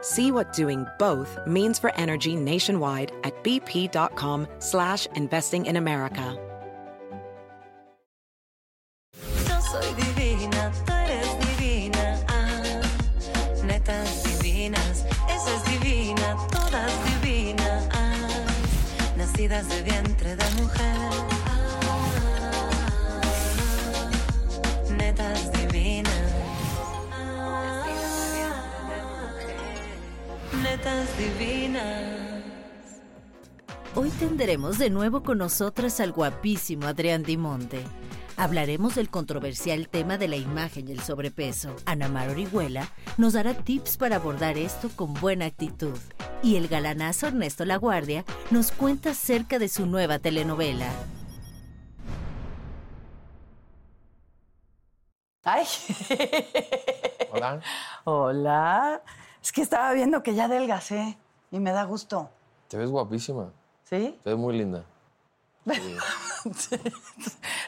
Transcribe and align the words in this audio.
See 0.00 0.32
what 0.32 0.52
doing 0.52 0.86
both 0.98 1.38
means 1.46 1.78
for 1.78 1.94
energy 1.94 2.36
nationwide 2.36 3.12
at 3.24 3.42
bp.com 3.44 4.46
slash 4.58 5.06
investing 5.14 5.66
in 5.66 5.76
America. 5.76 6.36
Ah, 13.90 15.64
divina, 15.66 16.36
todas 16.50 16.90
divinas. 17.06 17.88
Ah, 17.92 19.16
nacidas 19.16 19.68
de 19.68 19.82
vientre 19.82 20.17
divinas. 31.16 32.42
Hoy 33.94 34.10
tendremos 34.10 34.78
de 34.78 34.90
nuevo 34.90 35.22
con 35.22 35.38
nosotras 35.38 36.00
al 36.00 36.12
guapísimo 36.12 36.86
Adrián 36.86 37.22
Dimonte. 37.22 37.84
Hablaremos 38.36 38.94
del 38.94 39.10
controversial 39.10 39.88
tema 39.88 40.16
de 40.16 40.28
la 40.28 40.36
imagen 40.36 40.88
y 40.88 40.92
el 40.92 41.00
sobrepeso. 41.00 41.74
Ana 41.86 42.08
Mar 42.08 42.28
Orihuela 42.28 42.88
nos 43.16 43.32
dará 43.32 43.54
tips 43.54 43.96
para 43.96 44.16
abordar 44.16 44.56
esto 44.56 44.90
con 44.94 45.14
buena 45.14 45.46
actitud. 45.46 45.98
Y 46.42 46.54
el 46.54 46.68
galanazo 46.68 47.26
Ernesto 47.26 47.64
Laguardia 47.64 48.24
nos 48.52 48.70
cuenta 48.70 49.10
acerca 49.10 49.58
de 49.58 49.68
su 49.68 49.86
nueva 49.86 50.20
telenovela. 50.20 50.92
Ay. 55.42 55.66
Hola. 57.32 57.60
Hola. 58.04 59.02
Es 59.42 59.52
que 59.52 59.62
estaba 59.62 59.92
viendo 59.92 60.22
que 60.22 60.34
ya 60.34 60.44
adelgacé 60.44 61.16
y 61.50 61.58
me 61.60 61.72
da 61.72 61.84
gusto. 61.84 62.30
Te 62.68 62.76
ves 62.76 62.90
guapísima. 62.90 63.50
¿Sí? 63.84 64.18
Te 64.22 64.30
ves 64.30 64.38
muy 64.38 64.56
linda. 64.56 64.84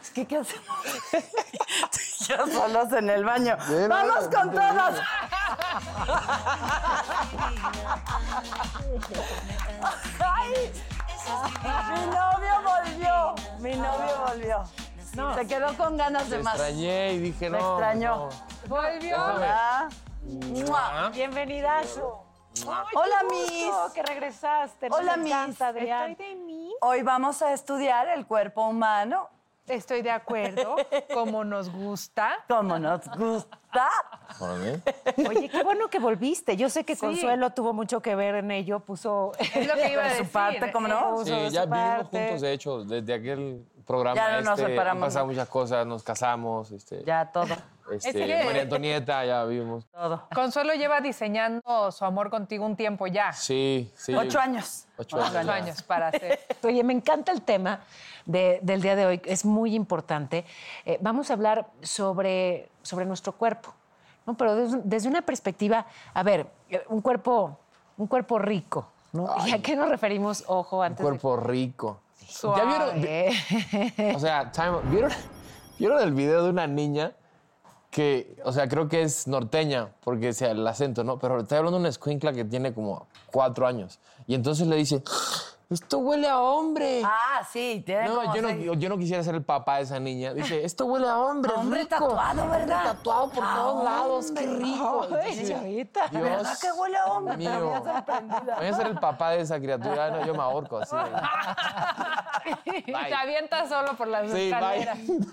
Es 0.00 0.10
que, 0.14 0.26
¿qué 0.26 0.36
hacemos? 0.38 0.78
Tú 1.10 1.98
y 1.98 2.24
yo 2.24 2.46
solos 2.46 2.92
en 2.92 3.10
el 3.10 3.24
baño. 3.24 3.56
Ven, 3.68 3.88
¡Vamos 3.88 4.28
con 4.28 4.52
todos! 4.52 5.00
¡Ay! 10.20 10.72
Mi 11.90 12.06
novio 12.06 12.54
volvió. 12.64 13.34
Mi 13.58 13.74
novio 13.76 14.24
volvió. 14.28 14.64
Se 15.34 15.46
quedó 15.46 15.76
con 15.76 15.96
ganas 15.96 16.30
de 16.30 16.38
más. 16.42 16.54
extrañé 16.54 17.12
y 17.14 17.18
dije, 17.18 17.50
Me 17.50 17.58
no. 17.58 17.72
extrañó. 17.72 18.16
no. 18.16 18.28
Volvió. 18.68 19.16
Hola. 20.26 20.46
Mua. 20.66 21.10
Bienvenidazo. 21.10 22.24
Hola, 22.66 23.22
Miss. 23.30 23.92
que 23.94 24.02
regresaste. 24.02 24.88
Nos 24.88 24.98
Hola, 24.98 25.14
encanta, 25.14 25.46
Miss. 25.46 25.60
Adrián. 25.62 26.10
Estoy 26.12 26.26
de 26.28 26.34
mí. 26.36 26.72
Hoy 26.80 27.02
vamos 27.02 27.42
a 27.42 27.52
estudiar 27.52 28.08
el 28.08 28.26
cuerpo 28.26 28.66
humano 28.68 29.28
Estoy 29.66 30.02
de 30.02 30.10
acuerdo. 30.10 30.74
Como 31.14 31.44
nos 31.44 31.70
gusta. 31.70 32.32
como 32.48 32.76
nos 32.80 33.06
gusta. 33.16 33.88
Oye, 35.28 35.48
qué 35.48 35.62
bueno 35.62 35.86
que 35.88 36.00
volviste. 36.00 36.56
Yo 36.56 36.68
sé 36.68 36.82
que 36.84 36.96
Consuelo 36.96 37.50
tuvo 37.50 37.72
mucho 37.72 38.00
que 38.02 38.16
ver 38.16 38.34
en 38.36 38.50
ello, 38.50 38.80
puso 38.80 39.30
Es 39.38 39.66
lo 39.68 39.74
que 39.74 39.92
iba 39.92 40.02
a 40.02 40.04
De 40.08 40.10
su 40.10 40.18
decir. 40.22 40.32
parte, 40.32 40.72
¿cómo 40.72 40.88
no? 40.88 41.10
Puso 41.10 41.24
Sí, 41.26 41.50
ya 41.50 41.66
vivimos 41.66 41.98
parte. 41.98 42.18
juntos, 42.18 42.40
de 42.40 42.52
hecho, 42.52 42.84
desde 42.84 43.14
aquel 43.14 43.64
programa 43.86 44.16
Ya 44.16 44.40
no 44.40 44.50
nos 44.50 44.58
este, 44.58 44.70
separamos, 44.72 45.02
han 45.02 45.08
pasado 45.08 45.26
muchas 45.26 45.48
cosas, 45.48 45.86
nos 45.86 46.02
casamos, 46.02 46.72
este, 46.72 47.04
Ya 47.04 47.30
todo, 47.30 47.54
este, 47.90 48.12
que- 48.12 48.44
María 48.44 48.62
Antonieta, 48.62 49.24
ya 49.24 49.44
vimos. 49.44 49.86
todo. 49.92 50.22
Consuelo 50.34 50.74
lleva 50.74 51.00
diseñando 51.00 51.90
su 51.92 52.04
amor 52.04 52.30
contigo 52.30 52.64
un 52.66 52.76
tiempo 52.76 53.06
ya. 53.06 53.32
Sí, 53.32 53.90
sí. 53.96 54.14
Ocho 54.14 54.38
años. 54.40 54.86
Ocho 54.96 55.16
Ocho 55.18 55.50
años. 55.50 55.82
para 55.82 56.08
hacer. 56.08 56.38
Oye, 56.62 56.82
me 56.84 56.92
encanta 56.92 57.32
el 57.32 57.42
tema 57.42 57.80
de- 58.26 58.60
del 58.62 58.82
día 58.82 58.96
de 58.96 59.06
hoy, 59.06 59.22
es 59.24 59.44
muy 59.44 59.74
importante. 59.74 60.44
Eh, 60.84 60.98
vamos 61.00 61.30
a 61.30 61.34
hablar 61.34 61.66
sobre, 61.82 62.68
sobre 62.82 63.06
nuestro 63.06 63.32
cuerpo, 63.32 63.72
¿no? 64.26 64.34
pero 64.36 64.54
desde, 64.54 64.80
desde 64.84 65.08
una 65.08 65.22
perspectiva, 65.22 65.86
a 66.14 66.22
ver, 66.22 66.46
eh, 66.68 66.82
un 66.88 67.00
cuerpo, 67.00 67.58
un 67.96 68.06
cuerpo 68.06 68.38
rico, 68.38 68.86
¿no? 69.12 69.34
¿Y 69.46 69.52
a 69.52 69.60
qué 69.62 69.74
nos 69.76 69.88
referimos? 69.88 70.44
Ojo, 70.46 70.78
Un 70.78 70.84
antes 70.86 71.02
cuerpo 71.04 71.36
rico. 71.36 72.00
Suave. 72.28 72.62
¿Ya 72.62 72.92
vieron? 73.02 74.14
O 74.16 74.18
sea, 74.20 74.52
time- 74.52 74.80
¿vieron, 74.84 75.10
¿vieron 75.78 76.00
el 76.00 76.12
video 76.12 76.44
de 76.44 76.50
una 76.50 76.66
niña 76.68 77.12
que, 77.90 78.36
o 78.44 78.52
sea, 78.52 78.68
creo 78.68 78.88
que 78.88 79.02
es 79.02 79.26
norteña, 79.26 79.92
porque 80.04 80.32
sea 80.32 80.52
el 80.52 80.66
acento, 80.66 81.04
¿no? 81.04 81.18
Pero 81.18 81.40
estoy 81.40 81.58
hablando 81.58 81.78
de 81.78 81.82
una 81.82 81.88
escuincla 81.88 82.32
que 82.32 82.44
tiene 82.44 82.72
como 82.72 83.08
cuatro 83.26 83.66
años. 83.66 83.98
Y 84.26 84.34
entonces 84.34 84.66
le 84.66 84.76
dice, 84.76 85.02
esto 85.70 85.98
huele 85.98 86.28
a 86.28 86.40
hombre. 86.40 87.00
Ah, 87.04 87.42
sí, 87.48 87.82
tiene 87.86 88.08
No, 88.08 88.34
yo 88.34 88.42
no, 88.42 88.50
yo, 88.50 88.74
yo 88.74 88.88
no 88.88 88.98
quisiera 88.98 89.22
ser 89.22 89.36
el 89.36 89.42
papá 89.44 89.76
de 89.76 89.82
esa 89.84 90.00
niña. 90.00 90.34
Dice, 90.34 90.64
esto 90.64 90.84
huele 90.86 91.06
a 91.08 91.16
hombre, 91.18 91.52
Hombre 91.54 91.82
rico. 91.82 92.08
tatuado, 92.08 92.48
¿verdad? 92.48 92.82
Tatuado 92.84 93.30
por 93.30 93.44
A 93.44 93.54
todos 93.54 93.84
lados, 93.84 94.32
qué 94.32 94.48
hombre. 94.48 94.64
rico. 94.66 95.06
Ay, 95.22 95.44
chavita. 95.48 96.08
Dios 96.08 96.22
¿Verdad 96.24 96.58
que 96.60 96.72
huele 96.72 96.96
a 96.98 97.06
hombre? 97.06 97.36
Mío. 97.36 97.82
Voy 98.58 98.66
a 98.66 98.72
ser 98.74 98.86
el 98.88 98.98
papá 98.98 99.30
de 99.30 99.42
esa 99.42 99.58
criatura. 99.60 100.10
No, 100.10 100.26
yo 100.26 100.34
me 100.34 100.42
ahorco 100.42 100.78
así. 100.78 100.96
Te 102.64 103.14
avientas 103.14 103.68
solo 103.68 103.96
por 103.96 104.08
las 104.08 104.30
Sí, 104.30 104.50
escaleras. 104.50 104.98
bye. 105.06 105.26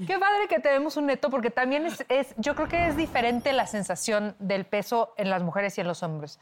Qué 0.06 0.18
padre 0.18 0.46
que 0.48 0.58
tenemos 0.60 0.96
un 0.98 1.06
neto, 1.06 1.30
porque 1.30 1.50
también 1.50 1.86
es, 1.86 2.04
es- 2.08 2.34
yo 2.36 2.54
creo 2.54 2.68
que 2.68 2.88
es 2.88 2.96
diferente 2.96 3.52
la 3.52 3.66
sensación 3.66 4.36
del 4.38 4.66
peso 4.66 5.14
en 5.16 5.30
las 5.30 5.42
mujeres 5.42 5.76
y 5.78 5.80
en 5.80 5.88
los 5.88 6.02
hombres. 6.02 6.38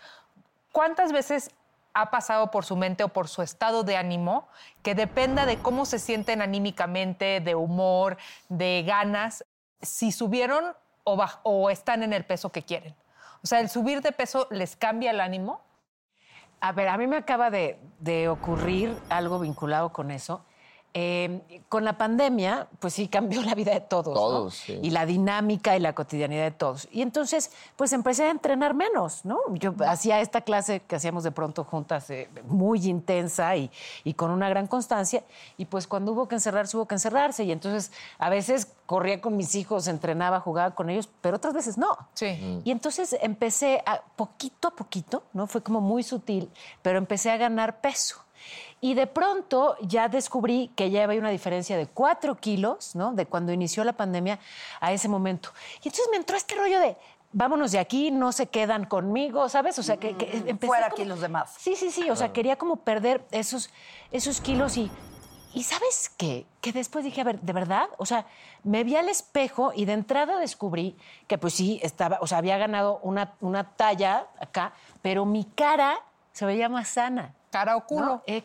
¿Cuántas 0.73 1.13
veces 1.13 1.51
ha 2.00 2.10
pasado 2.10 2.50
por 2.50 2.64
su 2.64 2.76
mente 2.76 3.04
o 3.04 3.09
por 3.09 3.28
su 3.28 3.42
estado 3.42 3.82
de 3.82 3.97
ánimo 3.97 4.48
que 4.82 4.94
dependa 4.94 5.47
de 5.47 5.59
cómo 5.59 5.84
se 5.84 5.98
sienten 5.98 6.42
anímicamente, 6.42 7.41
de 7.41 7.54
humor, 7.54 8.19
de 8.48 8.84
ganas, 8.86 9.44
si 9.82 10.12
subieron 10.12 10.75
o, 11.04 11.70
están 11.70 12.03
en 12.03 12.12
el 12.12 12.25
peso 12.25 12.50
que 12.50 12.62
quieren? 12.62 12.94
O 13.42 13.47
sea, 13.47 13.60
¿el 13.60 13.69
subir 13.69 14.03
de 14.03 14.12
peso 14.12 14.47
les 14.50 14.76
cambia 14.76 15.10
el 15.10 15.20
ánimo? 15.20 15.62
A 16.60 16.72
ver, 16.72 16.88
a 16.88 16.98
mí 16.98 17.06
me 17.06 17.16
acaba 17.16 17.50
de, 17.50 17.78
de 18.00 18.28
ocurrir 18.28 18.97
algo 19.09 19.38
vinculado 19.38 19.92
con 19.92 20.10
eso. 20.10 20.44
Eh, 20.94 21.62
con 21.69 21.84
la 21.84 21.98
pandemia, 21.98 22.66
pues 22.78 22.95
sí 22.95 23.09
cambió 23.09 23.42
la 23.42 23.54
vida 23.54 23.72
de 23.72 23.80
todos. 23.80 24.09
¿no? 24.09 24.15
Todos, 24.15 24.54
sí. 24.54 24.78
Y 24.83 24.91
la 24.91 25.07
dinámica 25.07 25.77
y 25.77 25.80
la 25.80 25.95
cotidianidad 25.95 26.45
de 26.45 26.51
todos. 26.51 26.89
Y 26.91 27.03
entonces, 27.03 27.53
pues 27.77 27.92
empecé 27.92 28.24
a 28.24 28.30
entrenar 28.30 28.74
menos, 28.74 29.24
¿no? 29.24 29.39
Yo 29.54 29.74
hacía 29.86 30.21
esta 30.21 30.41
clase 30.41 30.80
que 30.80 30.97
hacíamos 30.97 31.24
de 31.24 31.30
pronto 31.30 31.63
juntas, 31.65 32.09
eh, 32.10 32.28
muy 32.47 32.86
intensa 32.86 33.54
y, 33.54 33.71
y 34.03 34.15
con 34.15 34.30
una 34.30 34.48
gran 34.48 34.66
constancia. 34.66 35.22
Y 35.57 35.66
pues 35.66 35.86
cuando 35.86 36.13
hubo 36.13 36.27
que 36.27 36.36
encerrarse, 36.36 36.77
hubo 36.77 36.86
que 36.86 36.95
encerrarse. 36.95 37.45
Y 37.45 37.53
entonces 37.53 37.92
a 38.18 38.30
veces 38.30 38.68
corría 38.86 39.21
con 39.21 39.36
mis 39.36 39.54
hijos, 39.54 39.86
entrenaba, 39.86 40.41
jugaba 40.41 40.74
con 40.74 40.89
ellos, 40.89 41.10
pero 41.21 41.36
otras 41.36 41.53
veces 41.53 41.77
no. 41.77 41.97
Sí. 42.15 42.63
Y 42.65 42.71
entonces 42.71 43.15
empecé 43.21 43.83
a, 43.84 44.01
poquito 44.16 44.68
a 44.68 44.71
poquito, 44.71 45.24
¿no? 45.34 45.47
Fue 45.47 45.63
como 45.63 45.83
muy 45.83 46.03
sutil, 46.03 46.51
pero 46.80 46.97
empecé 46.97 47.30
a 47.30 47.36
ganar 47.36 47.83
peso. 47.83 48.24
Y 48.80 48.95
de 48.95 49.06
pronto 49.06 49.77
ya 49.80 50.09
descubrí 50.09 50.71
que 50.77 50.91
ya 50.91 51.04
había 51.04 51.18
una 51.21 51.30
diferencia 51.30 51.77
de 51.77 51.86
cuatro 51.86 52.36
kilos, 52.36 52.95
¿no? 52.95 53.12
De 53.12 53.27
cuando 53.27 53.53
inició 53.53 53.84
la 53.84 53.92
pandemia 53.95 54.39
a 54.80 54.92
ese 54.92 55.09
momento. 55.09 55.50
Y 55.83 55.89
entonces 55.89 56.06
me 56.10 56.16
entró 56.16 56.36
este 56.36 56.54
rollo 56.54 56.78
de, 56.80 56.97
vámonos 57.33 57.72
de 57.72 57.78
aquí, 57.78 58.10
no 58.10 58.33
se 58.33 58.47
quedan 58.47 58.84
conmigo, 58.84 59.48
¿sabes? 59.48 59.78
O 59.78 59.83
sea, 59.83 59.97
que, 59.97 60.16
que 60.16 60.45
empecé 60.47 60.66
Fuera 60.66 60.91
como- 60.91 60.95
aquí 61.03 61.04
los 61.09 61.21
demás. 61.21 61.54
Sí, 61.59 61.74
sí, 61.77 61.91
sí. 61.91 62.09
O 62.10 62.16
sea, 62.16 62.33
quería 62.33 62.56
como 62.56 62.77
perder 62.77 63.24
esos, 63.30 63.71
esos 64.12 64.41
kilos 64.41 64.77
y 64.77 64.91
y 65.54 65.62
¿sabes 65.62 66.10
qué? 66.18 66.47
Que 66.60 66.72
después 66.72 67.06
dije, 67.06 67.22
a 67.22 67.24
ver, 67.24 67.41
¿de 67.41 67.54
verdad? 67.54 67.89
O 67.97 68.04
sea, 68.04 68.27
me 68.65 68.84
vi 68.84 68.97
al 68.97 69.09
espejo 69.09 69.72
y 69.74 69.86
de 69.86 69.94
entrada 69.94 70.39
descubrí 70.39 70.94
que 71.27 71.39
pues 71.39 71.54
sí, 71.54 71.80
estaba, 71.83 72.18
o 72.21 72.27
sea, 72.27 72.39
había 72.39 72.59
ganado 72.59 73.01
una, 73.03 73.33
una 73.41 73.65
talla 73.65 74.27
acá, 74.39 74.74
pero 75.01 75.24
mi 75.24 75.44
cara 75.44 76.01
se 76.33 76.44
veía 76.44 76.68
más 76.68 76.89
sana. 76.89 77.34
Cara 77.50 77.77
o 77.77 77.86
culo. 77.86 78.06
¿no? 78.06 78.22
Eh, 78.27 78.45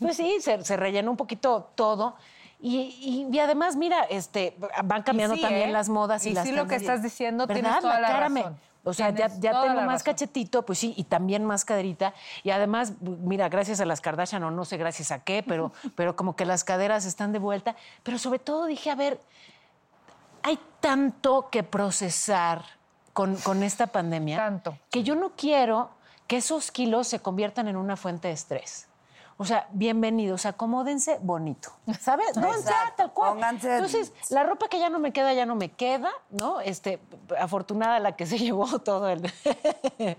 Pues 0.00 0.16
sí, 0.16 0.36
se, 0.40 0.62
se 0.64 0.76
rellenó 0.76 1.10
un 1.10 1.16
poquito 1.16 1.70
todo. 1.74 2.16
Y, 2.60 3.26
y- 3.30 3.34
y 3.34 3.38
además, 3.40 3.76
mira, 3.76 4.04
este, 4.04 4.56
van 4.84 5.02
cambiando 5.02 5.36
sí, 5.36 5.42
también 5.42 5.68
¿eh? 5.68 5.72
las 5.72 5.88
modas 5.88 6.24
y, 6.24 6.30
Y 6.30 6.32
las 6.34 6.46
sí, 6.46 6.52
lo 6.52 6.66
que 6.66 6.76
estás 6.76 7.02
diciendo, 7.02 7.46
¿Verdad? 7.46 7.60
tienes 7.62 7.80
toda 7.80 8.00
la 8.00 8.08
cara 8.08 8.28
me- 8.28 8.44
o 8.86 8.92
sea, 8.92 9.08
ya, 9.10 9.28
Tienes 9.28 9.40
ya 9.40 9.50
tengo 9.62 9.80
más 9.80 9.86
razón. 9.86 10.04
cachetito, 10.04 10.62
pues 10.66 10.78
sí, 10.78 10.92
y 10.96 11.04
también 11.04 11.42
más 11.46 11.64
caderita. 11.64 12.12
Y 12.42 12.50
además, 12.50 12.92
mira, 13.00 13.48
gracias 13.48 13.80
a 13.80 13.86
las 13.86 14.02
Kardashian, 14.02 14.42
o 14.44 14.50
no 14.50 14.66
sé 14.66 14.76
gracias 14.76 15.10
a 15.10 15.24
qué, 15.24 15.42
pero, 15.42 15.72
pero 15.96 16.16
como 16.16 16.36
que 16.36 16.44
las 16.44 16.64
caderas 16.64 17.06
están 17.06 17.32
de 17.32 17.38
vuelta. 17.38 17.76
Pero 18.02 18.18
sobre 18.18 18.38
todo 18.40 18.66
dije, 18.66 18.90
a 18.90 18.94
ver, 18.94 19.18
hay 20.42 20.58
tanto 20.80 21.48
que 21.50 21.62
procesar 21.62 22.62
con, 23.14 23.36
con 23.36 23.62
esta 23.62 23.86
pandemia. 23.86 24.36
Tanto. 24.36 24.76
Que 24.90 25.02
yo 25.02 25.14
no 25.14 25.30
quiero 25.36 25.90
que 26.26 26.36
esos 26.38 26.70
kilos 26.70 27.08
se 27.08 27.20
conviertan 27.20 27.68
en 27.68 27.76
una 27.76 27.96
fuente 27.96 28.28
de 28.28 28.34
estrés. 28.34 28.88
O 29.36 29.44
sea, 29.44 29.66
bienvenidos, 29.72 30.46
acomódense 30.46 31.18
bonito. 31.20 31.72
¿Sabes? 32.00 32.28
No, 32.36 32.48
tal 32.96 33.12
cual. 33.12 33.34
Pónganse- 33.34 33.72
Entonces, 33.74 34.12
la 34.30 34.44
ropa 34.44 34.68
que 34.68 34.78
ya 34.78 34.90
no 34.90 35.00
me 35.00 35.12
queda, 35.12 35.32
ya 35.34 35.44
no 35.44 35.56
me 35.56 35.70
queda, 35.72 36.10
¿no? 36.30 36.60
Este, 36.60 37.00
afortunada 37.40 37.98
la 37.98 38.14
que 38.16 38.26
se 38.26 38.38
llevó 38.44 38.78
todo 38.78 39.08
el. 39.08 39.22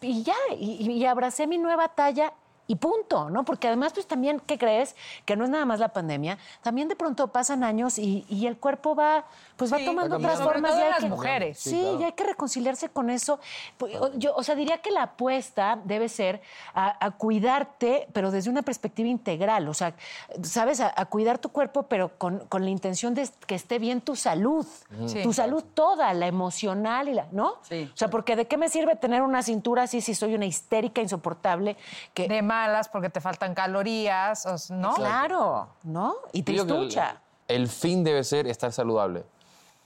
y 0.00 0.22
ya, 0.24 0.34
y, 0.58 0.90
y 0.90 1.06
abracé 1.06 1.46
mi 1.46 1.58
nueva 1.58 1.88
talla 1.88 2.32
y 2.66 2.76
punto, 2.76 3.28
¿no? 3.30 3.44
Porque 3.44 3.66
además, 3.68 3.92
pues 3.92 4.06
también, 4.06 4.40
¿qué 4.40 4.56
crees? 4.58 4.96
Que 5.26 5.36
no 5.36 5.44
es 5.44 5.50
nada 5.50 5.64
más 5.66 5.80
la 5.80 5.88
pandemia, 5.88 6.38
también 6.62 6.88
de 6.88 6.96
pronto 6.96 7.28
pasan 7.28 7.62
años 7.62 7.98
y, 7.98 8.24
y 8.28 8.46
el 8.46 8.56
cuerpo 8.56 8.94
va, 8.94 9.24
pues 9.56 9.72
va 9.72 9.78
tomando 9.84 10.16
otras 10.16 10.40
formas. 10.40 10.70
Sobre 10.72 10.72
y 10.72 10.72
todo 10.72 10.82
hay 10.84 10.90
las 10.90 11.00
que- 11.00 11.08
mujeres. 11.10 11.58
Sí, 11.58 11.70
Sí, 11.70 11.80
claro. 11.80 12.00
y 12.00 12.04
hay 12.04 12.12
que 12.12 12.24
reconciliarse 12.24 12.88
con 12.88 13.10
eso. 13.10 13.38
Pues, 13.76 13.92
Yo, 14.16 14.34
o 14.34 14.42
sea, 14.42 14.54
diría 14.54 14.78
que 14.78 14.90
la 14.90 15.02
apuesta 15.02 15.78
debe 15.84 16.08
ser 16.08 16.40
a, 16.74 17.04
a 17.04 17.10
cuidarte, 17.10 18.08
pero 18.12 18.30
desde 18.30 18.48
una 18.50 18.62
perspectiva 18.62 19.08
integral. 19.08 19.68
O 19.68 19.74
sea, 19.74 19.94
¿sabes? 20.42 20.80
A, 20.80 20.92
a 20.96 21.04
cuidar 21.06 21.38
tu 21.38 21.50
cuerpo, 21.50 21.84
pero 21.84 22.16
con, 22.16 22.40
con 22.48 22.64
la 22.64 22.70
intención 22.70 23.14
de 23.14 23.28
que 23.46 23.54
esté 23.56 23.78
bien 23.78 24.00
tu 24.00 24.16
salud. 24.16 24.66
Sí. 25.06 25.22
Tu 25.22 25.32
salud 25.32 25.62
toda, 25.74 26.14
la 26.14 26.26
emocional 26.26 27.08
y 27.08 27.14
la, 27.14 27.26
¿no? 27.32 27.56
Sí. 27.62 27.90
O 27.92 27.96
sea, 27.96 28.08
porque 28.08 28.36
¿de 28.36 28.46
qué 28.46 28.56
me 28.56 28.68
sirve 28.68 28.96
tener 28.96 29.20
una 29.22 29.42
cintura 29.42 29.82
así 29.82 30.00
si 30.00 30.14
soy 30.14 30.34
una 30.34 30.46
histérica 30.46 31.00
insoportable? 31.02 31.76
Que, 32.14 32.28
De 32.28 32.42
malas 32.54 32.88
porque 32.88 33.10
te 33.10 33.20
faltan 33.20 33.54
calorías, 33.54 34.70
¿no? 34.70 34.94
Claro, 34.94 35.68
¿no? 35.82 36.14
Y 36.32 36.42
digo 36.42 36.64
que 36.66 36.72
el- 36.72 36.78
tristucha. 36.78 37.20
El, 37.48 37.68
fin 37.68 38.04
debe 38.04 38.24
ser 38.24 38.46
estar 38.46 38.72
saludable. 38.72 39.24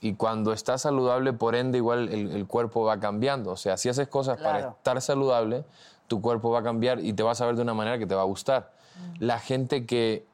Y 0.01 0.13
cuando 0.15 0.53
estás 0.53 0.83
saludable, 0.83 1.33
por 1.33 1.55
ende, 1.55 1.77
igual 1.77 2.07
el, 2.09 2.31
el 2.31 2.47
cuerpo 2.47 2.85
va 2.85 2.99
cambiando. 2.99 3.51
O 3.51 3.57
sea, 3.57 3.75
si 3.75 3.89
haces 3.89 4.07
cosas 4.07 4.37
para 4.37 4.57
Claro. 4.59 4.75
estar 4.77 5.01
saludable, 5.01 5.65
tu 6.07 6.21
cuerpo 6.21 6.51
va 6.51 6.59
a 6.59 6.63
cambiar 6.63 6.99
y 7.01 7.11
te 7.13 7.21
vas 7.23 7.41
a 7.41 7.45
ver 7.45 7.55
de 7.55 7.61
una 7.63 7.73
manera 7.73 7.97
que 7.97 8.05
te 8.07 8.15
va 8.15 8.21
a 8.21 8.25
gustar. 8.25 8.71
La 9.19 9.39
gente 9.39 9.85
que 9.85 10.25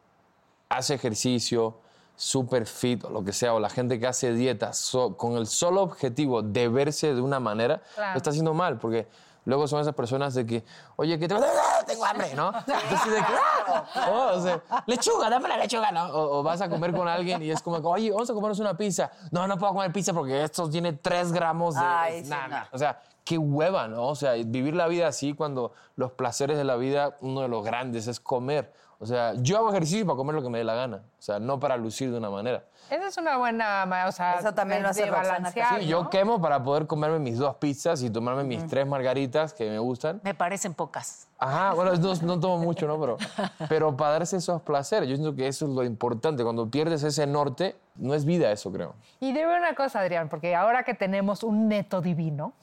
hace 0.69 0.93
ejercicio, 0.95 1.77
super 2.15 2.65
fit 2.65 3.03
o 3.05 3.09
lo 3.09 3.23
que 3.23 3.33
sea, 3.33 3.53
o 3.53 3.59
la 3.59 3.69
gente 3.69 3.99
que 3.99 4.07
hace 4.07 4.31
dieta 4.33 4.73
so- 4.73 5.17
con 5.17 5.33
el 5.33 5.47
solo 5.47 5.81
objetivo 5.81 6.41
de 6.43 6.67
verse 6.69 7.13
de 7.13 7.21
una 7.21 7.39
manera, 7.39 7.81
Claro. 7.95 8.13
lo 8.13 8.17
está 8.17 8.29
haciendo 8.29 8.53
mal, 8.53 8.77
porque 8.77 9.07
luego 9.45 9.67
son 9.67 9.81
esas 9.81 9.95
personas 9.95 10.33
de 10.33 10.45
que, 10.45 10.63
oye, 10.97 11.17
que 11.17 11.27
te 11.27 11.35
¡Ah, 11.35 11.83
tengo 11.85 12.05
hambre, 12.05 12.33
¿no? 12.35 12.51
Entonces 12.57 13.11
de 13.11 13.19
que, 13.19 13.33
¡ah! 13.33 13.85
Oh, 14.09 14.37
o 14.37 14.41
sea, 14.41 14.61
lechuga, 14.85 15.29
dame 15.29 15.47
la 15.47 15.57
lechuga, 15.57 15.91
¿no? 15.91 16.05
O, 16.07 16.39
o 16.39 16.43
vas 16.43 16.61
a 16.61 16.69
comer 16.69 16.93
con 16.93 17.07
alguien 17.07 17.41
y 17.41 17.51
es 17.51 17.61
como, 17.61 17.77
oye, 17.77 18.11
vamos 18.11 18.29
a 18.29 18.33
comernos 18.33 18.59
una 18.59 18.75
pizza. 18.75 19.11
No, 19.31 19.47
no 19.47 19.57
puedo 19.57 19.73
comer 19.73 19.91
pizza 19.93 20.13
porque 20.13 20.43
esto 20.43 20.69
tiene 20.69 20.93
3 20.93 21.31
gramos 21.31 21.75
de... 21.75 21.81
Ay, 21.81 22.23
sí, 22.23 22.29
Nah, 22.29 22.47
no. 22.47 22.57
O 22.71 22.77
sea, 22.77 23.01
qué 23.23 23.37
hueva, 23.37 23.87
¿no? 23.87 24.07
O 24.07 24.15
sea, 24.15 24.33
vivir 24.33 24.75
la 24.75 24.87
vida 24.87 25.07
así 25.07 25.33
cuando 25.33 25.73
los 25.95 26.11
placeres 26.11 26.57
de 26.57 26.63
la 26.63 26.75
vida, 26.75 27.17
uno 27.21 27.41
de 27.41 27.47
los 27.47 27.63
grandes 27.63 28.07
es 28.07 28.19
comer. 28.19 28.73
O 28.99 29.05
sea, 29.05 29.33
yo 29.35 29.57
hago 29.57 29.69
ejercicio 29.69 30.05
para 30.05 30.15
comer 30.17 30.35
lo 30.35 30.41
que 30.41 30.49
me 30.49 30.57
dé 30.57 30.63
la 30.63 30.75
gana. 30.75 31.03
O 31.17 31.21
sea, 31.21 31.39
no 31.39 31.59
para 31.59 31.77
lucir 31.77 32.11
de 32.11 32.17
una 32.17 32.29
manera. 32.29 32.63
Esa 32.89 33.07
es 33.07 33.17
una 33.17 33.37
buena, 33.37 33.85
o 34.07 34.11
sea, 34.11 34.33
Eso 34.33 34.53
también 34.53 34.83
lo 34.83 34.89
hace 34.89 35.09
balancear, 35.09 35.79
Sí, 35.79 35.87
yo 35.87 36.03
¿no? 36.03 36.09
quemo 36.09 36.39
para 36.39 36.63
poder 36.63 36.85
comerme 36.85 37.17
mis 37.17 37.37
dos 37.39 37.55
pizzas 37.55 38.03
y 38.03 38.11
tomarme 38.11 38.43
mis 38.43 38.65
tres 38.67 38.85
margaritas 38.85 39.53
que 39.53 39.69
me 39.69 39.79
gustan. 39.79 40.21
Me 40.23 40.35
parecen 40.35 40.73
pocas. 40.75 41.27
Ajá, 41.39 41.73
bueno, 41.73 41.93
no, 41.95 42.13
no 42.15 42.39
tomo 42.39 42.59
mucho, 42.59 42.87
¿no? 42.87 42.99
Pero, 42.99 43.17
pero 43.69 43.97
para 43.97 44.11
darse 44.11 44.37
esos 44.37 44.61
placeres, 44.61 45.09
yo 45.09 45.15
siento 45.15 45.35
que 45.35 45.47
eso 45.47 45.65
es 45.65 45.71
lo 45.71 45.83
importante. 45.83 46.43
Cuando 46.43 46.69
pierdes 46.69 47.03
ese 47.03 47.25
norte, 47.25 47.75
no 47.95 48.13
es 48.13 48.23
vida 48.23 48.51
eso, 48.51 48.71
creo. 48.71 48.93
Y 49.19 49.33
debe 49.33 49.57
una 49.57 49.73
cosa, 49.73 50.01
Adrián, 50.01 50.29
porque 50.29 50.55
ahora 50.55 50.83
que 50.83 50.93
tenemos 50.93 51.43
un 51.43 51.67
neto 51.67 52.01
divino, 52.01 52.53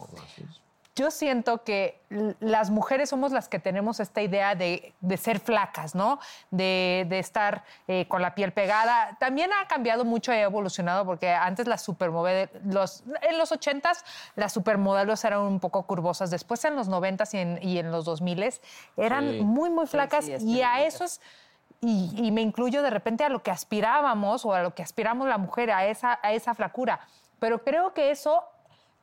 yo 0.94 1.10
siento 1.10 1.64
que 1.64 2.02
las 2.40 2.68
mujeres 2.70 3.08
somos 3.08 3.32
las 3.32 3.48
que 3.48 3.58
tenemos 3.58 3.98
esta 3.98 4.20
idea 4.20 4.54
de, 4.54 4.92
de 5.00 5.16
ser 5.16 5.40
flacas, 5.40 5.94
¿no? 5.94 6.18
De, 6.50 7.06
de 7.08 7.18
estar 7.18 7.64
eh, 7.88 8.06
con 8.08 8.20
la 8.20 8.34
piel 8.34 8.52
pegada. 8.52 9.16
También 9.18 9.50
ha 9.54 9.66
cambiado 9.68 10.04
mucho 10.04 10.32
y 10.32 10.36
ha 10.36 10.42
evolucionado 10.42 11.06
porque 11.06 11.30
antes 11.30 11.66
las 11.66 11.80
supermodelos, 11.80 12.50
los, 12.64 13.04
en 13.22 13.38
los 13.38 13.52
80s 13.52 14.04
las 14.36 14.52
supermodelos 14.52 15.24
eran 15.24 15.40
un 15.40 15.60
poco 15.60 15.84
curvosas. 15.84 16.30
Después 16.30 16.62
en 16.66 16.76
los 16.76 16.90
90s 16.90 17.32
y 17.32 17.38
en, 17.38 17.58
y 17.62 17.78
en 17.78 17.90
los 17.90 18.06
2000s 18.06 18.60
eran 18.98 19.30
Sí. 19.30 19.40
muy, 19.40 19.70
muy 19.70 19.86
flacas. 19.86 20.26
sí, 20.26 20.36
y 20.44 20.60
a 20.60 20.82
esos 20.84 21.20
y, 21.80 22.12
y 22.16 22.30
me 22.32 22.42
incluyo 22.42 22.82
de 22.82 22.90
repente 22.90 23.24
a 23.24 23.28
lo 23.30 23.42
que 23.42 23.50
aspirábamos 23.50 24.44
o 24.44 24.52
a 24.52 24.62
lo 24.62 24.74
que 24.74 24.82
aspiramos 24.82 25.26
la 25.26 25.38
mujer, 25.38 25.70
a 25.70 25.86
esa, 25.86 26.18
a 26.22 26.32
esa 26.32 26.54
flacura. 26.54 27.00
Pero 27.38 27.64
creo 27.64 27.92
que 27.94 28.10
eso 28.10 28.44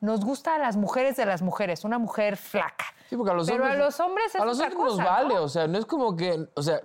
nos 0.00 0.24
gusta 0.24 0.54
a 0.54 0.58
las 0.58 0.76
mujeres 0.76 1.16
de 1.16 1.26
las 1.26 1.42
mujeres, 1.42 1.84
una 1.84 1.98
mujer 1.98 2.36
flaca. 2.36 2.86
Sí, 3.08 3.16
porque 3.16 3.32
a 3.32 3.34
los 3.34 3.46
Pero 3.48 3.64
hombres, 3.64 3.80
a 3.80 3.84
los 3.84 4.00
hombres 4.00 4.34
es 4.34 4.40
a 4.40 4.44
los 4.44 4.58
otra 4.58 4.68
hombres 4.68 4.84
cosa, 4.84 5.02
nos 5.02 5.10
vale, 5.10 5.34
¿no? 5.34 5.42
o 5.42 5.48
sea, 5.48 5.66
no 5.66 5.78
es 5.78 5.84
como 5.84 6.16
que, 6.16 6.48
o 6.54 6.62
sea, 6.62 6.80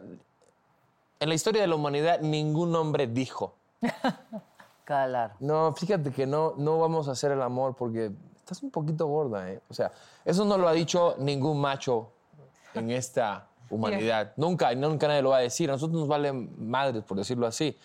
en 1.20 1.30
la 1.30 1.36
historia 1.36 1.62
de 1.62 1.68
la 1.68 1.76
humanidad 1.76 2.20
ningún 2.20 2.76
hombre 2.76 3.08
dijo, 3.08 3.56
Claro. 4.86 5.34
no, 5.40 5.74
fíjate 5.74 6.12
que 6.12 6.28
no, 6.28 6.54
no 6.58 6.80
vamos 6.80 7.08
a 7.08 7.12
hacer 7.12 7.32
el 7.32 7.42
amor 7.42 7.76
porque 7.76 8.12
estás 8.40 8.62
un 8.62 8.70
poquito 8.70 9.08
gorda, 9.08 9.50
¿eh? 9.50 9.62
O 9.70 9.74
sea, 9.74 9.92
eso 10.24 10.46
no 10.46 10.58
lo 10.58 10.68
ha 10.68 10.74
dicho 10.74 11.16
ningún 11.18 11.60
macho 11.60 12.12
en 12.76 12.92
esta 12.92 13.48
humanidad. 13.70 14.34
Nunca, 14.36 14.72
y 14.72 14.76
nunca 14.76 15.08
nadie 15.08 15.24
lo 15.24 15.32
va 15.32 15.38
a 15.38 15.42
decir. 15.42 15.70
A 15.70 15.74
nosotros 15.74 16.02
nos 16.02 16.08
valen 16.08 16.54
madres, 16.70 17.04
por 17.04 17.18
decirlo 17.18 17.48
así. 17.48 17.76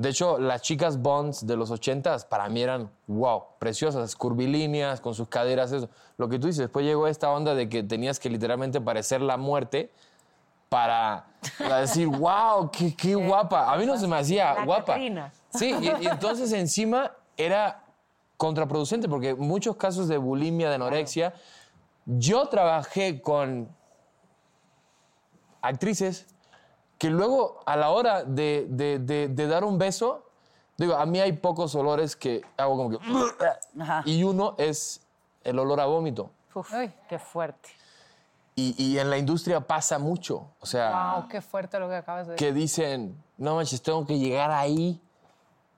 De 0.00 0.08
hecho, 0.08 0.38
las 0.38 0.62
chicas 0.62 0.96
Bonds 0.96 1.46
de 1.46 1.58
los 1.58 1.70
80 1.70 2.20
para 2.30 2.48
mí 2.48 2.62
eran, 2.62 2.90
wow, 3.06 3.42
preciosas, 3.58 4.16
curvilíneas, 4.16 4.98
con 4.98 5.14
sus 5.14 5.28
caderas, 5.28 5.72
eso. 5.72 5.90
Lo 6.16 6.26
que 6.26 6.38
tú 6.38 6.46
dices, 6.46 6.60
después 6.60 6.86
llegó 6.86 7.06
esta 7.06 7.30
onda 7.30 7.54
de 7.54 7.68
que 7.68 7.82
tenías 7.82 8.18
que 8.18 8.30
literalmente 8.30 8.80
parecer 8.80 9.20
la 9.20 9.36
muerte 9.36 9.90
para, 10.70 11.26
para 11.58 11.80
decir, 11.80 12.06
wow, 12.18 12.70
qué, 12.70 12.96
qué 12.96 13.14
guapa. 13.14 13.70
A 13.70 13.76
mí 13.76 13.84
no 13.84 13.98
se 13.98 14.06
me 14.06 14.16
hacía 14.16 14.54
La 14.54 14.64
guapa. 14.64 14.94
Catrina. 14.94 15.34
Sí, 15.50 15.76
y, 15.78 16.04
y 16.04 16.06
entonces 16.06 16.50
encima 16.54 17.12
era 17.36 17.84
contraproducente 18.38 19.06
porque 19.06 19.34
muchos 19.34 19.76
casos 19.76 20.08
de 20.08 20.16
bulimia, 20.16 20.70
de 20.70 20.76
anorexia, 20.76 21.34
yo 22.06 22.46
trabajé 22.46 23.20
con 23.20 23.68
actrices 25.60 26.26
que 27.00 27.08
luego 27.08 27.60
a 27.64 27.76
la 27.76 27.88
hora 27.90 28.24
de, 28.24 28.66
de- 28.68 28.98
de- 28.98 29.28
de 29.28 29.46
dar 29.46 29.64
un 29.64 29.78
beso, 29.78 30.22
digo, 30.76 30.94
a 30.96 31.06
mí 31.06 31.18
hay 31.18 31.32
pocos 31.32 31.74
olores 31.74 32.14
que 32.14 32.42
hago 32.58 32.76
como 32.76 32.90
que... 32.90 32.98
Ajá. 33.80 34.02
Y 34.04 34.22
uno 34.22 34.54
es 34.58 35.00
el 35.42 35.58
olor 35.58 35.80
a 35.80 35.86
vómito. 35.86 36.30
Uf, 36.54 36.72
Ay. 36.74 36.94
qué 37.08 37.18
fuerte. 37.18 37.70
Y, 38.54 38.74
y 38.76 38.98
en 38.98 39.08
la 39.08 39.16
industria 39.16 39.60
pasa 39.62 39.98
mucho. 39.98 40.48
O 40.60 40.66
sea, 40.66 41.14
Wow, 41.16 41.28
qué 41.28 41.40
fuerte 41.40 41.78
lo 41.78 41.88
que 41.88 41.94
acabas 41.94 42.26
de 42.26 42.32
decir. 42.34 42.46
que 42.46 42.52
dicen, 42.52 43.16
no 43.38 43.54
manches, 43.56 43.80
tengo 43.80 44.06
que 44.06 44.18
llegar 44.18 44.50
ahí. 44.50 45.00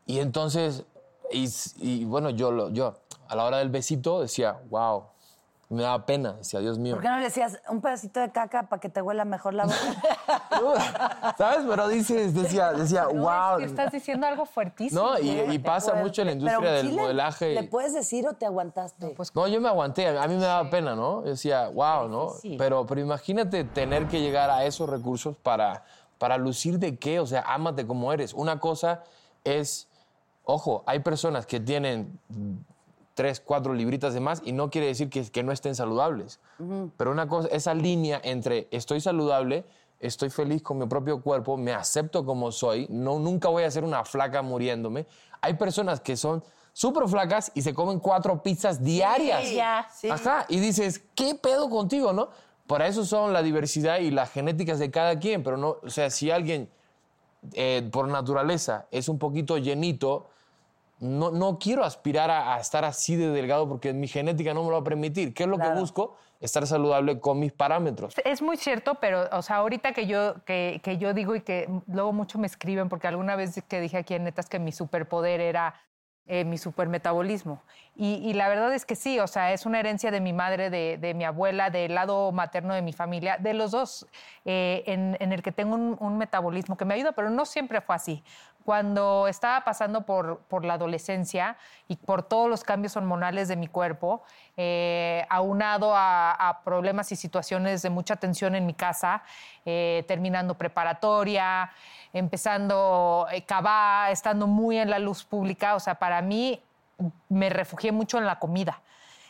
Y 0.07 0.19
entonces, 0.19 0.83
y, 1.31 1.49
y 1.77 2.05
bueno, 2.05 2.31
yo, 2.31 2.51
lo- 2.51 2.71
yo 2.71 2.95
a 3.29 3.37
la 3.37 3.45
hora 3.45 3.59
del 3.59 3.69
besito 3.71 4.21
decía, 4.23 4.61
wow, 4.71 5.05
me 5.73 5.83
daba 5.83 6.05
pena, 6.07 6.35
decía, 6.35 6.61
Dios 6.61 6.79
mío. 6.79 6.95
¿Por 6.95 7.03
qué 7.03 7.09
no 7.09 7.17
le 7.19 7.25
decías 7.25 7.59
un 7.69 7.81
pedacito 7.81 8.21
de 8.21 8.31
caca 8.31 8.65
para 8.65 8.81
que 8.81 8.89
te 8.89 9.01
huela 9.01 9.25
mejor 9.25 9.55
la 9.55 9.65
boca? 9.65 11.35
¿Sabes? 11.39 11.65
Pero 11.69 11.89
dices, 11.89 12.35
decía, 12.35 12.73
decía, 12.73 13.05
No, 13.13 13.23
wow. 13.23 13.53
es 13.55 13.59
que 13.59 13.65
estás 13.65 13.93
diciendo 13.93 14.27
algo 14.27 14.45
fuertísimo. 14.47 15.01
No, 15.01 15.19
y, 15.19 15.31
y 15.31 15.59
pasa 15.59 15.95
mucho 15.95 16.23
en 16.23 16.27
la 16.27 16.33
industria 16.33 16.59
Pero 16.61 16.73
del 16.73 16.91
sí 16.91 16.97
modelaje. 16.97 17.55
¿Le 17.55 17.65
puedes 17.65 17.95
decir 17.95 18.27
o 18.27 18.35
te 18.35 18.47
aguantaste? 18.47 19.09
pues, 19.17 19.35
No, 19.35 19.47
yo 19.49 19.61
me 19.61 19.69
aguanté, 19.69 20.07
a 20.09 20.27
mí 20.29 20.35
me 20.35 20.41
daba 20.45 20.69
pena, 20.71 20.95
¿no? 20.95 21.23
Yo 21.25 21.31
decía, 21.31 21.69
wow, 21.69 22.09
¿no? 22.09 22.27
difícil. 22.35 22.59
Pero, 22.59 22.87
pero 22.87 23.01
imagínate 23.01 23.65
tener 23.65 24.07
que 24.09 24.21
llegar 24.21 24.51
a 24.51 24.65
esos 24.65 24.89
recursos 24.89 25.37
para, 25.37 25.85
para 26.19 26.37
lucir 26.37 26.79
de 26.79 26.97
qué, 26.99 27.19
o 27.21 27.27
sea, 27.27 27.43
ámate 27.47 27.87
como 27.87 28.13
eres. 28.13 28.35
Una 28.35 28.61
cosa 28.61 29.03
es, 29.45 29.89
ojo, 30.45 30.83
hay 30.87 31.01
personas 31.01 31.47
que 31.47 31.61
tienen 31.61 32.19
tres, 33.15 33.41
cuatro 33.41 33.75
libritas 33.75 34.15
de 34.15 34.21
más 34.21 34.43
y 34.45 34.53
no 34.53 34.71
quiere 34.71 34.87
decir 34.87 35.11
que, 35.11 35.23
que 35.31 35.43
no 35.43 35.53
estén 35.53 35.75
saludables. 35.75 36.41
Pero 36.97 37.11
una 37.11 37.29
cosa, 37.29 37.49
esa 37.49 37.75
línea 37.75 38.21
entre 38.23 38.69
estoy 38.71 39.01
saludable 39.01 39.65
estoy 40.03 40.31
feliz 40.31 40.63
con 40.63 40.79
mi 40.79 40.87
propio 40.87 41.23
cuerpo, 41.23 41.57
me 41.57 41.73
acepto 41.73 42.25
como 42.25 42.51
soy, 42.51 42.87
no, 42.91 43.19
nunca 43.21 43.49
voy 43.49 43.63
a 43.63 43.71
ser 43.71 43.85
una 43.85 44.05
flaca 44.05 44.43
muriéndome. 44.43 45.07
Hay 45.41 45.55
personas 45.55 46.01
que 46.01 46.17
son 46.17 46.43
súper 46.73 47.09
flacas 47.09 47.53
y 47.55 47.63
se 47.63 47.73
comen 47.73 48.01
cuatro 48.01 48.43
pizzas 48.43 48.83
diarias. 48.83 49.51
ya, 49.53 49.89
sí. 49.95 50.11
Ajá, 50.11 50.45
y 50.49 50.59
dices, 50.59 51.03
¿qué 51.15 51.37
pedo 51.37 51.71
contigo, 51.71 52.13
no? 52.13 52.31
Para 52.67 52.89
eso 52.89 53.05
son 53.05 53.33
la 53.33 53.43
diversidad 53.43 54.01
y 54.01 54.11
las 54.11 54.31
genéticas 54.31 54.79
de 54.79 54.91
cada 54.91 55.19
quien, 55.19 55.43
pero 55.43 55.57
no, 55.57 55.77
o 55.83 55.91
sea, 55.91 56.11
si 56.11 56.31
alguien 56.31 56.69
eh, 57.53 57.89
por 57.93 58.09
naturaleza 58.09 58.87
es 58.91 59.09
un 59.09 59.19
poquito 59.19 59.59
llenito, 59.59 60.31
no, 61.03 61.33
no 61.33 61.59
quiero 61.59 61.85
aspirar 61.85 62.31
a, 62.31 62.55
a 62.55 62.61
estar 62.61 62.85
así 62.85 63.17
de 63.17 63.29
delgado 63.31 63.69
porque 63.69 63.93
mi 63.93 64.07
genética 64.07 64.55
no 64.55 64.63
me 64.63 64.69
lo 64.69 64.75
va 64.75 64.81
a 64.83 64.85
permitir. 64.85 65.35
¿Qué 65.35 65.43
es 65.43 65.49
lo 65.49 65.59
que 65.59 65.69
busco? 65.71 66.17
Estar 66.41 66.65
saludable 66.65 67.19
con 67.19 67.41
mis 67.41 67.53
parámetros. 67.53 68.15
Es 68.25 68.41
muy 68.41 68.57
cierto, 68.57 68.95
pero, 69.01 69.29
o 69.33 69.43
sea, 69.43 69.57
ahorita 69.57 69.93
que 69.93 70.07
yo, 70.07 70.45
que, 70.45 70.81
que 70.85 70.99
yo 70.99 71.13
digo 71.13 71.35
y 71.35 71.41
que 71.41 71.69
luego 71.89 72.13
mucho 72.13 72.39
me 72.39 72.47
escriben, 72.47 72.89
porque 72.89 73.09
alguna 73.09 73.35
vez 73.35 73.61
que 73.67 73.81
dije 73.81 73.97
aquí 73.97 74.15
en 74.15 74.25
Netas 74.25 74.49
que 74.49 74.61
mi 74.61 74.71
superpoder 74.71 75.41
era 75.41 75.75
eh, 76.27 76.45
mi 76.45 76.57
supermetabolismo. 76.57 77.63
Y, 77.95 78.15
y 78.25 78.33
la 78.33 78.49
verdad 78.49 78.73
es 78.73 78.87
que 78.87 78.95
sí, 78.95 79.19
o 79.19 79.27
sea, 79.27 79.53
es 79.53 79.67
una 79.67 79.81
herencia 79.81 80.11
de 80.11 80.21
mi 80.21 80.33
madre, 80.33 80.71
de, 80.71 81.15
mi 81.15 81.25
abuela, 81.25 81.69
del 81.69 81.95
lado 81.95 82.33
materno 82.33 82.75
de 82.75 82.81
mi 82.81 82.93
familia, 82.93 83.37
de 83.39 83.53
los 83.53 83.73
dos, 83.73 84.07
eh, 84.45 84.83
en, 84.87 85.33
el 85.33 85.43
que 85.43 85.53
tengo 85.53 85.75
un, 85.75 86.19
metabolismo 86.19 86.77
que 86.77 86.85
me 86.85 86.95
ayuda, 86.95 87.13
pero 87.13 87.29
no 87.29 87.45
siempre 87.45 87.81
fue 87.81 87.97
así. 87.97 88.25
Cuando 88.65 89.27
estaba 89.27 89.65
pasando 89.65 90.07
por, 90.07 90.39
por 90.43 90.65
la 90.65 90.75
adolescencia 90.75 91.57
y 91.89 91.97
por 91.97 92.23
todos 92.23 92.49
los 92.49 92.63
cambios 92.63 92.97
hormonales 92.97 93.49
de 93.49 93.57
mi 93.57 93.67
cuerpo, 93.67 94.23
eh, 94.57 95.27
aunado 95.29 95.95
a, 95.95 96.31
a 96.31 96.63
problemas 96.63 97.11
y 97.11 97.17
situaciones 97.17 97.83
de 97.83 97.91
mucha 97.91 98.17
tensión 98.17 98.55
en 98.55 98.65
mi 98.65 98.75
casa, 98.75 99.25
eh, 99.65 100.05
terminando 100.09 100.55
preparatoria, 100.55 101.71
empezando 102.13 103.27
eh, 103.33 103.43
cabá, 103.45 104.11
estando 104.11 104.47
muy 104.47 104.79
en 104.79 104.91
la 104.91 104.99
luz 104.99 105.25
pública, 105.25 105.75
o 105.75 105.81
sea, 105.81 105.97
para 105.97 106.23
mí 106.23 106.61
me 107.29 107.49
refugié 107.51 107.93
mucho 107.93 108.19
en 108.19 108.27
la 108.27 108.39
comida 108.39 108.81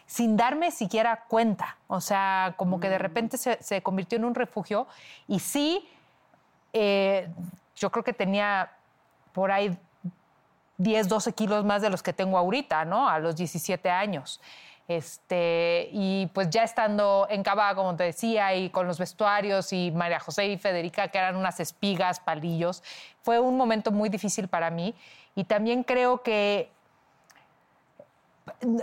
sin 0.07 0.37
darme 0.37 0.71
siquiera 0.71 1.25
cuenta. 1.27 1.79
O 1.87 2.01
sea, 2.01 2.53
como 2.59 2.81
que 2.81 2.91
de 2.91 2.99
repente 2.99 3.39
se, 3.39 3.63
se 3.63 3.83
convirtió 3.83 4.19
en 4.19 4.27
un 4.27 4.35
refugio. 4.35 4.87
Y 5.27 5.39
sí, 5.39 5.89
eh, 6.75 7.31
yo 7.77 7.91
creo 7.91 8.05
que 8.05 8.13
tenía 8.13 8.73
por 9.33 9.51
ahí 9.51 9.75
10, 10.79 11.09
12 11.09 11.33
kilos 11.33 11.65
más 11.65 11.81
de 11.81 11.91
los 11.91 12.03
que 12.03 12.13
tengo 12.13 12.37
ahorita, 12.37 12.85
¿no? 12.85 13.09
A 13.09 13.19
los 13.19 13.37
17 13.37 13.89
años. 13.91 14.41
Este, 14.89 15.89
y 15.93 16.27
pues 16.35 16.51
ya 16.51 16.65
estando 16.65 17.27
en 17.31 17.43
Cava, 17.43 17.75
como 17.75 17.97
te 17.97 18.05
decía, 18.05 18.55
y 18.55 18.71
con 18.71 18.87
los 18.87 18.99
vestuarios, 18.99 19.73
y 19.73 19.91
María 19.91 20.21
José 20.21 20.47
y 20.47 20.59
Federica, 20.59 21.09
que 21.09 21.19
eran 21.19 21.37
unas 21.37 21.61
espigas, 21.61 22.21
palillos, 22.21 22.83
fue 23.23 23.39
un 23.39 23.57
momento 23.57 23.91
muy 23.91 24.09
difícil 24.09 24.49
para 24.49 24.71
mí. 24.71 24.95
Y 25.35 25.45
también 25.45 25.83
creo 25.83 26.23
que 26.23 26.71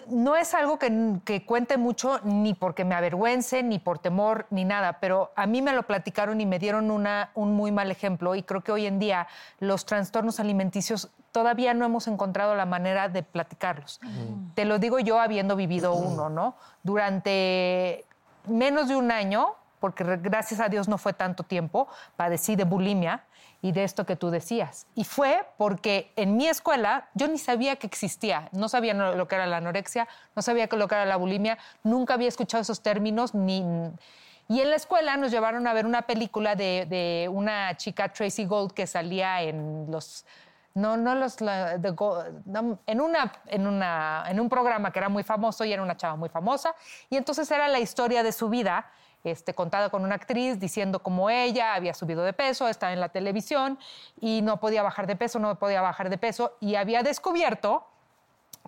no 0.07 0.35
es 0.35 0.53
algo 0.53 0.77
que, 0.77 1.19
que, 1.23 1.45
cuente 1.45 1.77
mucho 1.77 2.19
ni 2.23 2.53
porque 2.53 2.85
me 2.85 2.95
avergüence, 2.95 3.63
ni 3.63 3.79
por 3.79 3.99
temor, 3.99 4.45
ni 4.49 4.65
nada, 4.65 4.99
pero 4.99 5.31
a 5.35 5.45
mí 5.47 5.61
me 5.61 5.73
lo 5.73 5.83
platicaron 5.83 6.41
y 6.41 6.45
me 6.45 6.59
dieron 6.59 6.91
una, 6.91 7.31
un 7.35 7.53
muy 7.53 7.71
mal 7.71 7.91
ejemplo 7.91 8.35
y 8.35 8.43
creo 8.43 8.61
que 8.61 8.71
hoy 8.71 8.85
en 8.85 8.99
día 8.99 9.27
los 9.59 9.85
trastornos 9.85 10.39
alimenticios 10.39 11.09
todavía 11.31 11.73
no 11.73 11.85
hemos 11.85 12.07
encontrado 12.07 12.55
la 12.55 12.65
manera 12.65 13.09
de 13.09 13.23
platicarlos. 13.23 13.99
Mm. 14.01 14.53
Te 14.55 14.65
lo 14.65 14.79
digo 14.79 14.99
yo 14.99 15.19
habiendo 15.19 15.55
vivido 15.55 15.93
uno, 15.93 16.29
¿no? 16.29 16.55
Durante 16.83 18.05
menos 18.47 18.87
de 18.87 18.95
un 18.95 19.11
año, 19.11 19.55
porque 19.79 20.03
gracias 20.17 20.59
a 20.59 20.69
Dios 20.69 20.87
no 20.87 20.97
fue 20.97 21.13
tanto 21.13 21.43
tiempo, 21.43 21.87
padecí 22.17 22.55
de 22.55 22.65
bulimia 22.65 23.23
y 23.61 23.71
de 23.71 23.83
esto 23.83 24.05
que 24.05 24.15
tú 24.15 24.29
decías. 24.29 24.87
Y 24.95 25.03
fue 25.03 25.45
porque 25.57 26.11
en 26.15 26.37
mi 26.37 26.47
escuela 26.47 27.09
yo 27.13 27.27
ni 27.27 27.37
sabía 27.37 27.75
que 27.75 27.87
existía, 27.87 28.49
no 28.51 28.69
sabía 28.69 28.93
lo 28.93 29.27
que 29.27 29.35
era 29.35 29.47
la 29.47 29.57
anorexia, 29.57 30.07
no 30.35 30.41
sabía 30.41 30.67
lo 30.71 30.87
que 30.87 30.95
era 30.95 31.05
la 31.05 31.17
bulimia, 31.17 31.57
nunca 31.83 32.13
había 32.13 32.27
escuchado 32.27 32.61
esos 32.61 32.81
términos 32.81 33.33
ni... 33.33 33.63
Y 34.47 34.61
en 34.61 34.71
la 34.71 34.77
escuela 34.77 35.15
nos 35.15 35.29
llevaron 35.29 35.67
a 35.67 35.73
ver 35.73 35.85
una 35.85 36.03
película 36.03 36.55
de, 36.55 37.29
una 37.31 37.77
chica, 37.77 38.11
Tracy 38.11 38.45
Gold, 38.45 38.71
que 38.71 38.87
salía 38.87 39.43
en 39.43 39.85
los 39.91 40.25
no, 40.73 40.97
no 40.97 41.13
los, 41.15 41.37
en, 41.41 43.01
una, 43.01 43.31
en, 43.47 43.67
una, 43.67 44.23
en 44.27 44.39
un 44.39 44.49
programa 44.49 44.91
que 44.91 44.99
era 44.99 45.09
muy 45.09 45.23
famoso 45.23 45.65
y 45.65 45.73
era 45.73 45.81
una 45.81 45.97
chava 45.97 46.15
muy 46.15 46.29
famosa, 46.29 46.73
y 47.09 47.17
entonces 47.17 47.49
era 47.51 47.67
la 47.67 47.79
historia 47.79 48.23
de 48.23 48.31
su 48.31 48.49
vida, 48.49 48.85
este, 49.23 49.53
contada 49.53 49.89
con 49.89 50.03
una 50.03 50.15
actriz 50.15 50.59
diciendo 50.59 50.99
cómo 50.99 51.29
ella 51.29 51.73
había 51.73 51.93
subido 51.93 52.23
de 52.23 52.33
peso, 52.33 52.67
estaba 52.67 52.93
en 52.93 52.99
la 52.99 53.09
televisión 53.09 53.77
y 54.19 54.41
no 54.41 54.59
podía 54.59 54.83
bajar 54.83 55.07
de 55.07 55.15
peso, 55.15 55.39
no 55.39 55.57
podía 55.59 55.81
bajar 55.81 56.09
de 56.09 56.17
peso, 56.17 56.55
y 56.59 56.75
había 56.75 57.03
descubierto 57.03 57.85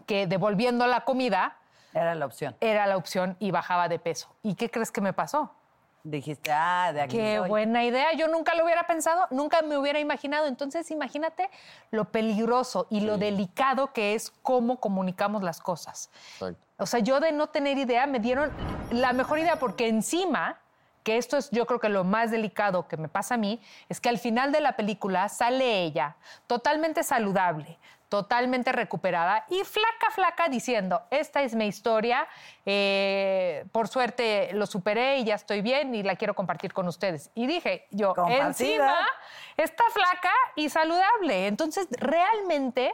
que 0.05 0.27
devolviendo 0.27 0.87
la 0.87 1.01
comida... 1.01 1.57
Era 1.93 2.15
la 2.15 2.25
opción. 2.25 2.55
Era 2.61 2.87
la 2.87 2.97
opción 2.97 3.35
y 3.39 3.51
bajaba 3.51 3.89
de 3.89 3.99
peso. 3.99 4.33
¿Y 4.43 4.55
qué 4.55 4.69
crees 4.69 4.91
que 4.91 5.01
me 5.01 5.13
pasó? 5.13 5.51
Dijiste, 6.03 6.51
ah, 6.51 6.91
de 6.93 7.01
aquí. 7.01 7.17
Qué 7.17 7.37
soy. 7.37 7.49
buena 7.49 7.83
idea. 7.83 8.13
Yo 8.13 8.27
nunca 8.27 8.55
lo 8.55 8.63
hubiera 8.63 8.87
pensado, 8.87 9.27
nunca 9.29 9.61
me 9.61 9.77
hubiera 9.77 9.99
imaginado. 9.99 10.47
Entonces, 10.47 10.89
imagínate 10.91 11.49
lo 11.91 12.05
peligroso 12.05 12.87
y 12.89 13.01
lo 13.01 13.17
delicado 13.17 13.93
que 13.93 14.15
es 14.15 14.31
cómo 14.41 14.79
comunicamos 14.79 15.43
las 15.43 15.61
cosas. 15.61 16.09
Exacto. 16.33 16.65
O 16.81 16.87
sea, 16.87 16.99
yo 16.99 17.19
de 17.19 17.31
no 17.31 17.47
tener 17.47 17.77
idea 17.77 18.07
me 18.07 18.19
dieron 18.19 18.51
la 18.89 19.13
mejor 19.13 19.37
idea 19.37 19.59
porque 19.59 19.87
encima, 19.87 20.57
que 21.03 21.17
esto 21.17 21.37
es 21.37 21.51
yo 21.51 21.67
creo 21.67 21.79
que 21.79 21.89
lo 21.89 22.03
más 22.03 22.31
delicado 22.31 22.87
que 22.87 22.97
me 22.97 23.07
pasa 23.07 23.35
a 23.35 23.37
mí, 23.37 23.61
es 23.87 24.01
que 24.01 24.09
al 24.09 24.17
final 24.17 24.51
de 24.51 24.61
la 24.61 24.75
película 24.75 25.29
sale 25.29 25.83
ella 25.83 26.15
totalmente 26.47 27.03
saludable, 27.03 27.77
totalmente 28.11 28.73
recuperada 28.73 29.45
y 29.47 29.63
flaca, 29.63 30.11
flaca 30.13 30.49
diciendo, 30.49 31.01
esta 31.11 31.43
es 31.43 31.55
mi 31.55 31.65
historia, 31.65 32.27
eh, 32.65 33.63
por 33.71 33.87
suerte 33.87 34.49
lo 34.51 34.65
superé 34.65 35.19
y 35.19 35.23
ya 35.23 35.35
estoy 35.35 35.61
bien 35.61 35.95
y 35.95 36.03
la 36.03 36.17
quiero 36.17 36.33
compartir 36.35 36.73
con 36.73 36.89
ustedes. 36.89 37.31
Y 37.35 37.47
dije, 37.47 37.87
yo, 37.89 38.13
Compartida. 38.13 38.47
encima 38.47 39.07
está 39.55 39.85
flaca 39.93 40.33
y 40.57 40.67
saludable. 40.67 41.47
Entonces, 41.47 41.87
realmente... 41.91 42.93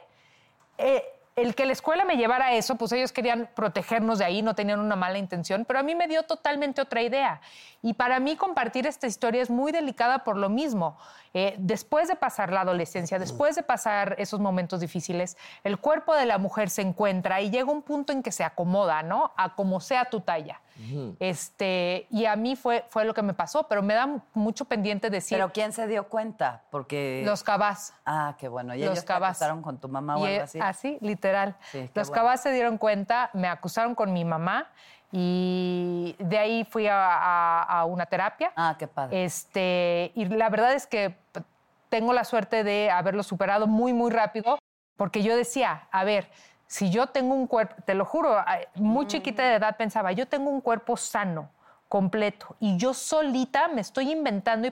eh, 0.77 1.03
el 1.35 1.53
que 1.53 1.67
la 1.67 1.73
escuela 1.73 2.03
me 2.03 2.17
llevara 2.17 2.47
a 2.47 2.53
eso, 2.53 2.77
pues 2.77 2.91
ellos 2.93 3.11
querían 3.11 3.47
protegernos 3.55 4.17
de 4.17 4.25
ahí, 4.25 4.41
no 4.41 4.55
tenían 4.55 4.79
una 4.79 4.95
mala 4.95 5.19
intención, 5.19 5.65
pero 5.65 5.77
a 5.77 5.83
mí 5.83 5.93
me 5.93 6.07
dio 6.07 6.23
totalmente 6.23 6.81
otra 6.81 7.03
idea. 7.03 7.41
Y 7.83 7.93
para 7.93 8.19
mí 8.19 8.35
compartir 8.35 8.87
esta 8.87 9.05
historia 9.05 9.43
es 9.43 9.51
muy 9.51 9.71
delicada 9.71 10.23
por 10.23 10.35
lo 10.35 10.49
mismo. 10.49 10.97
Eh, 11.39 11.53
después 11.59 12.07
de 12.07 12.15
pasar 12.15 12.51
la 12.51 12.61
adolescencia, 12.61 13.19
después 13.19 13.55
de 13.55 13.61
pasar 13.61 14.15
esos 14.17 14.39
momentos 14.39 14.79
difíciles, 14.79 15.37
el 15.63 15.77
cuerpo 15.77 16.15
de 16.15 16.25
la 16.25 16.39
mujer 16.39 16.71
se 16.71 16.81
encuentra 16.81 17.41
y 17.41 17.51
llega 17.51 17.71
un 17.71 17.83
punto 17.83 18.11
en 18.11 18.23
que 18.23 18.31
se 18.31 18.43
acomoda, 18.43 19.03
¿no? 19.03 19.33
A 19.37 19.53
como 19.53 19.79
sea 19.79 20.05
tu 20.05 20.21
talla. 20.21 20.61
este, 21.19 22.07
y 22.09 22.25
a 22.25 22.35
mí 22.35 22.55
fue, 22.55 22.85
fue 22.89 23.05
lo 23.05 23.13
que 23.13 23.21
me 23.21 23.33
pasó, 23.33 23.67
pero 23.67 23.81
me 23.83 23.93
da 23.93 24.07
mucho 24.33 24.65
pendiente 24.65 25.09
decir... 25.09 25.37
Pero 25.37 25.51
¿quién 25.51 25.73
se 25.73 25.85
dio 25.87 26.07
cuenta? 26.07 26.63
Porque... 26.71 27.21
Los 27.25 27.43
cabás. 27.43 27.93
Ah, 28.05 28.35
qué 28.39 28.47
bueno. 28.47 28.73
¿Y 28.73 28.79
Los 28.79 28.87
ellos 28.91 28.99
te 29.01 29.05
cabás. 29.07 29.31
acusaron 29.37 29.61
con 29.61 29.77
tu 29.79 29.89
mamá 29.89 30.15
o 30.17 30.19
Y, 30.19 30.25
algo 30.25 30.37
eh, 30.37 30.41
así? 30.41 30.59
Así, 30.61 30.97
literal. 31.01 31.55
Sí, 31.71 31.89
Los 31.93 32.07
bueno. 32.09 32.21
cabas 32.23 32.41
se 32.41 32.51
dieron 32.51 32.77
cuenta, 32.77 33.29
me 33.33 33.47
acusaron 33.47 33.93
con 33.95 34.11
mi 34.13 34.25
mamá 34.25 34.69
y 35.11 36.15
de 36.19 36.37
ahí 36.37 36.65
fui 36.65 36.87
a, 36.87 36.95
a- 37.15 37.63
a 37.63 37.85
una 37.85 38.05
terapia. 38.05 38.51
Ah, 38.55 38.75
qué 38.77 38.87
padre. 38.87 39.23
Este, 39.23 40.11
y 40.15 40.25
la 40.25 40.49
verdad 40.49 40.73
es 40.73 40.85
que 40.85 41.15
tengo 41.97 42.13
la 42.13 42.25
suerte 42.25 42.63
de 42.63 42.91
haberlo 42.91 43.23
superado 43.23 43.65
muy, 43.65 43.91
muy 43.91 44.11
rápido, 44.11 44.59
porque 44.97 45.23
yo 45.23 45.35
decía, 45.35 45.87
a 45.91 46.03
ver, 46.03 46.29
si 46.67 46.91
yo 46.91 47.07
tengo 47.07 47.33
un 47.33 47.47
cuerpo, 47.47 47.73
te 47.87 47.95
lo 47.95 48.05
juro, 48.05 48.37
muy 48.75 49.07
chiquita 49.07 49.41
de 49.41 49.55
edad 49.55 49.77
pensaba, 49.77 50.11
yo 50.11 50.27
tengo 50.27 50.51
un 50.51 50.61
cuerpo 50.61 50.95
sano, 50.95 51.49
completo, 51.89 52.55
y 52.59 52.77
yo 52.77 52.93
solita 52.93 53.67
me 53.69 53.81
estoy 53.81 54.11
inventando 54.11 54.67
y 54.67 54.71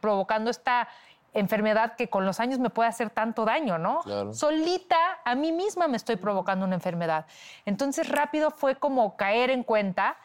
provocando 0.00 0.50
esta 0.50 0.88
enfermedad 1.34 1.96
que 1.96 2.08
con 2.08 2.24
los 2.24 2.40
años 2.40 2.58
me 2.60 2.70
puede 2.70 2.88
hacer 2.88 3.10
tanto 3.10 3.44
daño, 3.44 3.76
¿no? 3.76 4.00
Claro. 4.00 4.32
Solita 4.32 4.96
a 5.22 5.34
mí 5.34 5.52
misma 5.52 5.86
me 5.86 5.98
estoy 5.98 6.16
provocando 6.16 6.64
una 6.64 6.76
enfermedad. 6.76 7.26
Entonces 7.66 8.08
rápido 8.08 8.50
fue 8.50 8.76
como 8.76 9.18
caer 9.18 9.50
en 9.50 9.64
cuenta 9.64 10.16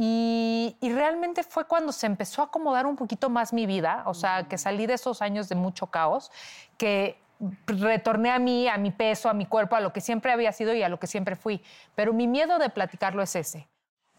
y, 0.00 0.76
y 0.80 0.92
realmente 0.92 1.42
fue 1.42 1.64
cuando 1.64 1.90
se 1.90 2.06
empezó 2.06 2.42
a 2.42 2.44
acomodar 2.44 2.86
un 2.86 2.94
poquito 2.94 3.30
más 3.30 3.52
mi 3.52 3.66
vida, 3.66 4.04
o 4.06 4.14
sea, 4.14 4.44
que 4.44 4.56
salí 4.56 4.86
de 4.86 4.94
esos 4.94 5.22
años 5.22 5.48
de 5.48 5.56
mucho 5.56 5.88
caos, 5.88 6.30
que 6.76 7.18
retorné 7.66 8.30
a 8.30 8.38
mí, 8.38 8.68
a 8.68 8.78
mi 8.78 8.92
peso, 8.92 9.28
a 9.28 9.34
mi 9.34 9.44
cuerpo, 9.44 9.74
a 9.74 9.80
lo 9.80 9.92
que 9.92 10.00
siempre 10.00 10.30
había 10.30 10.52
sido 10.52 10.72
y 10.72 10.84
a 10.84 10.88
lo 10.88 11.00
que 11.00 11.08
siempre 11.08 11.34
fui. 11.34 11.64
Pero 11.96 12.12
mi 12.12 12.28
miedo 12.28 12.60
de 12.60 12.70
platicarlo 12.70 13.22
es 13.22 13.34
ese. 13.34 13.66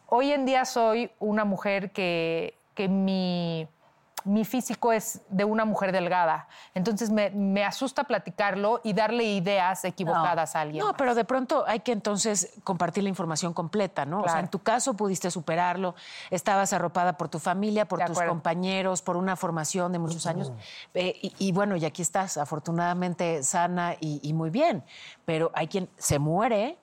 Hoy 0.07 0.33
en 0.33 0.45
día 0.45 0.65
soy 0.65 1.11
una 1.17 1.45
mujer 1.45 1.91
que, 1.91 2.55
que 2.73 2.89
mi, 2.89 3.65
mi 4.25 4.43
físico 4.45 4.91
es 4.91 5.21
de 5.29 5.45
una 5.45 5.65
mujer 5.65 5.91
delgada. 5.91 6.47
Entonces 6.73 7.09
me, 7.09 7.29
me 7.29 7.63
asusta 7.63 8.03
platicarlo 8.03 8.81
y 8.83 8.93
darle 8.93 9.23
ideas 9.23 9.85
equivocadas 9.85 10.55
a 10.55 10.61
alguien. 10.61 10.79
No, 10.81 10.87
más. 10.87 10.95
pero 10.97 11.15
de 11.15 11.23
pronto 11.25 11.63
hay 11.67 11.79
que 11.79 11.91
entonces 11.91 12.53
compartir 12.63 13.03
la 13.03 13.09
información 13.09 13.53
completa, 13.53 14.05
¿no? 14.05 14.17
O 14.19 14.23
sea, 14.23 14.33
Claro. 14.33 14.45
en 14.45 14.49
tu 14.51 14.59
caso 14.59 14.93
pudiste 14.95 15.31
superarlo, 15.31 15.95
estabas 16.29 16.73
arropada 16.73 17.13
por 17.17 17.29
tu 17.29 17.39
familia, 17.39 17.87
por 17.87 17.99
De 17.99 18.05
tus 18.05 18.17
acuerdo. 18.17 18.31
compañeros, 18.33 19.01
por 19.01 19.15
una 19.17 19.35
formación 19.35 19.91
de 19.91 19.99
muchos 19.99 20.25
años. 20.27 20.51
Eh, 20.93 21.17
y, 21.21 21.33
y 21.39 21.51
bueno, 21.51 21.75
y 21.77 21.85
aquí 21.85 22.01
estás, 22.01 22.37
afortunadamente 22.37 23.41
sana 23.43 23.95
y, 23.99 24.19
y 24.21 24.33
muy 24.33 24.49
bien. 24.49 24.83
Pero 25.25 25.51
hay 25.53 25.67
quien 25.67 25.89
se 25.97 26.19
muere. 26.19 26.77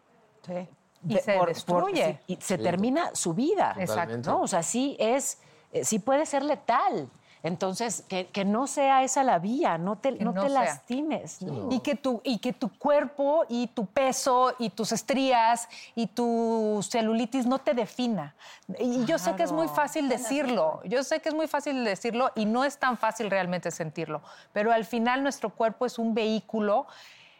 Y 1.09 1.14
de- 1.14 1.21
se 1.23 1.38
destruye. 1.47 2.21
y 2.26 2.37
se 2.40 2.57
termina 2.59 3.11
su 3.14 3.35
vida. 3.35 3.75
Exacto. 3.78 4.31
¿no? 4.31 4.40
O 4.43 4.47
sea, 4.49 4.62
sí 4.62 4.97
es, 4.99 5.38
eh, 5.73 5.85
sí 5.85 5.99
puede 5.99 6.25
ser 6.26 6.43
letal. 6.43 7.09
Entonces, 7.47 8.03
que, 8.09 8.26
que 8.26 8.45
no 8.45 8.67
sea 8.67 9.05
esa 9.05 9.23
la 9.23 9.38
vía, 9.38 9.79
no 9.79 9.97
te, 9.97 10.11
no 10.12 10.33
no 10.33 10.43
te 10.43 10.49
lastimes. 10.49 11.43
¿no? 11.43 11.69
Y 11.71 11.79
que, 11.79 11.95
tu, 11.95 12.21
y 12.25 12.38
que 12.38 12.53
tu 12.53 12.76
cuerpo 12.76 13.45
y 13.49 13.69
tu 13.69 13.87
peso 13.87 14.53
y 14.59 14.71
tus 14.71 14.91
estrías 14.91 15.69
y 15.95 16.09
tu 16.09 16.85
celulitis 16.88 17.47
no 17.47 17.61
te 17.61 17.73
defina. 17.73 18.35
Y 18.81 19.05
yo 19.05 19.17
sé 19.19 19.37
que 19.37 19.45
es 19.45 19.53
muy 19.53 19.69
fácil 19.69 20.09
decirlo, 20.09 20.81
yo 20.85 21.05
sé 21.05 21.21
que 21.21 21.29
es 21.29 21.37
muy 21.37 21.47
fácil 21.47 21.85
decirlo 21.85 22.33
y 22.35 22.47
no 22.47 22.65
es 22.65 22.79
tan 22.79 22.99
fácil 22.99 23.31
realmente 23.31 23.71
sentirlo, 23.71 24.23
pero 24.53 24.73
al 24.73 24.85
final 24.85 25.23
nuestro 25.23 25.50
cuerpo 25.50 25.87
es 25.87 26.00
un 26.00 26.15
vehículo 26.15 26.88